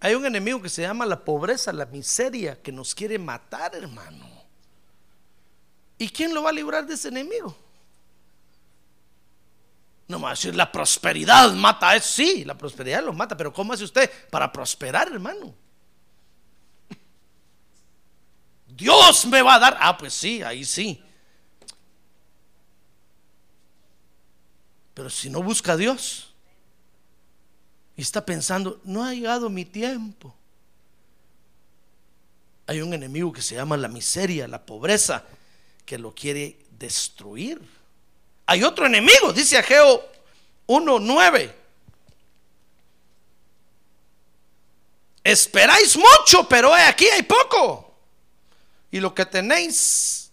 Hay 0.00 0.14
un 0.14 0.24
enemigo 0.24 0.62
que 0.62 0.70
se 0.70 0.82
llama 0.82 1.04
la 1.04 1.22
pobreza, 1.22 1.72
la 1.72 1.84
miseria, 1.84 2.60
que 2.60 2.72
nos 2.72 2.94
quiere 2.94 3.18
matar, 3.18 3.74
hermano. 3.74 4.26
¿Y 5.98 6.08
quién 6.08 6.32
lo 6.32 6.42
va 6.42 6.48
a 6.48 6.54
librar 6.54 6.86
de 6.86 6.94
ese 6.94 7.08
enemigo? 7.08 7.54
No 10.08 10.18
me 10.18 10.24
va 10.24 10.30
a 10.30 10.32
decir, 10.32 10.56
la 10.56 10.72
prosperidad 10.72 11.52
mata 11.52 11.94
eso. 11.94 12.08
Sí, 12.08 12.44
la 12.46 12.56
prosperidad 12.56 13.04
lo 13.04 13.12
mata, 13.12 13.36
pero 13.36 13.52
¿cómo 13.52 13.74
hace 13.74 13.84
usted 13.84 14.10
para 14.30 14.50
prosperar, 14.50 15.08
hermano? 15.08 15.54
Dios 18.66 19.26
me 19.26 19.42
va 19.42 19.56
a 19.56 19.58
dar. 19.58 19.76
Ah, 19.78 19.98
pues 19.98 20.14
sí, 20.14 20.42
ahí 20.42 20.64
sí. 20.64 21.04
Pero 24.94 25.10
si 25.10 25.28
no 25.28 25.42
busca 25.42 25.72
a 25.72 25.76
Dios 25.76 26.29
y 28.00 28.02
está 28.02 28.24
pensando, 28.24 28.80
no 28.84 29.04
ha 29.04 29.12
llegado 29.12 29.50
mi 29.50 29.66
tiempo. 29.66 30.34
Hay 32.66 32.80
un 32.80 32.94
enemigo 32.94 33.30
que 33.30 33.42
se 33.42 33.56
llama 33.56 33.76
la 33.76 33.88
miseria, 33.88 34.48
la 34.48 34.64
pobreza, 34.64 35.24
que 35.84 35.98
lo 35.98 36.14
quiere 36.14 36.56
destruir 36.78 37.60
hay 38.50 38.64
otro 38.64 38.84
enemigo, 38.84 39.32
dice 39.32 39.58
Ageo 39.58 40.04
1.9. 40.66 41.54
Esperáis 45.22 45.96
mucho, 45.96 46.48
pero 46.48 46.74
aquí 46.74 47.06
hay 47.10 47.22
poco. 47.22 47.94
y 48.90 48.98
lo 48.98 49.14
que 49.14 49.24
tenéis 49.24 50.32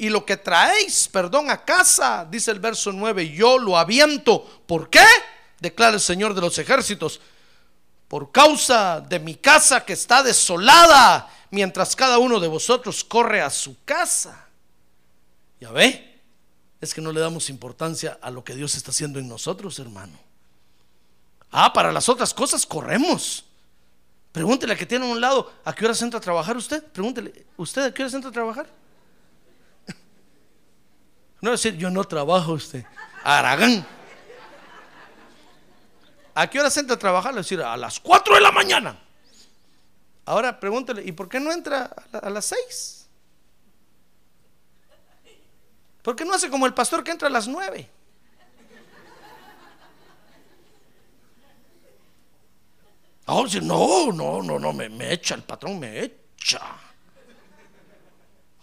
y 0.00 0.08
lo 0.08 0.26
que 0.26 0.36
traéis, 0.36 1.06
perdón, 1.06 1.48
a 1.48 1.64
casa, 1.64 2.26
dice 2.28 2.50
el 2.50 2.58
verso 2.58 2.90
9, 2.90 3.30
yo 3.30 3.58
lo 3.58 3.78
aviento. 3.78 4.42
¿Por 4.66 4.90
qué? 4.90 5.06
Declara 5.60 5.94
el 5.94 6.00
Señor 6.00 6.34
de 6.34 6.40
los 6.40 6.58
ejércitos. 6.58 7.20
Por 8.08 8.30
causa 8.30 9.00
de 9.00 9.18
mi 9.18 9.34
casa 9.34 9.84
que 9.84 9.94
está 9.94 10.22
desolada, 10.22 11.28
mientras 11.50 11.96
cada 11.96 12.18
uno 12.18 12.38
de 12.38 12.48
vosotros 12.48 13.02
corre 13.02 13.40
a 13.40 13.50
su 13.50 13.76
casa. 13.84 14.46
¿Ya 15.60 15.70
ve? 15.70 16.20
Es 16.80 16.94
que 16.94 17.00
no 17.00 17.12
le 17.12 17.20
damos 17.20 17.48
importancia 17.50 18.18
a 18.20 18.30
lo 18.30 18.44
que 18.44 18.54
Dios 18.54 18.74
está 18.76 18.90
haciendo 18.90 19.18
en 19.18 19.28
nosotros, 19.28 19.78
hermano. 19.78 20.18
Ah, 21.50 21.72
para 21.72 21.90
las 21.90 22.08
otras 22.08 22.34
cosas 22.34 22.66
corremos. 22.66 23.44
Pregúntele 24.32 24.74
a 24.74 24.76
que 24.76 24.84
tiene 24.84 25.08
a 25.08 25.12
un 25.12 25.20
lado, 25.20 25.50
¿a 25.64 25.74
qué 25.74 25.86
horas 25.86 26.02
entra 26.02 26.18
a 26.18 26.20
trabajar 26.20 26.56
usted? 26.56 26.84
Pregúntele, 26.84 27.46
¿usted 27.56 27.84
a 27.84 27.94
qué 27.94 28.02
horas 28.02 28.14
entra 28.14 28.30
a 28.30 28.32
trabajar? 28.32 28.66
No 31.40 31.50
decir, 31.50 31.76
yo 31.76 31.90
no 31.90 32.02
trabajo 32.04 32.52
usted. 32.52 32.84
Aragán. 33.22 33.86
¿A 36.38 36.50
qué 36.50 36.60
horas 36.60 36.76
entra 36.76 36.96
a 36.96 36.98
trabajar? 36.98 37.32
Le 37.32 37.40
decir, 37.40 37.62
a 37.62 37.74
las 37.78 37.98
4 37.98 38.34
de 38.34 38.42
la 38.42 38.52
mañana. 38.52 38.94
Ahora 40.26 40.60
pregúntele, 40.60 41.02
¿y 41.02 41.12
por 41.12 41.30
qué 41.30 41.40
no 41.40 41.50
entra 41.50 41.84
a 42.12 42.28
las 42.28 42.44
6? 42.44 43.08
¿Por 46.02 46.14
qué 46.14 46.26
no 46.26 46.34
hace 46.34 46.50
como 46.50 46.66
el 46.66 46.74
pastor 46.74 47.02
que 47.02 47.10
entra 47.10 47.28
a 47.28 47.30
las 47.30 47.48
9? 47.48 47.88
Oh, 53.28 53.46
no, 53.62 54.12
no, 54.12 54.42
no, 54.42 54.58
no, 54.58 54.72
me, 54.74 54.90
me 54.90 55.14
echa, 55.14 55.36
el 55.36 55.42
patrón 55.42 55.80
me 55.80 56.02
echa. 56.02 56.60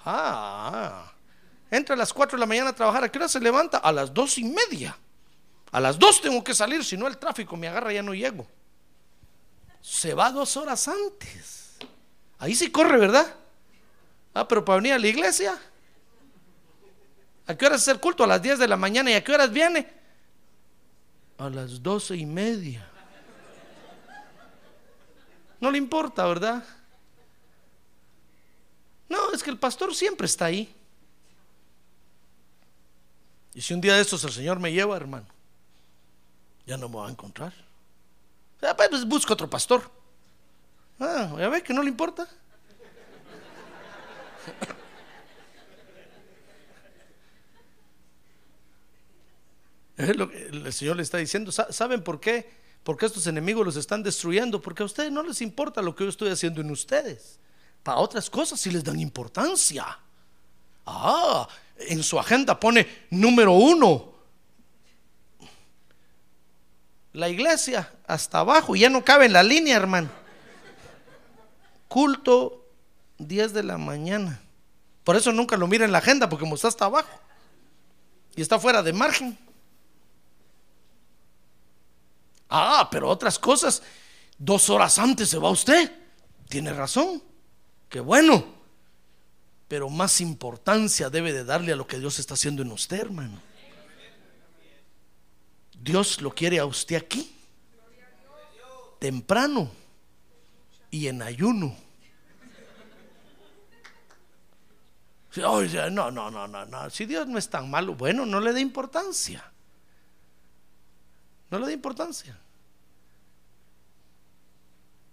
Ah, 0.06 1.12
entra 1.72 1.96
a 1.96 1.98
las 1.98 2.14
4 2.14 2.38
de 2.38 2.40
la 2.40 2.46
mañana 2.46 2.70
a 2.70 2.76
trabajar. 2.76 3.04
¿A 3.04 3.12
qué 3.12 3.18
hora 3.18 3.28
se 3.28 3.40
levanta? 3.40 3.80
A 3.80 3.92
las 3.92 4.14
dos 4.14 4.38
y 4.38 4.44
media. 4.44 4.96
A 5.74 5.82
las 5.82 5.98
2 5.98 6.22
tengo 6.22 6.44
que 6.44 6.54
salir, 6.54 6.86
si 6.86 6.96
no 6.96 7.08
el 7.08 7.18
tráfico 7.18 7.58
me 7.58 7.68
agarra, 7.68 7.92
ya 7.92 8.04
no 8.04 8.14
llego. 8.14 8.48
Se 9.82 10.14
va 10.14 10.32
dos 10.32 10.56
horas 10.56 10.88
antes. 10.88 11.78
Ahí 12.38 12.54
sí 12.54 12.72
corre, 12.72 12.96
¿verdad? 13.00 13.36
Ah, 14.36 14.48
pero 14.48 14.64
para 14.64 14.78
venir 14.78 14.94
a 14.94 15.00
la 15.00 15.08
iglesia. 15.08 15.60
¿A 17.48 17.58
qué 17.58 17.66
horas 17.66 17.82
es 17.82 17.88
el 17.88 18.00
culto? 18.00 18.24
A 18.24 18.28
las 18.28 18.40
10 18.40 18.60
de 18.60 18.68
la 18.68 18.78
mañana. 18.78 19.10
¿Y 19.10 19.16
a 19.16 19.24
qué 19.24 19.34
horas 19.34 19.52
viene? 19.52 19.92
A 21.40 21.50
las 21.50 21.82
doce 21.82 22.16
y 22.16 22.26
media. 22.28 22.88
No 25.60 25.72
le 25.72 25.80
importa, 25.80 26.24
¿verdad? 26.28 26.64
No, 29.10 29.32
es 29.32 29.42
que 29.42 29.50
el 29.50 29.58
pastor 29.58 29.96
siempre 29.96 30.28
está 30.28 30.46
ahí. 30.46 30.72
Y 33.56 33.62
si 33.62 33.74
un 33.74 33.82
día 33.82 33.96
de 33.96 34.02
estos 34.02 34.24
el 34.24 34.32
Señor 34.32 34.60
me 34.60 34.72
lleva, 34.72 34.96
hermano, 34.96 35.33
ya 36.66 36.78
no 36.78 36.90
me 36.90 36.98
va 36.98 37.08
a 37.08 37.12
encontrar. 37.12 37.54
Pues 38.60 39.06
busco 39.06 39.34
otro 39.34 39.50
pastor. 39.50 39.84
Ah, 41.00 41.36
ya 41.38 41.50
ve 41.50 41.62
que 41.62 41.74
no 41.74 41.84
le 41.84 41.90
importa. 41.90 42.28
Es 49.96 50.16
lo 50.16 50.30
que 50.30 50.48
el 50.48 50.74
Señor 50.74 50.98
le 50.98 51.04
está 51.04 51.20
diciendo. 51.20 51.52
¿Saben 51.52 52.04
por 52.04 52.20
qué? 52.20 52.50
Porque 52.84 53.06
estos 53.06 53.28
enemigos 53.28 53.66
los 53.66 53.76
están 53.76 54.02
destruyendo, 54.02 54.62
porque 54.62 54.84
a 54.84 54.86
ustedes 54.86 55.12
no 55.12 55.24
les 55.24 55.42
importa 55.42 55.82
lo 55.82 55.96
que 55.96 56.04
yo 56.04 56.10
estoy 56.10 56.30
haciendo 56.30 56.62
en 56.62 56.72
ustedes. 56.72 57.40
Para 57.84 58.00
otras 58.00 58.30
cosas 58.30 58.60
sí 58.60 58.72
les 58.72 58.84
dan 58.84 59.00
importancia. 59.00 60.00
Ah, 60.86 61.48
en 61.78 62.02
su 62.02 62.20
agenda 62.20 62.60
pone 62.60 63.06
número 63.12 63.54
uno. 63.54 64.13
La 67.14 67.30
iglesia 67.30 67.92
hasta 68.08 68.40
abajo, 68.40 68.76
ya 68.76 68.90
no 68.90 69.06
cabe 69.06 69.28
en 69.28 69.34
la 69.34 69.44
línea, 69.44 69.78
hermano. 69.78 70.10
Culto 71.88 72.66
10 73.20 73.54
de 73.54 73.64
la 73.64 73.78
mañana. 73.78 74.42
Por 75.04 75.16
eso 75.16 75.32
nunca 75.32 75.56
lo 75.58 75.68
mira 75.68 75.86
en 75.86 75.92
la 75.92 76.00
agenda, 76.00 76.28
porque 76.28 76.42
como 76.42 76.56
está 76.56 76.68
hasta 76.68 76.86
abajo 76.86 77.20
y 78.36 78.42
está 78.42 78.60
fuera 78.60 78.82
de 78.82 78.94
margen. 78.94 79.38
Ah, 82.50 82.88
pero 82.92 83.10
otras 83.10 83.38
cosas, 83.38 83.82
dos 84.38 84.70
horas 84.70 84.98
antes 85.00 85.30
se 85.30 85.38
va 85.38 85.50
usted. 85.50 85.92
Tiene 86.50 86.74
razón. 86.74 87.22
Qué 87.90 88.00
bueno. 88.00 88.46
Pero 89.68 89.90
más 89.90 90.22
importancia 90.22 91.10
debe 91.10 91.34
de 91.34 91.44
darle 91.44 91.74
a 91.74 91.76
lo 91.76 91.88
que 91.88 92.00
Dios 92.00 92.20
está 92.20 92.36
haciendo 92.36 92.62
en 92.62 92.72
usted, 92.72 93.00
hermano. 93.00 93.40
Dios 95.84 96.22
lo 96.22 96.34
quiere 96.34 96.60
a 96.60 96.66
usted 96.66 96.96
aquí. 96.96 97.30
Temprano 99.00 99.70
y 100.90 101.08
en 101.08 101.22
ayuno. 101.22 101.76
no, 105.36 106.12
no, 106.12 106.32
no, 106.32 106.48
no, 106.48 106.66
no. 106.66 106.90
Si 106.90 107.06
Dios 107.06 107.28
no 107.28 107.38
es 107.38 107.50
tan 107.50 107.70
malo, 107.70 107.96
bueno, 107.96 108.26
no 108.26 108.40
le 108.40 108.54
dé 108.54 108.62
importancia. 108.62 109.44
No 111.52 111.60
le 111.60 111.68
dé 111.68 111.74
importancia. 111.74 112.40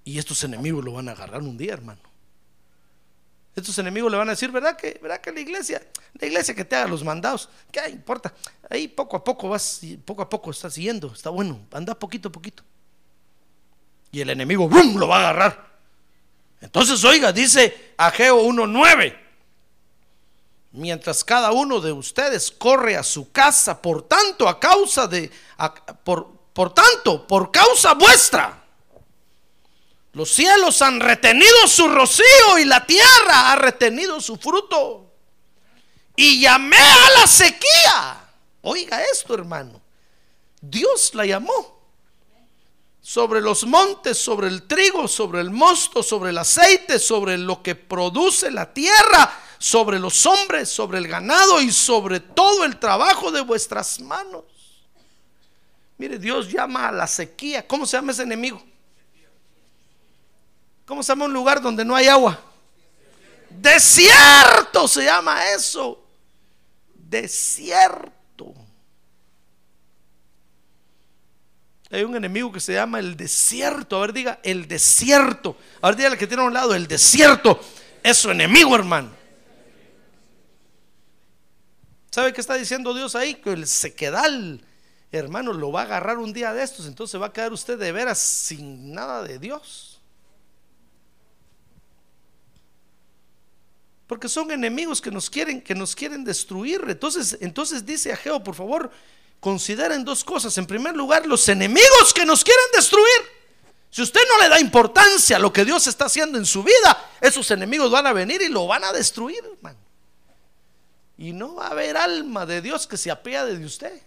Y 0.04 0.18
estos 0.18 0.44
enemigos 0.44 0.84
lo 0.84 0.92
van 0.92 1.08
a 1.08 1.12
agarrar 1.12 1.42
un 1.42 1.56
día, 1.56 1.72
hermano. 1.72 2.09
Estos 3.54 3.76
enemigos 3.78 4.10
le 4.10 4.18
van 4.18 4.28
a 4.28 4.32
decir, 4.32 4.50
¿verdad 4.50 4.76
que, 4.76 4.98
¿verdad 5.02 5.20
que 5.20 5.32
la 5.32 5.40
iglesia, 5.40 5.82
la 6.14 6.26
iglesia 6.26 6.54
que 6.54 6.64
te 6.64 6.76
haga 6.76 6.88
los 6.88 7.02
mandados, 7.02 7.48
¿qué 7.72 7.88
importa? 7.90 8.32
Ahí 8.68 8.86
poco 8.86 9.16
a 9.16 9.24
poco 9.24 9.48
vas, 9.48 9.80
poco 10.04 10.22
a 10.22 10.28
poco 10.28 10.50
estás 10.52 10.74
siguiendo, 10.74 11.12
está 11.12 11.30
bueno, 11.30 11.60
anda 11.72 11.98
poquito 11.98 12.28
a 12.28 12.32
poquito. 12.32 12.62
Y 14.12 14.20
el 14.20 14.30
enemigo, 14.30 14.68
¡bum!, 14.68 14.96
lo 14.96 15.08
va 15.08 15.16
a 15.16 15.20
agarrar. 15.20 15.70
Entonces, 16.60 17.02
oiga, 17.04 17.32
dice 17.32 17.94
Ageo 17.96 18.42
1.9, 18.44 19.18
mientras 20.72 21.24
cada 21.24 21.50
uno 21.50 21.80
de 21.80 21.90
ustedes 21.90 22.52
corre 22.52 22.96
a 22.96 23.02
su 23.02 23.32
casa, 23.32 23.80
por 23.82 24.06
tanto, 24.06 24.48
a 24.48 24.60
causa 24.60 25.08
de, 25.08 25.30
por, 26.04 26.30
por 26.52 26.72
tanto, 26.72 27.26
por 27.26 27.50
causa 27.50 27.94
vuestra 27.94 28.59
los 30.12 30.30
cielos 30.30 30.82
han 30.82 30.98
retenido 30.98 31.68
su 31.68 31.88
rocío 31.88 32.58
y 32.60 32.64
la 32.64 32.84
tierra 32.84 33.52
ha 33.52 33.56
retenido 33.56 34.20
su 34.20 34.36
fruto. 34.36 35.06
Y 36.16 36.40
llamé 36.40 36.76
a 36.76 37.20
la 37.20 37.26
sequía. 37.26 38.28
Oiga 38.62 39.02
esto, 39.04 39.34
hermano. 39.34 39.80
Dios 40.60 41.14
la 41.14 41.24
llamó. 41.24 41.80
Sobre 43.00 43.40
los 43.40 43.64
montes, 43.64 44.18
sobre 44.18 44.48
el 44.48 44.64
trigo, 44.66 45.08
sobre 45.08 45.40
el 45.40 45.50
mosto, 45.50 46.02
sobre 46.02 46.30
el 46.30 46.38
aceite, 46.38 46.98
sobre 46.98 47.38
lo 47.38 47.62
que 47.62 47.74
produce 47.74 48.50
la 48.50 48.72
tierra, 48.74 49.32
sobre 49.58 49.98
los 49.98 50.26
hombres, 50.26 50.68
sobre 50.68 50.98
el 50.98 51.08
ganado 51.08 51.60
y 51.62 51.72
sobre 51.72 52.20
todo 52.20 52.64
el 52.64 52.78
trabajo 52.78 53.32
de 53.32 53.40
vuestras 53.40 54.00
manos. 54.00 54.44
Mire, 55.96 56.18
Dios 56.18 56.50
llama 56.50 56.88
a 56.88 56.92
la 56.92 57.06
sequía. 57.06 57.66
¿Cómo 57.66 57.86
se 57.86 57.96
llama 57.96 58.12
ese 58.12 58.22
enemigo? 58.22 58.62
¿Cómo 60.90 61.04
se 61.04 61.12
llama 61.12 61.26
un 61.26 61.32
lugar 61.32 61.62
donde 61.62 61.84
no 61.84 61.94
hay 61.94 62.08
agua? 62.08 62.36
Desierto 63.48 64.88
se 64.88 65.04
llama 65.04 65.48
eso. 65.50 66.04
Desierto. 66.92 68.52
Hay 71.92 72.02
un 72.02 72.16
enemigo 72.16 72.50
que 72.50 72.58
se 72.58 72.72
llama 72.72 72.98
el 72.98 73.16
desierto. 73.16 73.98
A 73.98 74.00
ver, 74.00 74.12
diga, 74.12 74.40
el 74.42 74.66
desierto. 74.66 75.56
A 75.80 75.90
ver, 75.90 75.96
diga 75.96 76.08
el 76.08 76.18
que 76.18 76.26
tiene 76.26 76.42
a 76.42 76.46
un 76.46 76.54
lado, 76.54 76.74
el 76.74 76.88
desierto 76.88 77.60
es 78.02 78.16
su 78.16 78.32
enemigo, 78.32 78.74
hermano. 78.74 79.10
¿Sabe 82.10 82.32
qué 82.32 82.40
está 82.40 82.54
diciendo 82.54 82.94
Dios 82.94 83.14
ahí? 83.14 83.36
Que 83.36 83.52
el 83.52 83.68
sequedal, 83.68 84.60
hermano, 85.12 85.52
lo 85.52 85.70
va 85.70 85.82
a 85.82 85.84
agarrar 85.84 86.18
un 86.18 86.32
día 86.32 86.52
de 86.52 86.64
estos. 86.64 86.86
Entonces 86.86 87.22
va 87.22 87.26
a 87.26 87.32
quedar 87.32 87.52
usted 87.52 87.78
de 87.78 87.92
veras 87.92 88.18
sin 88.18 88.92
nada 88.92 89.22
de 89.22 89.38
Dios. 89.38 89.89
Porque 94.10 94.28
son 94.28 94.50
enemigos 94.50 95.00
que 95.00 95.12
nos 95.12 95.30
quieren, 95.30 95.62
que 95.62 95.72
nos 95.72 95.94
quieren 95.94 96.24
destruir. 96.24 96.82
Entonces, 96.88 97.38
entonces 97.40 97.86
dice 97.86 98.12
Ageo, 98.12 98.42
por 98.42 98.56
favor, 98.56 98.90
consideren 99.38 100.04
dos 100.04 100.24
cosas. 100.24 100.58
En 100.58 100.66
primer 100.66 100.96
lugar, 100.96 101.24
los 101.26 101.48
enemigos 101.48 102.12
que 102.12 102.26
nos 102.26 102.42
quieren 102.42 102.64
destruir. 102.74 103.06
Si 103.88 104.02
usted 104.02 104.20
no 104.28 104.42
le 104.42 104.48
da 104.48 104.58
importancia 104.58 105.36
a 105.36 105.38
lo 105.38 105.52
que 105.52 105.64
Dios 105.64 105.86
está 105.86 106.06
haciendo 106.06 106.38
en 106.38 106.44
su 106.44 106.64
vida, 106.64 107.08
esos 107.20 107.48
enemigos 107.52 107.88
van 107.88 108.04
a 108.08 108.12
venir 108.12 108.42
y 108.42 108.48
lo 108.48 108.66
van 108.66 108.82
a 108.82 108.92
destruir, 108.92 109.44
hermano. 109.44 109.78
Y 111.16 111.32
no 111.32 111.54
va 111.54 111.68
a 111.68 111.70
haber 111.70 111.96
alma 111.96 112.44
de 112.46 112.62
Dios 112.62 112.88
que 112.88 112.96
se 112.96 113.12
apiade 113.12 113.56
de 113.56 113.64
usted. 113.64 114.02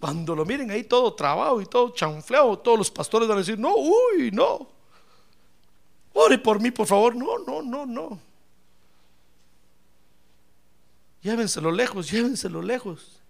Cuando 0.00 0.34
lo 0.34 0.44
miren 0.44 0.70
ahí 0.70 0.84
todo 0.84 1.14
trabado 1.14 1.62
y 1.62 1.64
todo 1.64 1.94
chanfleado, 1.94 2.58
todos 2.58 2.76
los 2.76 2.90
pastores 2.90 3.26
van 3.26 3.38
a 3.38 3.40
decir, 3.40 3.58
no, 3.58 3.74
uy, 3.74 4.30
no. 4.32 4.68
Ore 6.12 6.36
por 6.36 6.60
mí, 6.60 6.70
por 6.70 6.86
favor. 6.86 7.16
No, 7.16 7.38
no, 7.38 7.62
no, 7.62 7.86
no. 7.86 8.33
Llévenselo 11.24 11.72
lejos, 11.72 12.10
llévenselo 12.10 12.60
lejos. 12.60 13.22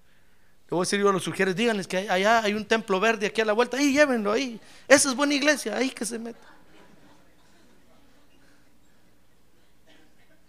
Le 0.64 0.70
voy 0.70 0.80
a 0.80 0.82
decir 0.82 0.98
yo 0.98 1.08
a 1.08 1.12
los 1.12 1.22
sugieres, 1.22 1.54
díganles 1.54 1.86
que 1.86 2.10
allá 2.10 2.42
hay 2.42 2.52
un 2.52 2.64
templo 2.64 2.98
verde 2.98 3.26
aquí 3.26 3.40
a 3.40 3.44
la 3.44 3.52
vuelta, 3.52 3.76
ahí 3.76 3.92
llévenlo 3.92 4.32
ahí. 4.32 4.60
Esa 4.88 5.10
es 5.10 5.14
buena 5.14 5.34
iglesia, 5.34 5.76
ahí 5.76 5.90
que 5.90 6.04
se 6.04 6.18
meta. 6.18 6.46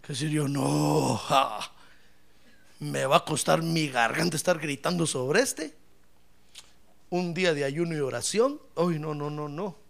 Que 0.01 0.13
decir 0.13 0.29
yo, 0.29 0.47
no, 0.47 1.21
me 2.79 3.05
va 3.05 3.17
a 3.17 3.25
costar 3.25 3.61
mi 3.61 3.89
garganta 3.89 4.35
estar 4.35 4.57
gritando 4.57 5.05
sobre 5.05 5.41
este. 5.41 5.75
Un 7.11 7.35
día 7.35 7.53
de 7.53 7.63
ayuno 7.63 7.95
y 7.95 7.99
oración. 7.99 8.59
Uy, 8.73 8.97
no, 8.97 9.13
no, 9.13 9.29
no, 9.29 9.47
no. 9.47 9.84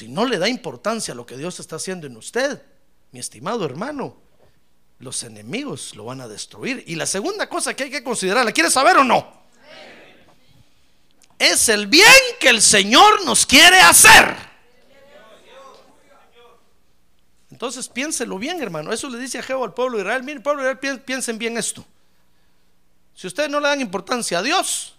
Si 0.00 0.08
no 0.08 0.24
le 0.24 0.38
da 0.38 0.48
importancia 0.48 1.12
a 1.12 1.14
lo 1.14 1.26
que 1.26 1.36
Dios 1.36 1.60
está 1.60 1.76
haciendo 1.76 2.06
en 2.06 2.16
usted, 2.16 2.62
mi 3.12 3.20
estimado 3.20 3.66
hermano, 3.66 4.16
los 4.98 5.22
enemigos 5.24 5.94
lo 5.94 6.06
van 6.06 6.22
a 6.22 6.26
destruir. 6.26 6.82
Y 6.86 6.94
la 6.94 7.04
segunda 7.04 7.50
cosa 7.50 7.74
que 7.74 7.82
hay 7.82 7.90
que 7.90 8.02
considerar, 8.02 8.46
¿la 8.46 8.52
quiere 8.52 8.70
saber 8.70 8.96
o 8.96 9.04
no? 9.04 9.30
Es 11.38 11.68
el 11.68 11.86
bien 11.86 12.06
que 12.40 12.48
el 12.48 12.62
Señor 12.62 13.26
nos 13.26 13.44
quiere 13.44 13.78
hacer. 13.80 14.34
Entonces 17.50 17.86
piénselo 17.86 18.38
bien, 18.38 18.58
hermano. 18.62 18.94
Eso 18.94 19.10
le 19.10 19.18
dice 19.18 19.40
a 19.40 19.42
Jehová 19.42 19.66
al 19.66 19.74
pueblo 19.74 19.98
de 19.98 20.04
Israel. 20.04 20.22
Miren, 20.22 20.42
pueblo 20.42 20.62
de 20.62 20.72
Israel, 20.72 21.02
piensen 21.02 21.36
bien 21.36 21.58
esto. 21.58 21.84
Si 23.14 23.26
ustedes 23.26 23.50
no 23.50 23.60
le 23.60 23.68
dan 23.68 23.82
importancia 23.82 24.38
a 24.38 24.42
Dios, 24.42 24.94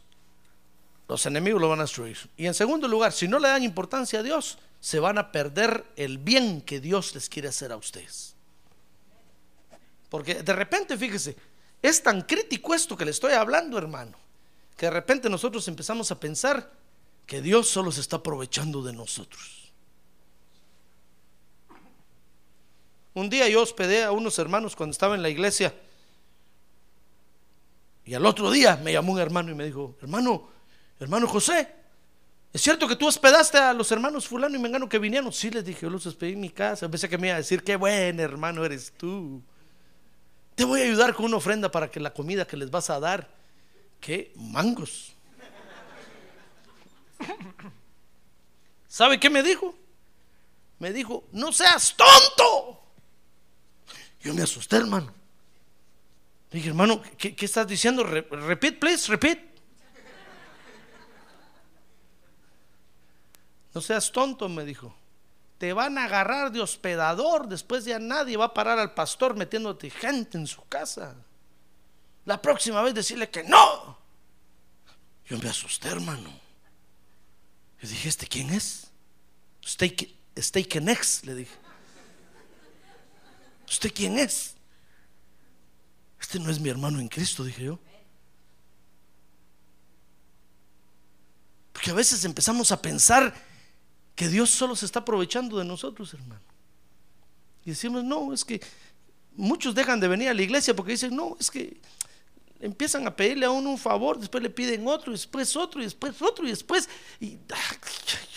los 1.07 1.25
enemigos 1.25 1.59
lo 1.59 1.69
van 1.69 1.79
a 1.79 1.85
destruir. 1.85 2.19
Y 2.37 2.45
en 2.45 2.53
segundo 2.53 2.87
lugar, 2.87 3.11
si 3.13 3.27
no 3.27 3.39
le 3.39 3.47
dan 3.47 3.63
importancia 3.63 4.19
a 4.19 4.21
Dios, 4.23 4.59
se 4.81 4.99
van 4.99 5.19
a 5.19 5.31
perder 5.31 5.85
el 5.95 6.17
bien 6.17 6.59
que 6.61 6.81
Dios 6.81 7.13
les 7.13 7.29
quiere 7.29 7.47
hacer 7.47 7.71
a 7.71 7.77
ustedes. 7.77 8.35
Porque 10.09 10.41
de 10.41 10.53
repente, 10.53 10.97
fíjese, 10.97 11.37
es 11.81 12.01
tan 12.01 12.21
crítico 12.23 12.73
esto 12.73 12.97
que 12.97 13.05
le 13.05 13.11
estoy 13.11 13.33
hablando, 13.33 13.77
hermano, 13.77 14.17
que 14.75 14.87
de 14.87 14.91
repente 14.91 15.29
nosotros 15.29 15.67
empezamos 15.67 16.11
a 16.11 16.19
pensar 16.19 16.71
que 17.27 17.41
Dios 17.41 17.69
solo 17.69 17.91
se 17.91 18.01
está 18.01 18.17
aprovechando 18.17 18.81
de 18.81 18.91
nosotros. 18.91 19.71
Un 23.13 23.29
día 23.29 23.47
yo 23.47 23.61
hospedé 23.61 24.03
a 24.03 24.11
unos 24.11 24.39
hermanos 24.39 24.75
cuando 24.75 24.91
estaba 24.91 25.13
en 25.13 25.21
la 25.21 25.29
iglesia. 25.29 25.75
Y 28.03 28.15
al 28.15 28.25
otro 28.25 28.49
día 28.49 28.77
me 28.77 28.93
llamó 28.93 29.13
un 29.13 29.19
hermano 29.19 29.51
y 29.51 29.55
me 29.55 29.65
dijo, 29.65 29.95
hermano, 30.01 30.49
hermano 30.99 31.27
José, 31.27 31.80
¿es 32.53 32.61
cierto 32.61 32.87
que 32.87 32.95
tú 32.95 33.07
hospedaste 33.07 33.57
a 33.57 33.73
los 33.73 33.91
hermanos 33.91 34.27
fulano 34.27 34.55
y 34.55 34.59
mengano 34.59 34.89
que 34.89 34.99
vinieron? 34.99 35.31
Sí, 35.31 35.49
les 35.49 35.65
dije, 35.65 35.81
yo 35.81 35.89
los 35.89 36.05
hospedé 36.05 36.33
en 36.33 36.39
mi 36.39 36.49
casa. 36.49 36.89
Pensé 36.89 37.07
que 37.09 37.17
me 37.17 37.27
iba 37.27 37.35
a 37.35 37.39
decir, 37.39 37.63
qué 37.63 37.75
buen 37.75 38.19
hermano 38.19 38.65
eres 38.65 38.93
tú. 38.97 39.41
Te 40.55 40.65
voy 40.65 40.81
a 40.81 40.83
ayudar 40.83 41.13
con 41.13 41.25
una 41.25 41.37
ofrenda 41.37 41.71
para 41.71 41.89
que 41.89 41.99
la 41.99 42.13
comida 42.13 42.45
que 42.45 42.57
les 42.57 42.69
vas 42.69 42.89
a 42.89 42.99
dar, 42.99 43.29
¿qué? 43.99 44.33
Mangos. 44.35 45.13
¿Sabe 48.87 49.19
qué 49.19 49.29
me 49.29 49.41
dijo? 49.41 49.75
Me 50.79 50.91
dijo, 50.91 51.23
no 51.31 51.51
seas 51.51 51.95
tonto. 51.95 52.81
Yo 54.21 54.33
me 54.33 54.41
asusté, 54.41 54.77
hermano. 54.77 55.13
dije, 56.51 56.69
hermano, 56.69 57.01
¿qué, 57.17 57.35
estás 57.39 57.67
diciendo? 57.67 58.03
repeat, 58.03 58.79
please, 58.79 59.09
repeat. 59.09 59.50
No 63.73 63.81
seas 63.81 64.11
tonto, 64.11 64.49
me 64.49 64.65
dijo. 64.65 64.95
Te 65.57 65.73
van 65.73 65.97
a 65.97 66.05
agarrar 66.05 66.51
de 66.51 66.61
hospedador. 66.61 67.47
Después 67.47 67.85
ya 67.85 67.99
nadie 67.99 68.37
va 68.37 68.45
a 68.45 68.53
parar 68.53 68.79
al 68.79 68.93
pastor 68.93 69.35
metiéndote 69.35 69.89
gente 69.89 70.37
en 70.37 70.47
su 70.47 70.63
casa. 70.67 71.15
La 72.25 72.41
próxima 72.41 72.81
vez 72.81 72.93
decirle 72.93 73.29
que 73.29 73.43
no. 73.43 73.97
Yo 75.25 75.37
me 75.37 75.49
asusté, 75.49 75.89
hermano. 75.89 76.29
Le 77.79 77.89
dije, 77.89 78.09
¿este 78.09 78.27
quién 78.27 78.49
es? 78.49 78.87
Steak, 79.65 80.09
steak 80.37 80.75
Next, 80.81 81.25
le 81.25 81.35
dije. 81.35 81.55
¿Usted 83.67 83.93
quién 83.93 84.19
es? 84.19 84.55
Este 86.19 86.39
no 86.39 86.51
es 86.51 86.59
mi 86.59 86.69
hermano 86.69 86.99
en 86.99 87.07
Cristo, 87.07 87.43
dije 87.43 87.63
yo. 87.63 87.79
Porque 91.71 91.89
a 91.89 91.93
veces 91.93 92.25
empezamos 92.25 92.71
a 92.71 92.81
pensar 92.81 93.33
que 94.21 94.29
Dios 94.29 94.51
solo 94.51 94.75
se 94.75 94.85
está 94.85 94.99
aprovechando 94.99 95.57
de 95.57 95.65
nosotros, 95.65 96.13
hermano. 96.13 96.43
Y 97.65 97.71
decimos, 97.71 98.03
no, 98.03 98.31
es 98.31 98.45
que 98.45 98.61
muchos 99.35 99.73
dejan 99.73 99.99
de 99.99 100.07
venir 100.07 100.29
a 100.29 100.33
la 100.35 100.43
iglesia 100.43 100.75
porque 100.75 100.91
dicen, 100.91 101.15
no, 101.15 101.35
es 101.39 101.49
que 101.49 101.81
empiezan 102.59 103.07
a 103.07 103.15
pedirle 103.15 103.47
a 103.47 103.49
uno 103.49 103.71
un 103.71 103.79
favor, 103.79 104.19
después 104.19 104.43
le 104.43 104.51
piden 104.51 104.87
otro, 104.87 105.11
y 105.11 105.15
después 105.15 105.55
otro, 105.55 105.81
y 105.81 105.85
después 105.85 106.21
otro, 106.21 106.45
y 106.45 106.51
después, 106.51 106.87
y 107.19 107.39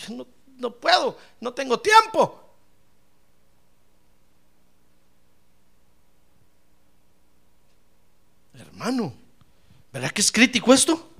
no, 0.09 0.25
no 0.57 0.71
puedo, 0.71 1.19
no 1.39 1.53
tengo 1.53 1.79
tiempo. 1.79 2.49
Hermano, 8.55 9.13
¿verdad 9.93 10.09
que 10.09 10.21
es 10.21 10.31
crítico 10.31 10.73
esto? 10.73 11.14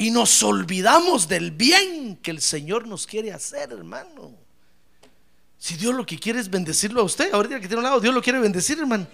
Y 0.00 0.10
nos 0.10 0.42
olvidamos 0.42 1.28
del 1.28 1.50
bien 1.50 2.16
que 2.22 2.30
el 2.30 2.40
Señor 2.40 2.86
nos 2.86 3.06
quiere 3.06 3.34
hacer, 3.34 3.70
hermano. 3.70 4.34
Si 5.58 5.74
Dios 5.74 5.94
lo 5.94 6.06
que 6.06 6.18
quiere 6.18 6.40
es 6.40 6.48
bendecirlo 6.48 7.02
a 7.02 7.04
usted, 7.04 7.30
ahorita 7.34 7.60
que 7.60 7.68
tiene 7.68 7.76
un 7.76 7.82
lado, 7.82 8.00
Dios 8.00 8.14
lo 8.14 8.22
quiere 8.22 8.38
bendecir, 8.38 8.78
hermano. 8.78 9.06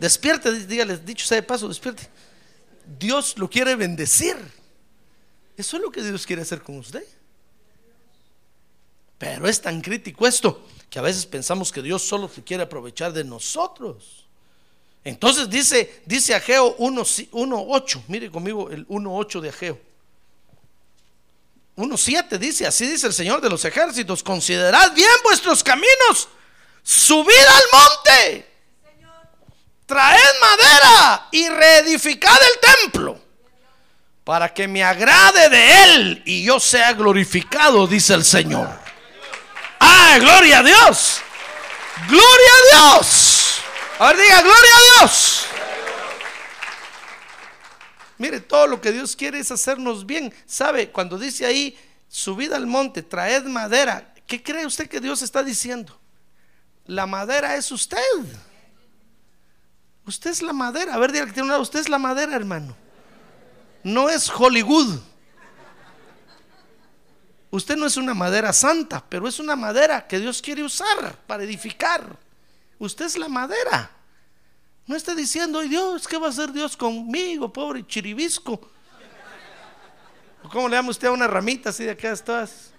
Despierte, 0.00 0.50
dígale, 0.64 0.96
dicho 0.96 1.26
sea 1.26 1.36
de 1.36 1.42
paso, 1.42 1.68
despierte. 1.68 2.08
Dios 2.98 3.36
lo 3.36 3.50
quiere 3.50 3.76
bendecir. 3.76 4.38
Eso 5.54 5.76
es 5.76 5.82
lo 5.82 5.90
que 5.90 6.02
Dios 6.02 6.24
quiere 6.24 6.40
hacer 6.40 6.62
con 6.62 6.78
usted. 6.78 7.04
Pero 9.18 9.46
es 9.46 9.60
tan 9.60 9.82
crítico 9.82 10.26
esto 10.26 10.66
que 10.88 10.98
a 10.98 11.02
veces 11.02 11.26
pensamos 11.26 11.70
que 11.70 11.82
Dios 11.82 12.00
solo 12.00 12.26
se 12.26 12.42
quiere 12.42 12.62
aprovechar 12.62 13.12
de 13.12 13.22
nosotros. 13.22 14.24
Entonces 15.04 15.50
dice, 15.50 16.00
dice 16.06 16.34
Ageo 16.34 16.74
1.8, 16.78 18.04
mire 18.08 18.30
conmigo 18.30 18.70
el 18.70 18.88
1.8 18.88 19.40
de 19.42 19.48
Ageo. 19.50 19.95
1.7 21.76 22.38
dice, 22.38 22.66
así 22.66 22.86
dice 22.86 23.06
el 23.06 23.12
Señor 23.12 23.40
de 23.42 23.50
los 23.50 23.64
ejércitos, 23.64 24.22
considerad 24.22 24.92
bien 24.92 25.10
vuestros 25.22 25.62
caminos, 25.62 26.28
subid 26.82 27.34
al 27.34 27.62
monte, 27.72 28.50
traed 29.84 30.40
madera 30.40 31.28
y 31.32 31.48
reedificad 31.50 32.34
el 32.34 32.82
templo, 32.82 33.20
para 34.24 34.54
que 34.54 34.66
me 34.66 34.82
agrade 34.82 35.50
de 35.50 35.84
él 35.84 36.22
y 36.24 36.44
yo 36.44 36.58
sea 36.58 36.94
glorificado, 36.94 37.86
dice 37.86 38.14
el 38.14 38.24
Señor. 38.24 38.68
Ah, 39.78 40.16
gloria 40.18 40.60
a 40.60 40.62
Dios, 40.62 41.20
gloria 42.08 42.50
a 42.52 42.94
Dios. 42.94 43.60
A 43.98 44.06
ver, 44.08 44.16
diga, 44.16 44.42
gloria 44.42 44.70
a 44.76 45.00
Dios. 45.00 45.46
Mire, 48.18 48.40
todo 48.40 48.66
lo 48.66 48.80
que 48.80 48.92
Dios 48.92 49.14
quiere 49.14 49.38
es 49.38 49.50
hacernos 49.50 50.06
bien. 50.06 50.32
¿Sabe? 50.46 50.90
Cuando 50.90 51.18
dice 51.18 51.44
ahí, 51.46 51.78
subid 52.08 52.52
al 52.52 52.66
monte, 52.66 53.02
traed 53.02 53.44
madera, 53.44 54.14
¿qué 54.26 54.42
cree 54.42 54.66
usted 54.66 54.88
que 54.88 55.00
Dios 55.00 55.22
está 55.22 55.42
diciendo? 55.42 55.98
La 56.86 57.06
madera 57.06 57.56
es 57.56 57.70
usted. 57.72 57.98
Usted 60.06 60.30
es 60.30 60.42
la 60.42 60.52
madera. 60.52 60.94
A 60.94 60.98
ver, 60.98 61.12
diga 61.12 61.26
que 61.26 61.32
tiene 61.32 61.48
una, 61.48 61.58
usted 61.58 61.80
es 61.80 61.88
la 61.88 61.98
madera, 61.98 62.34
hermano. 62.34 62.76
No 63.82 64.08
es 64.08 64.30
Hollywood. 64.30 65.00
Usted 67.50 67.76
no 67.76 67.86
es 67.86 67.96
una 67.96 68.14
madera 68.14 68.52
santa, 68.52 69.02
pero 69.08 69.26
es 69.28 69.38
una 69.38 69.56
madera 69.56 70.06
que 70.06 70.18
Dios 70.18 70.42
quiere 70.42 70.62
usar 70.62 71.16
para 71.26 71.44
edificar. 71.44 72.18
Usted 72.78 73.06
es 73.06 73.16
la 73.16 73.28
madera. 73.28 73.95
No 74.86 74.94
está 74.96 75.14
diciendo, 75.14 75.58
ay 75.58 75.68
Dios, 75.68 76.06
¿qué 76.06 76.16
va 76.16 76.28
a 76.28 76.30
hacer 76.30 76.52
Dios 76.52 76.76
conmigo, 76.76 77.52
pobre 77.52 77.86
chiribisco? 77.86 78.60
¿Cómo 80.52 80.68
le 80.68 80.76
llama 80.76 80.90
usted 80.90 81.08
a 81.08 81.12
una 81.12 81.26
ramita 81.26 81.70
así 81.70 81.84
de 81.84 81.90
acá 81.90 82.12
estás? 82.12 82.70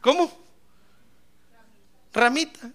¿Cómo? 0.00 0.32
Ramita. 2.14 2.70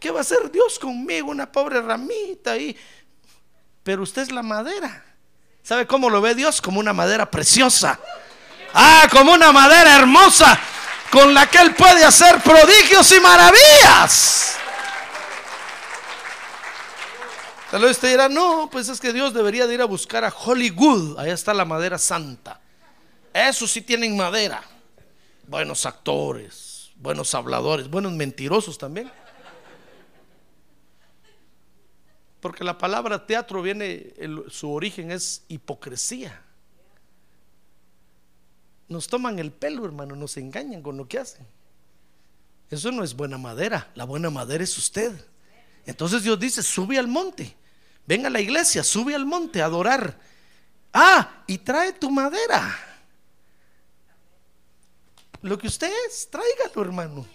¿Qué 0.00 0.10
va 0.10 0.18
a 0.18 0.22
hacer 0.22 0.50
Dios 0.50 0.78
conmigo, 0.78 1.30
una 1.30 1.50
pobre 1.50 1.82
ramita 1.82 2.52
ahí? 2.52 2.76
Pero 3.82 4.02
usted 4.02 4.22
es 4.22 4.32
la 4.32 4.42
madera. 4.42 5.04
¿Sabe 5.62 5.86
cómo 5.86 6.08
lo 6.08 6.20
ve 6.20 6.34
Dios? 6.34 6.62
Como 6.62 6.80
una 6.80 6.92
madera 6.92 7.30
preciosa. 7.30 8.00
Ah, 8.74 9.06
como 9.10 9.32
una 9.32 9.52
madera 9.52 9.96
hermosa 9.96 10.58
con 11.10 11.34
la 11.34 11.46
que 11.46 11.58
Él 11.58 11.74
puede 11.74 12.04
hacer 12.04 12.40
prodigios 12.42 13.12
y 13.12 13.20
maravillas. 13.20 14.56
Tal 17.72 17.80
vez 17.80 17.92
usted 17.92 18.10
dirá, 18.10 18.28
no, 18.28 18.68
pues 18.70 18.90
es 18.90 19.00
que 19.00 19.14
Dios 19.14 19.32
debería 19.32 19.66
de 19.66 19.72
ir 19.72 19.80
a 19.80 19.86
buscar 19.86 20.26
a 20.26 20.28
Hollywood. 20.28 21.18
Allá 21.18 21.32
está 21.32 21.54
la 21.54 21.64
madera 21.64 21.96
santa. 21.96 22.60
Eso 23.32 23.66
sí 23.66 23.80
tienen 23.80 24.14
madera. 24.14 24.62
Buenos 25.48 25.86
actores, 25.86 26.90
buenos 26.96 27.34
habladores, 27.34 27.88
buenos 27.88 28.12
mentirosos 28.12 28.76
también. 28.76 29.10
Porque 32.42 32.62
la 32.62 32.76
palabra 32.76 33.24
teatro 33.24 33.62
viene, 33.62 34.12
su 34.50 34.70
origen 34.70 35.10
es 35.10 35.42
hipocresía. 35.48 36.42
Nos 38.86 39.06
toman 39.06 39.38
el 39.38 39.50
pelo, 39.50 39.86
hermano, 39.86 40.14
nos 40.14 40.36
engañan 40.36 40.82
con 40.82 40.98
lo 40.98 41.08
que 41.08 41.20
hacen. 41.20 41.46
Eso 42.68 42.92
no 42.92 43.02
es 43.02 43.16
buena 43.16 43.38
madera. 43.38 43.90
La 43.94 44.04
buena 44.04 44.28
madera 44.28 44.62
es 44.62 44.76
usted. 44.76 45.14
Entonces 45.86 46.22
Dios 46.22 46.38
dice, 46.38 46.62
sube 46.62 46.98
al 46.98 47.08
monte 47.08 47.61
ven 48.06 48.26
a 48.26 48.30
la 48.30 48.40
iglesia, 48.40 48.82
sube 48.82 49.14
al 49.14 49.24
monte 49.24 49.62
a 49.62 49.66
adorar. 49.66 50.18
Ah, 50.92 51.42
y 51.46 51.58
trae 51.58 51.92
tu 51.92 52.10
madera. 52.10 52.78
Lo 55.42 55.58
que 55.58 55.66
usted 55.66 55.90
es, 56.06 56.28
tráigalo, 56.30 56.82
hermano. 56.82 57.26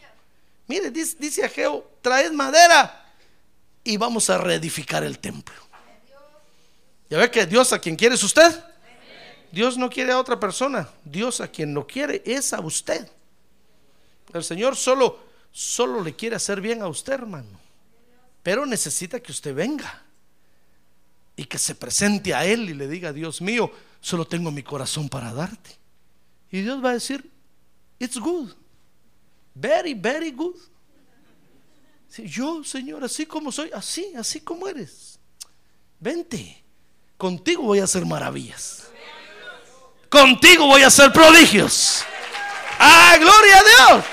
Mire, 0.67 0.91
dice, 0.91 1.15
dice 1.19 1.43
Ageo, 1.43 1.89
traed 2.01 2.31
madera 2.31 3.05
y 3.83 3.97
vamos 3.97 4.29
a 4.29 4.37
reedificar 4.37 5.03
el 5.03 5.19
templo. 5.19 5.55
¿Ya 7.09 7.17
ve 7.17 7.31
que 7.31 7.45
Dios 7.45 7.71
a 7.73 7.79
quien 7.79 7.95
quiere 7.95 8.15
es 8.15 8.23
usted? 8.23 8.63
Dios 9.51 9.77
no 9.77 9.89
quiere 9.89 10.11
a 10.11 10.19
otra 10.19 10.39
persona. 10.39 10.89
Dios 11.05 11.39
a 11.39 11.47
quien 11.47 11.73
lo 11.73 11.87
quiere 11.87 12.21
es 12.25 12.53
a 12.53 12.59
usted. 12.59 13.09
El 14.33 14.43
Señor 14.43 14.75
solo, 14.75 15.19
solo 15.51 16.01
le 16.01 16.15
quiere 16.15 16.35
hacer 16.35 16.59
bien 16.59 16.81
a 16.81 16.87
usted, 16.87 17.13
hermano. 17.13 17.59
Pero 18.43 18.65
necesita 18.65 19.21
que 19.21 19.31
usted 19.31 19.55
venga 19.55 20.03
y 21.37 21.45
que 21.45 21.59
se 21.59 21.75
presente 21.75 22.33
a 22.33 22.43
Él 22.43 22.69
y 22.69 22.73
le 22.73 22.87
diga, 22.87 23.13
Dios 23.13 23.41
mío, 23.41 23.71
solo 24.01 24.25
tengo 24.25 24.51
mi 24.51 24.63
corazón 24.63 25.07
para 25.07 25.31
darte. 25.31 25.77
Y 26.51 26.61
Dios 26.61 26.83
va 26.83 26.89
a 26.89 26.93
decir, 26.93 27.31
it's 27.99 28.17
good. 28.17 28.49
Very, 29.53 29.93
very 29.93 30.31
good. 30.31 30.55
Yo, 32.17 32.63
Señor, 32.63 33.03
así 33.03 33.27
como 33.27 33.51
soy, 33.51 33.69
así, 33.71 34.13
así 34.17 34.41
como 34.41 34.67
eres. 34.67 35.19
Vente, 35.99 36.63
contigo 37.17 37.61
voy 37.63 37.79
a 37.79 37.83
hacer 37.83 38.05
maravillas. 38.05 38.89
Contigo 40.09 40.65
voy 40.65 40.81
a 40.81 40.87
hacer 40.87 41.11
prodigios. 41.13 42.03
¡Ah, 42.79 43.15
gloria 43.19 43.59
a 43.59 43.63
Dios! 43.63 44.05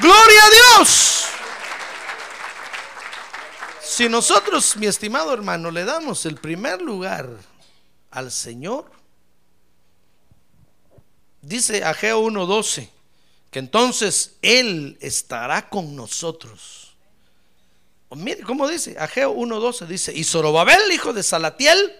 ¡Gloria 0.00 0.44
a 0.44 0.50
Dios! 0.50 1.31
Si 3.92 4.08
nosotros, 4.08 4.74
mi 4.78 4.86
estimado 4.86 5.34
hermano, 5.34 5.70
le 5.70 5.84
damos 5.84 6.24
el 6.24 6.36
primer 6.36 6.80
lugar 6.80 7.28
al 8.10 8.32
Señor, 8.32 8.90
dice 11.42 11.84
Ageo 11.84 12.22
1.12, 12.22 12.88
que 13.50 13.58
entonces 13.58 14.36
Él 14.40 14.96
estará 15.02 15.68
con 15.68 15.94
nosotros. 15.94 16.94
Mire 18.12 18.40
cómo 18.44 18.66
dice, 18.66 18.98
Ageo 18.98 19.34
1.12 19.34 19.86
dice, 19.86 20.14
y 20.14 20.24
Zorobabel, 20.24 20.90
hijo 20.90 21.12
de 21.12 21.22
Salatiel, 21.22 21.94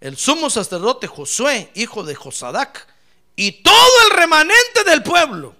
el 0.00 0.16
sumo 0.16 0.50
sacerdote 0.50 1.06
Josué, 1.06 1.70
hijo 1.76 2.02
de 2.02 2.16
Josadac, 2.16 2.84
y 3.36 3.62
todo 3.62 4.02
el 4.10 4.16
remanente 4.16 4.82
del 4.84 5.04
pueblo, 5.04 5.54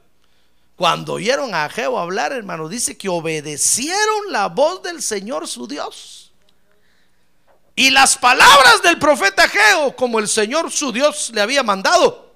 cuando 0.79 1.15
oyeron 1.15 1.57
a 1.57 1.65
Ageo 1.65 1.99
hablar, 1.99 2.31
hermano, 2.33 2.69
dice 2.69 2.97
que 2.97 3.09
obedecieron 3.09 4.31
la 4.31 4.47
voz 4.47 4.81
del 4.81 5.03
Señor 5.03 5.49
su 5.49 5.67
Dios. 5.67 6.31
Y 7.75 7.91
las 7.91 8.17
palabras 8.17 8.81
del 8.85 8.97
profeta 8.97 9.43
Ageo, 9.43 9.97
como 9.97 10.21
el 10.21 10.29
Señor 10.29 10.71
su 10.71 10.93
Dios 10.93 11.33
le 11.35 11.41
había 11.41 11.65
mandado. 11.65 12.33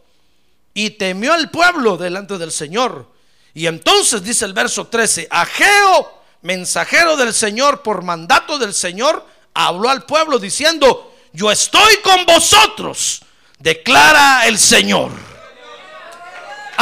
Y 0.75 0.91
temió 0.91 1.37
el 1.37 1.51
pueblo 1.51 1.97
delante 1.97 2.37
del 2.37 2.51
Señor. 2.51 3.09
Y 3.55 3.69
entonces 3.69 4.25
dice 4.25 4.45
el 4.45 4.55
verso 4.55 4.89
13, 4.89 5.29
Ageo, 5.31 6.13
mensajero 6.41 7.17
del 7.17 7.33
Señor, 7.33 7.83
por 7.83 8.03
mandato 8.03 8.59
del 8.59 8.75
Señor, 8.75 9.25
habló 9.55 9.89
al 9.89 10.03
pueblo 10.03 10.41
diciendo, 10.41 11.15
yo 11.33 11.49
estoy 11.49 11.95
con 12.03 12.27
vosotros, 12.27 13.23
declara 13.61 14.49
el 14.49 14.59
Señor. 14.59 15.32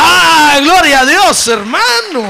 Ah, 0.03 0.59
gloria 0.63 1.01
a 1.01 1.07
Dios, 1.07 1.49
hermano. 1.49 2.23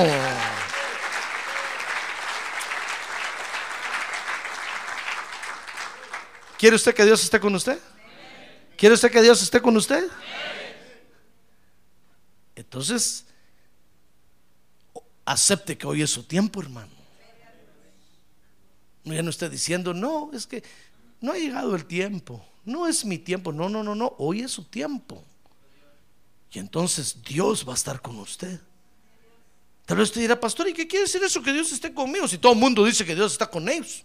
¿Quiere 6.59 6.75
usted 6.75 6.95
que 6.95 7.05
Dios 7.05 7.23
esté 7.23 7.39
con 7.39 7.55
usted? 7.55 7.79
¿Quiere 8.77 8.95
usted 8.95 9.11
que 9.13 9.23
Dios 9.23 9.41
esté 9.41 9.63
con 9.63 9.77
usted? 9.77 10.05
Entonces, 12.57 13.25
acepte 15.25 15.79
que 15.79 15.87
hoy 15.87 16.03
es 16.03 16.11
su 16.11 16.25
tiempo, 16.25 16.61
hermano. 16.61 16.93
No 19.05 19.15
ya 19.15 19.23
no 19.23 19.31
esté 19.31 19.49
diciendo, 19.49 19.95
no, 19.95 20.31
es 20.33 20.47
que 20.47 20.65
no 21.21 21.33
ha 21.33 21.37
llegado 21.37 21.77
el 21.77 21.85
tiempo. 21.85 22.45
No 22.65 22.89
es 22.89 23.05
mi 23.05 23.19
tiempo. 23.19 23.53
No, 23.53 23.69
no, 23.69 23.85
no, 23.85 23.95
no. 23.95 24.15
Hoy 24.19 24.41
es 24.41 24.51
su 24.51 24.65
tiempo. 24.65 25.25
Y 26.53 26.59
entonces 26.59 27.23
Dios 27.23 27.67
va 27.67 27.73
a 27.73 27.77
estar 27.77 28.01
con 28.03 28.19
usted. 28.19 28.61
Tal 29.87 29.97
vez 29.97 30.09
usted 30.09 30.21
dirá, 30.21 30.39
pastor, 30.39 30.69
¿y 30.69 30.73
qué 30.73 30.87
quiere 30.87 31.05
decir 31.05 31.23
eso 31.23 31.43
que 31.43 31.53
Dios 31.53 31.71
esté 31.73 31.93
conmigo? 31.93 32.27
Si 32.29 32.39
todo 32.39 32.53
el 32.53 32.59
mundo 32.59 32.85
dice 32.85 33.05
que 33.05 33.15
Dios 33.15 33.33
está 33.33 33.49
con 33.49 33.69
ellos. 33.69 34.05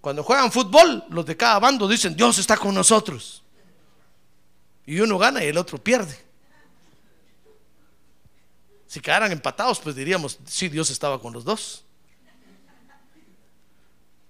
Cuando 0.00 0.22
juegan 0.22 0.52
fútbol, 0.52 1.04
los 1.10 1.26
de 1.26 1.36
cada 1.36 1.58
bando 1.58 1.88
dicen, 1.88 2.14
Dios 2.16 2.38
está 2.38 2.56
con 2.56 2.74
nosotros. 2.74 3.42
Y 4.86 5.00
uno 5.00 5.18
gana 5.18 5.44
y 5.44 5.48
el 5.48 5.58
otro 5.58 5.82
pierde. 5.82 6.16
Si 8.86 9.00
quedaran 9.00 9.30
empatados, 9.32 9.80
pues 9.80 9.94
diríamos, 9.94 10.38
sí, 10.46 10.68
Dios 10.68 10.88
estaba 10.88 11.20
con 11.20 11.32
los 11.34 11.44
dos. 11.44 11.84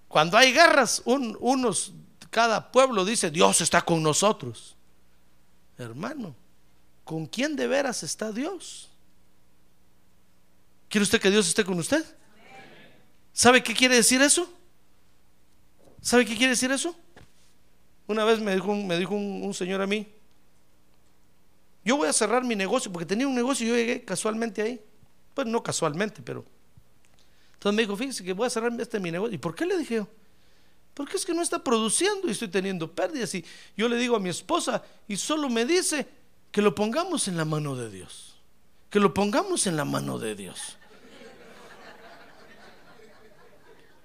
Cuando 0.09 0.37
hay 0.37 0.51
guerras, 0.51 1.01
un- 1.05 1.37
unos, 1.39 1.93
cada 2.29 2.71
pueblo 2.71 3.05
dice, 3.05 3.31
Dios 3.31 3.61
está 3.61 3.81
con 3.81 4.03
nosotros. 4.03 4.75
Hermano, 5.77 6.35
¿con 7.09 7.25
quién 7.25 7.55
de 7.55 7.65
veras 7.65 8.03
está 8.03 8.31
Dios? 8.31 8.87
¿Quiere 10.89 11.01
usted 11.01 11.19
que 11.19 11.31
Dios 11.31 11.47
esté 11.47 11.65
con 11.65 11.79
usted? 11.79 12.05
¿Sabe 13.33 13.63
qué 13.63 13.73
quiere 13.73 13.95
decir 13.95 14.21
eso? 14.21 14.47
¿Sabe 16.03 16.23
qué 16.23 16.37
quiere 16.37 16.51
decir 16.51 16.69
eso? 16.71 16.95
Una 18.05 18.23
vez 18.25 18.39
me 18.39 18.53
dijo, 18.53 18.71
un, 18.71 18.85
me 18.85 18.95
dijo 18.95 19.15
un, 19.15 19.41
un 19.43 19.55
señor 19.55 19.81
a 19.81 19.87
mí, 19.87 20.07
yo 21.83 21.97
voy 21.97 22.07
a 22.07 22.13
cerrar 22.13 22.43
mi 22.43 22.55
negocio, 22.55 22.91
porque 22.91 23.07
tenía 23.07 23.27
un 23.27 23.33
negocio 23.33 23.65
y 23.65 23.69
yo 23.69 23.75
llegué 23.75 24.05
casualmente 24.05 24.61
ahí. 24.61 24.79
Pues 25.33 25.47
no 25.47 25.63
casualmente, 25.63 26.21
pero... 26.21 26.45
Entonces 27.55 27.75
me 27.75 27.81
dijo, 27.81 27.97
fíjese 27.97 28.23
que 28.23 28.33
voy 28.33 28.45
a 28.45 28.51
cerrar 28.51 28.71
este 28.79 28.99
mi 28.99 29.09
negocio. 29.09 29.33
¿Y 29.33 29.39
por 29.39 29.55
qué 29.55 29.65
le 29.65 29.79
dije 29.79 29.95
yo? 29.95 30.07
Porque 30.93 31.17
es 31.17 31.25
que 31.25 31.33
no 31.33 31.41
está 31.41 31.63
produciendo 31.63 32.27
y 32.27 32.31
estoy 32.31 32.49
teniendo 32.49 32.93
pérdidas. 32.93 33.33
Y 33.33 33.43
yo 33.75 33.89
le 33.89 33.97
digo 33.97 34.15
a 34.15 34.19
mi 34.19 34.29
esposa 34.29 34.83
y 35.07 35.17
solo 35.17 35.49
me 35.49 35.65
dice 35.65 36.18
que 36.51 36.61
lo 36.61 36.73
pongamos 36.75 37.27
en 37.27 37.37
la 37.37 37.45
mano 37.45 37.75
de 37.75 37.89
Dios. 37.89 38.35
Que 38.89 38.99
lo 38.99 39.13
pongamos 39.13 39.67
en 39.67 39.75
la 39.75 39.85
mano 39.85 40.17
de 40.17 40.35
Dios. 40.35 40.77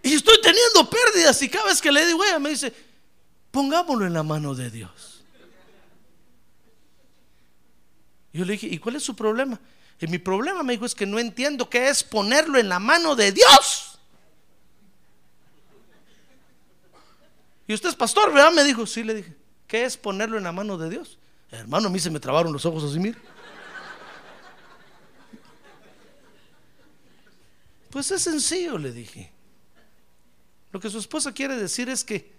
Y 0.03 0.13
estoy 0.13 0.39
teniendo 0.43 0.89
pérdidas 0.91 1.41
y 1.41 1.49
cada 1.49 1.65
vez 1.65 1.81
que 1.81 1.91
le 1.91 2.07
digo, 2.07 2.23
ella 2.23 2.39
me 2.39 2.51
dice, 2.51 2.75
pongámoslo 3.51 4.07
en 4.07 4.13
la 4.13 4.23
mano 4.23 4.55
de 4.55 4.71
Dios. 4.71 5.25
Yo 8.35 8.45
le 8.45 8.53
dije, 8.53 8.67
¿y 8.67 8.79
cuál 8.79 8.97
es 8.97 9.03
su 9.03 9.17
problema? 9.17 9.59
Y 9.99 10.07
mi 10.07 10.19
problema, 10.19 10.63
me 10.63 10.75
dijo, 10.75 10.85
es 10.85 10.95
que 10.95 11.07
no 11.07 11.19
entiendo 11.19 11.71
qué 11.71 11.89
es 11.89 12.05
ponerlo 12.05 12.59
en 12.59 12.69
la 12.69 12.79
mano 12.79 13.17
de 13.17 13.33
Dios. 13.33 13.99
Y 17.67 17.73
usted 17.73 17.89
es 17.89 17.95
pastor, 17.95 18.31
¿verdad? 18.31 18.53
Me 18.53 18.65
dijo, 18.65 18.85
sí, 18.85 19.03
le 19.03 19.15
dije, 19.15 19.35
¿qué 19.67 19.85
es 19.85 19.97
ponerlo 19.97 20.37
en 20.37 20.45
la 20.45 20.53
mano 20.53 20.77
de 20.77 20.91
Dios? 20.91 21.17
Hermano, 21.59 21.89
a 21.89 21.91
mí 21.91 21.99
se 21.99 22.11
me 22.11 22.21
trabaron 22.21 22.53
los 22.53 22.65
ojos 22.67 22.85
así, 22.85 22.99
mire. 22.99 23.19
Pues 27.91 28.11
es 28.11 28.23
sencillo, 28.23 28.77
le 28.77 28.93
dije. 28.93 29.31
Lo 30.73 30.81
que 30.81 30.91
su 30.91 30.99
esposa 30.99 31.33
quiere 31.33 31.57
decir 31.57 31.89
es 31.89 32.03
que 32.03 32.33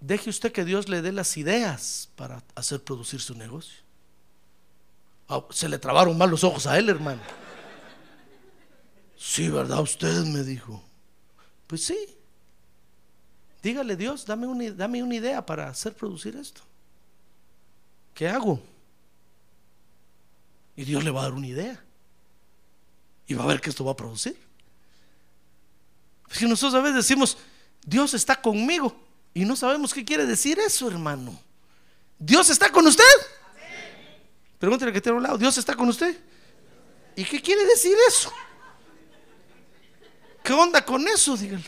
deje 0.00 0.28
usted 0.28 0.52
que 0.52 0.64
Dios 0.64 0.88
le 0.88 1.00
dé 1.00 1.12
las 1.12 1.36
ideas 1.38 2.10
para 2.16 2.42
hacer 2.54 2.82
producir 2.82 3.20
su 3.20 3.34
negocio. 3.34 3.78
Ah, 5.28 5.42
Se 5.50 5.68
le 5.68 5.78
trabaron 5.78 6.18
mal 6.18 6.28
los 6.28 6.44
ojos 6.44 6.66
a 6.66 6.78
él, 6.78 6.90
hermano. 6.90 7.22
Sí, 9.16 9.48
¿verdad? 9.48 9.80
Usted 9.80 10.24
me 10.24 10.42
dijo. 10.42 10.82
Pues 11.66 11.84
sí. 11.84 11.96
Dígale, 13.62 13.96
Dios, 13.96 14.26
dame 14.26 14.46
una, 14.46 14.70
dame 14.72 15.02
una 15.02 15.14
idea 15.14 15.46
para 15.46 15.68
hacer 15.68 15.94
producir 15.94 16.36
esto. 16.36 16.60
¿Qué 18.14 18.28
hago? 18.28 18.62
Y 20.76 20.84
Dios 20.84 21.04
le 21.04 21.10
va 21.10 21.20
a 21.20 21.24
dar 21.24 21.32
una 21.32 21.46
idea. 21.46 21.82
Y 23.26 23.34
va 23.34 23.44
a 23.44 23.46
ver 23.46 23.60
que 23.60 23.70
esto 23.70 23.84
va 23.84 23.92
a 23.92 23.96
producir. 23.96 24.36
Si 26.30 26.46
nosotros 26.46 26.74
a 26.74 26.82
veces 26.82 26.96
decimos, 26.96 27.38
Dios 27.84 28.14
está 28.14 28.40
conmigo. 28.40 28.96
Y 29.34 29.44
no 29.44 29.56
sabemos 29.56 29.94
qué 29.94 30.04
quiere 30.04 30.26
decir 30.26 30.58
eso, 30.58 30.88
hermano. 30.88 31.38
Dios 32.18 32.50
está 32.50 32.70
con 32.70 32.86
usted. 32.86 33.04
Pregúntale 34.58 34.92
que 34.92 35.00
tiene 35.00 35.14
a 35.14 35.18
un 35.18 35.22
lado, 35.24 35.38
Dios 35.38 35.58
está 35.58 35.74
con 35.74 35.88
usted. 35.88 36.18
¿Y 37.16 37.24
qué 37.24 37.40
quiere 37.42 37.64
decir 37.66 37.96
eso? 38.08 38.32
¿Qué 40.42 40.52
onda 40.52 40.84
con 40.84 41.06
eso? 41.08 41.36
Dígale. 41.36 41.64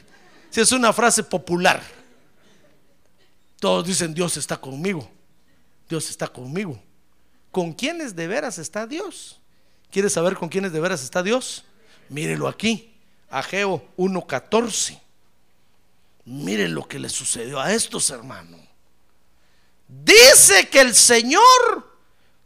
Si 0.50 0.60
es 0.60 0.72
una 0.72 0.92
frase 0.92 1.24
popular. 1.24 1.82
Todos 3.58 3.86
dicen, 3.86 4.14
Dios 4.14 4.36
está 4.36 4.56
conmigo. 4.60 5.10
Dios 5.88 6.10
está 6.10 6.28
conmigo. 6.28 6.80
¿Con 7.50 7.72
quiénes 7.72 8.16
de 8.16 8.26
veras 8.26 8.58
está 8.58 8.86
Dios? 8.86 9.40
¿Quieres 9.90 10.12
saber 10.12 10.34
con 10.34 10.48
quiénes 10.48 10.72
de 10.72 10.80
veras 10.80 11.02
está 11.02 11.22
Dios? 11.22 11.64
Mírelo 12.08 12.48
aquí. 12.48 12.94
Ageo 13.30 13.84
1.14. 13.96 15.00
Miren 16.24 16.74
lo 16.74 16.88
que 16.88 16.98
le 16.98 17.08
sucedió 17.08 17.60
a 17.60 17.72
estos 17.72 18.10
hermanos. 18.10 18.60
Dice 19.86 20.68
que 20.68 20.80
el 20.80 20.94
Señor 20.94 21.94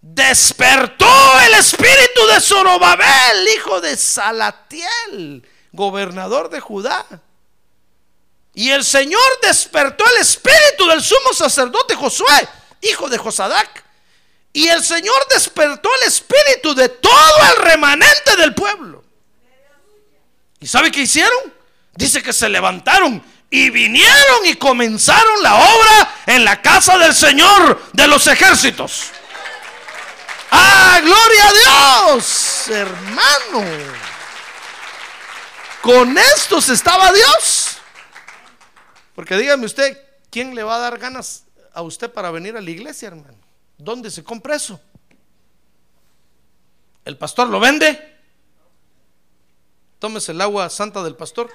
despertó 0.00 1.40
el 1.46 1.54
espíritu 1.54 2.26
de 2.32 2.40
Zorobabel, 2.40 3.48
hijo 3.56 3.80
de 3.80 3.96
Salatiel, 3.96 5.46
gobernador 5.72 6.50
de 6.50 6.60
Judá. 6.60 7.06
Y 8.54 8.70
el 8.70 8.84
Señor 8.84 9.22
despertó 9.42 10.04
el 10.10 10.20
espíritu 10.20 10.86
del 10.88 11.02
sumo 11.02 11.32
sacerdote 11.32 11.94
Josué, 11.94 12.48
hijo 12.82 13.08
de 13.08 13.18
Josadac. 13.18 13.84
Y 14.52 14.68
el 14.68 14.82
Señor 14.82 15.26
despertó 15.30 15.88
el 16.00 16.08
espíritu 16.08 16.74
de 16.74 16.88
todo 16.88 17.36
el 17.50 17.62
remanente 17.62 18.36
del 18.36 18.54
pueblo. 18.54 19.04
¿Y 20.60 20.66
sabe 20.66 20.90
qué 20.90 21.02
hicieron? 21.02 21.54
Dice 21.94 22.22
que 22.22 22.32
se 22.32 22.48
levantaron 22.48 23.22
y 23.50 23.70
vinieron 23.70 24.46
y 24.46 24.54
comenzaron 24.54 25.42
la 25.42 25.54
obra 25.54 26.14
en 26.26 26.44
la 26.44 26.60
casa 26.60 26.98
del 26.98 27.14
Señor 27.14 27.82
de 27.92 28.08
los 28.08 28.26
ejércitos. 28.26 29.10
¡Ah, 30.50 31.00
gloria 31.02 31.46
a 31.46 32.12
Dios, 32.12 32.68
hermano! 32.68 33.64
Con 35.82 36.18
estos 36.18 36.68
estaba 36.68 37.12
Dios. 37.12 37.78
Porque 39.14 39.36
dígame 39.36 39.66
usted, 39.66 39.98
¿quién 40.30 40.54
le 40.54 40.62
va 40.62 40.76
a 40.76 40.78
dar 40.78 40.98
ganas 40.98 41.44
a 41.78 41.82
usted 41.82 42.12
para 42.12 42.32
venir 42.32 42.56
a 42.56 42.60
la 42.60 42.70
iglesia, 42.70 43.06
hermano? 43.06 43.38
¿Dónde 43.76 44.10
se 44.10 44.24
compra 44.24 44.56
eso? 44.56 44.80
¿El 47.04 47.16
pastor 47.16 47.48
lo 47.48 47.60
vende? 47.60 48.16
Tómese 50.00 50.32
el 50.32 50.40
agua 50.40 50.68
santa 50.70 51.04
del 51.04 51.14
pastor 51.14 51.48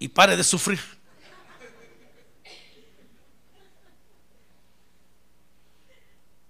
y 0.00 0.08
pare 0.08 0.36
de 0.36 0.42
sufrir. 0.42 0.80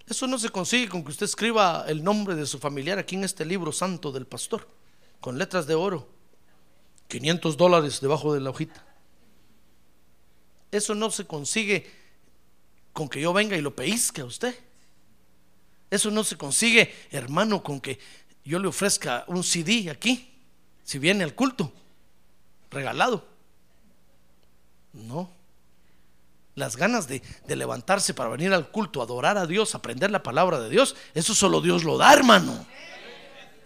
Eso 0.09 0.27
no 0.27 0.39
se 0.39 0.49
consigue 0.49 0.89
con 0.89 1.05
que 1.05 1.11
usted 1.11 1.27
escriba 1.27 1.85
el 1.87 2.03
nombre 2.03 2.35
de 2.35 2.47
su 2.47 2.59
familiar 2.59 2.99
aquí 2.99 3.17
en 3.17 3.25
este 3.25 3.45
libro 3.45 3.73
santo 3.73 4.11
del 4.11 4.25
pastor, 4.25 4.67
con 5.21 5.37
letras 5.37 5.67
de 5.67 5.75
oro, 5.75 6.09
500 7.09 7.59
dólares 7.59 8.01
debajo 8.01 8.33
de 8.33 8.41
la 8.41 8.49
hojita. 8.49 8.92
Eso 10.73 10.95
no 10.95 11.11
se 11.11 11.27
consigue 11.27 11.89
con 12.95 13.09
que 13.09 13.21
yo 13.21 13.33
venga 13.33 13.57
y 13.57 13.61
lo 13.61 13.77
peizque 13.77 14.23
a 14.23 14.25
usted. 14.25 14.59
Eso 15.91 16.11
no 16.11 16.25
se 16.25 16.39
consigue, 16.39 16.93
hermano, 17.11 17.63
con 17.63 17.79
que 17.79 17.99
yo 18.45 18.59
le 18.59 18.69
ofrezca 18.69 19.25
un 19.29 19.45
CD 19.45 19.91
aquí, 19.91 20.33
si 20.83 20.99
viene 20.99 21.23
al 21.23 21.35
culto, 21.35 21.71
regalado. 22.71 23.29
No. 24.95 25.31
Las 26.55 26.77
ganas 26.77 27.07
de, 27.07 27.23
levantarse 27.47 28.15
para 28.15 28.31
venir 28.31 28.55
al 28.55 28.71
culto, 28.71 29.03
adorar 29.03 29.37
a 29.37 29.47
Dios, 29.47 29.75
aprender 29.75 30.11
la 30.11 30.23
palabra 30.23 30.59
de 30.59 30.71
Dios, 30.71 30.97
eso 31.13 31.35
solo 31.35 31.61
Dios 31.61 31.85
lo 31.85 31.99
da, 31.99 32.15
hermano. 32.15 32.67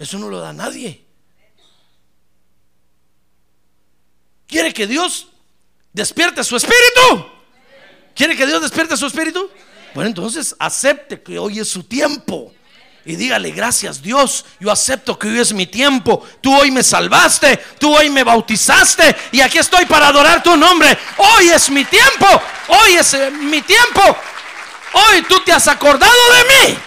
Eso 0.01 0.19
no 0.19 0.29
lo 0.29 0.41
da 0.41 0.53
nadie. 0.53 1.05
¿Quiere 4.49 4.73
que 4.73 4.89
Dios 4.89 5.29
despierte 5.97 6.45
su 6.45 6.57
espíritu? 6.57 7.27
¿Quiere 8.15 8.37
que 8.37 8.47
Dios 8.47 8.61
despierte 8.61 8.97
su 8.99 9.07
espíritu? 9.07 9.51
Bueno, 9.95 10.09
entonces 10.09 10.55
acepte 10.59 11.23
que 11.23 11.39
hoy 11.39 11.59
es 11.59 11.69
su 11.69 11.85
tiempo 11.85 12.53
y 13.07 13.17
dígale, 13.17 13.51
gracias 13.51 14.03
Dios, 14.03 14.45
yo 14.61 14.71
acepto 14.71 15.19
que 15.19 15.29
hoy 15.29 15.39
es 15.39 15.55
mi 15.55 15.67
tiempo. 15.67 16.23
Tú 16.43 16.55
hoy 16.55 16.71
me 16.71 16.83
salvaste, 16.83 17.57
tú 17.79 17.97
hoy 17.97 18.11
me 18.11 18.25
bautizaste 18.25 19.17
y 19.33 19.41
aquí 19.41 19.57
estoy 19.57 19.87
para 19.87 20.09
adorar 20.09 20.43
tu 20.43 20.55
nombre. 20.55 20.99
Hoy 21.17 21.49
es 21.49 21.71
mi 21.71 21.85
tiempo, 21.87 22.27
hoy 22.69 22.93
es 22.95 23.15
eh, 23.15 23.31
mi 23.31 23.63
tiempo. 23.63 24.03
Hoy 24.93 25.23
tú 25.23 25.41
te 25.45 25.53
has 25.53 25.67
acordado 25.67 26.13
de 26.13 26.69
mí. 26.69 26.79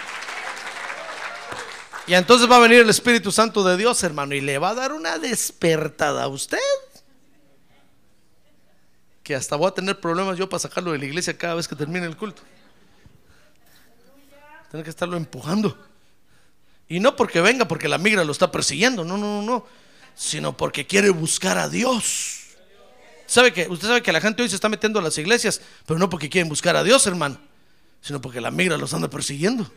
Y 2.05 2.13
entonces 2.13 2.49
va 2.49 2.57
a 2.57 2.59
venir 2.59 2.81
el 2.81 2.89
Espíritu 2.89 3.31
Santo 3.31 3.63
de 3.63 3.75
Dios, 3.75 4.03
hermano, 4.03 4.35
y 4.35 4.41
le 4.41 4.57
va 4.59 4.69
a 4.69 4.75
dar 4.75 4.93
una 4.93 5.17
despertada 5.17 6.23
a 6.23 6.27
usted. 6.27 6.59
Que 9.29 9.35
hasta 9.35 9.55
voy 9.55 9.67
a 9.67 9.71
tener 9.75 9.99
problemas 9.99 10.39
yo 10.39 10.49
para 10.49 10.59
sacarlo 10.59 10.91
de 10.91 10.97
la 10.97 11.05
iglesia 11.05 11.37
cada 11.37 11.53
vez 11.53 11.67
que 11.67 11.75
termine 11.75 12.07
el 12.07 12.17
culto. 12.17 12.41
Tener 14.71 14.83
que 14.83 14.89
estarlo 14.89 15.17
empujando. 15.17 15.77
Y 16.87 16.99
no 16.99 17.15
porque 17.15 17.39
venga 17.39 17.67
porque 17.67 17.87
la 17.87 17.99
migra 17.99 18.23
lo 18.23 18.31
está 18.31 18.51
persiguiendo, 18.51 19.05
no, 19.05 19.17
no, 19.19 19.39
no, 19.39 19.41
no, 19.43 19.65
sino 20.15 20.57
porque 20.57 20.87
quiere 20.87 21.11
buscar 21.11 21.59
a 21.59 21.69
Dios. 21.69 22.55
¿Sabe 23.27 23.53
que 23.53 23.67
usted 23.67 23.87
sabe 23.87 24.01
que 24.01 24.11
la 24.11 24.19
gente 24.19 24.41
hoy 24.41 24.49
se 24.49 24.55
está 24.55 24.67
metiendo 24.67 24.97
a 24.97 25.03
las 25.03 25.15
iglesias, 25.19 25.61
pero 25.85 25.99
no 25.99 26.09
porque 26.09 26.27
quieren 26.27 26.49
buscar 26.49 26.75
a 26.75 26.83
Dios, 26.83 27.05
hermano, 27.05 27.39
sino 28.01 28.19
porque 28.19 28.41
la 28.41 28.49
migra 28.49 28.77
los 28.77 28.95
anda 28.95 29.11
persiguiendo. 29.11 29.71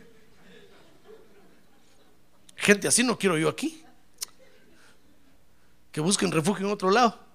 Gente 2.55 2.87
así 2.87 3.03
no 3.03 3.19
quiero 3.19 3.37
yo 3.37 3.49
aquí. 3.49 3.85
Que 5.91 6.01
busquen 6.01 6.31
refugio 6.31 6.65
en 6.65 6.73
otro 6.73 6.89
lado. 6.89 7.32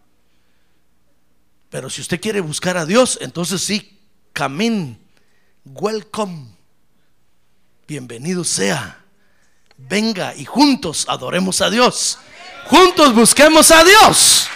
Pero 1.71 1.91
si 1.91 2.01
usted 2.01 2.21
quiere 2.21 2.41
buscar 2.41 2.77
a 2.77 2.87
Dios, 2.87 3.19
entonces 3.21 3.63
sí, 3.63 4.01
camín, 4.33 4.99
welcome, 5.65 6.47
bienvenido 7.87 8.45
sea 8.45 8.99
venga 9.79 10.35
y 10.35 10.45
juntos 10.45 11.07
adoremos 11.09 11.61
a 11.61 11.71
Dios. 11.71 12.19
Juntos 12.67 13.15
busquemos 13.15 13.71
a 13.71 13.85
Dios. 13.85 14.49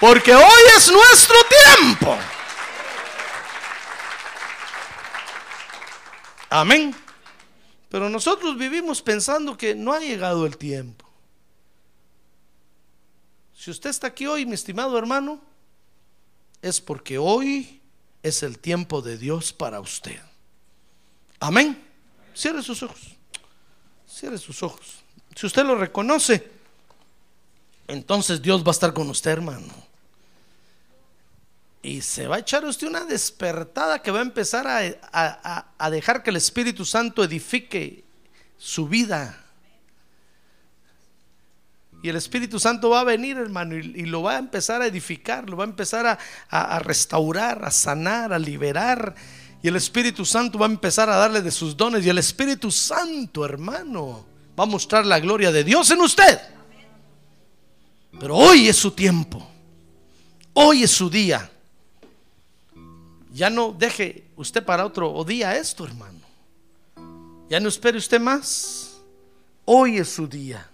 Porque 0.00 0.34
hoy 0.34 0.62
es 0.76 0.90
nuestro 0.90 1.36
tiempo. 1.76 2.16
Amén. 6.48 6.94
Pero 7.88 8.08
nosotros 8.08 8.56
vivimos 8.56 9.02
pensando 9.02 9.56
que 9.56 9.74
no 9.74 9.92
ha 9.92 10.00
llegado 10.00 10.46
el 10.46 10.56
tiempo. 10.56 11.08
Si 13.54 13.70
usted 13.70 13.90
está 13.90 14.08
aquí 14.08 14.26
hoy, 14.26 14.44
mi 14.44 14.54
estimado 14.54 14.98
hermano, 14.98 15.40
es 16.62 16.80
porque 16.80 17.18
hoy 17.18 17.80
es 18.22 18.42
el 18.42 18.58
tiempo 18.58 19.02
de 19.02 19.18
Dios 19.18 19.52
para 19.52 19.80
usted. 19.80 20.20
Amén. 21.40 21.82
Cierre 22.34 22.62
sus 22.62 22.82
ojos. 22.82 23.16
Cierre 24.08 24.38
sus 24.38 24.62
ojos. 24.62 25.02
Si 25.34 25.46
usted 25.46 25.64
lo 25.64 25.74
reconoce, 25.74 26.48
entonces 27.88 28.40
Dios 28.40 28.62
va 28.62 28.68
a 28.68 28.70
estar 28.70 28.94
con 28.94 29.10
usted, 29.10 29.32
hermano. 29.32 29.74
Y 31.82 32.00
se 32.00 32.28
va 32.28 32.36
a 32.36 32.38
echar 32.38 32.64
usted 32.64 32.86
una 32.86 33.04
despertada 33.04 34.00
que 34.00 34.12
va 34.12 34.20
a 34.20 34.22
empezar 34.22 34.68
a, 34.68 35.64
a, 35.76 35.90
dejar 35.90 36.22
que 36.22 36.30
el 36.30 36.36
Espíritu 36.36 36.84
Santo 36.84 37.24
edifique 37.24 38.04
su 38.56 38.86
vida. 38.86 39.41
Y 42.02 42.08
el 42.08 42.16
Espíritu 42.16 42.58
Santo 42.58 42.90
va 42.90 43.00
a 43.00 43.04
venir, 43.04 43.36
hermano, 43.36 43.76
y, 43.76 44.04
lo 44.06 44.22
va 44.22 44.34
a 44.34 44.38
empezar 44.38 44.82
a 44.82 44.86
edificar, 44.86 45.48
lo 45.48 45.56
va 45.56 45.64
a 45.64 45.68
empezar 45.68 46.04
a, 46.04 46.18
a, 46.50 46.80
restaurar, 46.80 47.64
a 47.64 47.70
sanar, 47.70 48.32
a 48.32 48.40
liberar. 48.40 49.14
Y 49.62 49.68
el 49.68 49.76
Espíritu 49.76 50.24
Santo 50.24 50.58
va 50.58 50.66
a 50.66 50.70
empezar 50.70 51.08
a 51.08 51.16
darle 51.16 51.40
de 51.40 51.52
sus 51.52 51.76
dones. 51.76 52.04
Y 52.04 52.08
el 52.08 52.18
Espíritu 52.18 52.72
Santo, 52.72 53.44
hermano, 53.44 54.26
va 54.58 54.64
a 54.64 54.66
mostrar 54.66 55.06
la 55.06 55.20
gloria 55.20 55.52
de 55.52 55.62
Dios 55.62 55.88
en 55.92 56.00
usted. 56.00 56.40
Pero 58.18 58.36
hoy 58.36 58.68
es 58.68 58.76
su 58.76 58.90
tiempo. 58.90 59.48
Hoy 60.54 60.82
es 60.82 60.90
su 60.90 61.08
día. 61.08 61.50
Ya 63.32 63.48
no 63.48 63.72
deje 63.72 64.24
usted 64.34 64.64
para 64.64 64.84
otro 64.84 65.22
día 65.24 65.56
esto, 65.56 65.84
hermano. 65.84 66.20
Ya 67.48 67.60
no 67.60 67.68
espere 67.68 67.96
usted 67.96 68.20
más. 68.20 68.96
Hoy 69.64 69.98
es 69.98 70.08
su 70.08 70.26
día. 70.26 70.68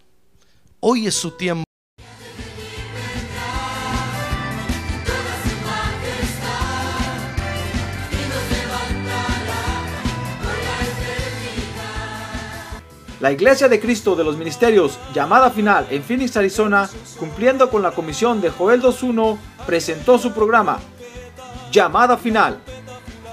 Hoy 0.80 1.08
es 1.08 1.14
su 1.16 1.32
tiempo. 1.32 1.64
La 13.18 13.32
Iglesia 13.32 13.68
de 13.68 13.80
Cristo 13.80 14.14
de 14.14 14.22
los 14.22 14.36
Ministerios, 14.36 15.00
llamada 15.12 15.50
final 15.50 15.88
en 15.90 16.04
Phoenix, 16.04 16.36
Arizona, 16.36 16.88
cumpliendo 17.18 17.68
con 17.70 17.82
la 17.82 17.90
comisión 17.90 18.40
de 18.40 18.50
Joel 18.50 18.80
2.1, 18.80 19.36
presentó 19.66 20.16
su 20.16 20.32
programa, 20.32 20.78
Llamada 21.72 22.16
Final. 22.16 22.60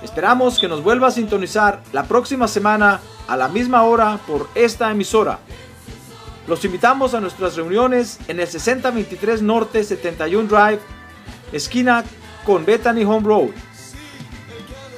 Esperamos 0.01 0.57
que 0.57 0.67
nos 0.67 0.81
vuelva 0.83 1.09
a 1.09 1.11
sintonizar 1.11 1.83
la 1.93 2.05
próxima 2.05 2.47
semana 2.47 2.99
a 3.27 3.37
la 3.37 3.47
misma 3.47 3.83
hora 3.83 4.19
por 4.25 4.49
esta 4.55 4.89
emisora. 4.89 5.37
Los 6.47 6.63
invitamos 6.63 7.15
a 7.15 7.19
nuestras 7.19 7.55
reuniones 7.55 8.19
en 8.27 8.39
el 8.39 8.47
6023 8.47 9.41
Norte 9.41 9.83
71 9.83 10.47
Drive, 10.47 10.79
esquina 11.51 12.03
con 12.45 12.63
Bethany 12.65 13.03
Home 13.03 13.27
Road. 13.27 13.49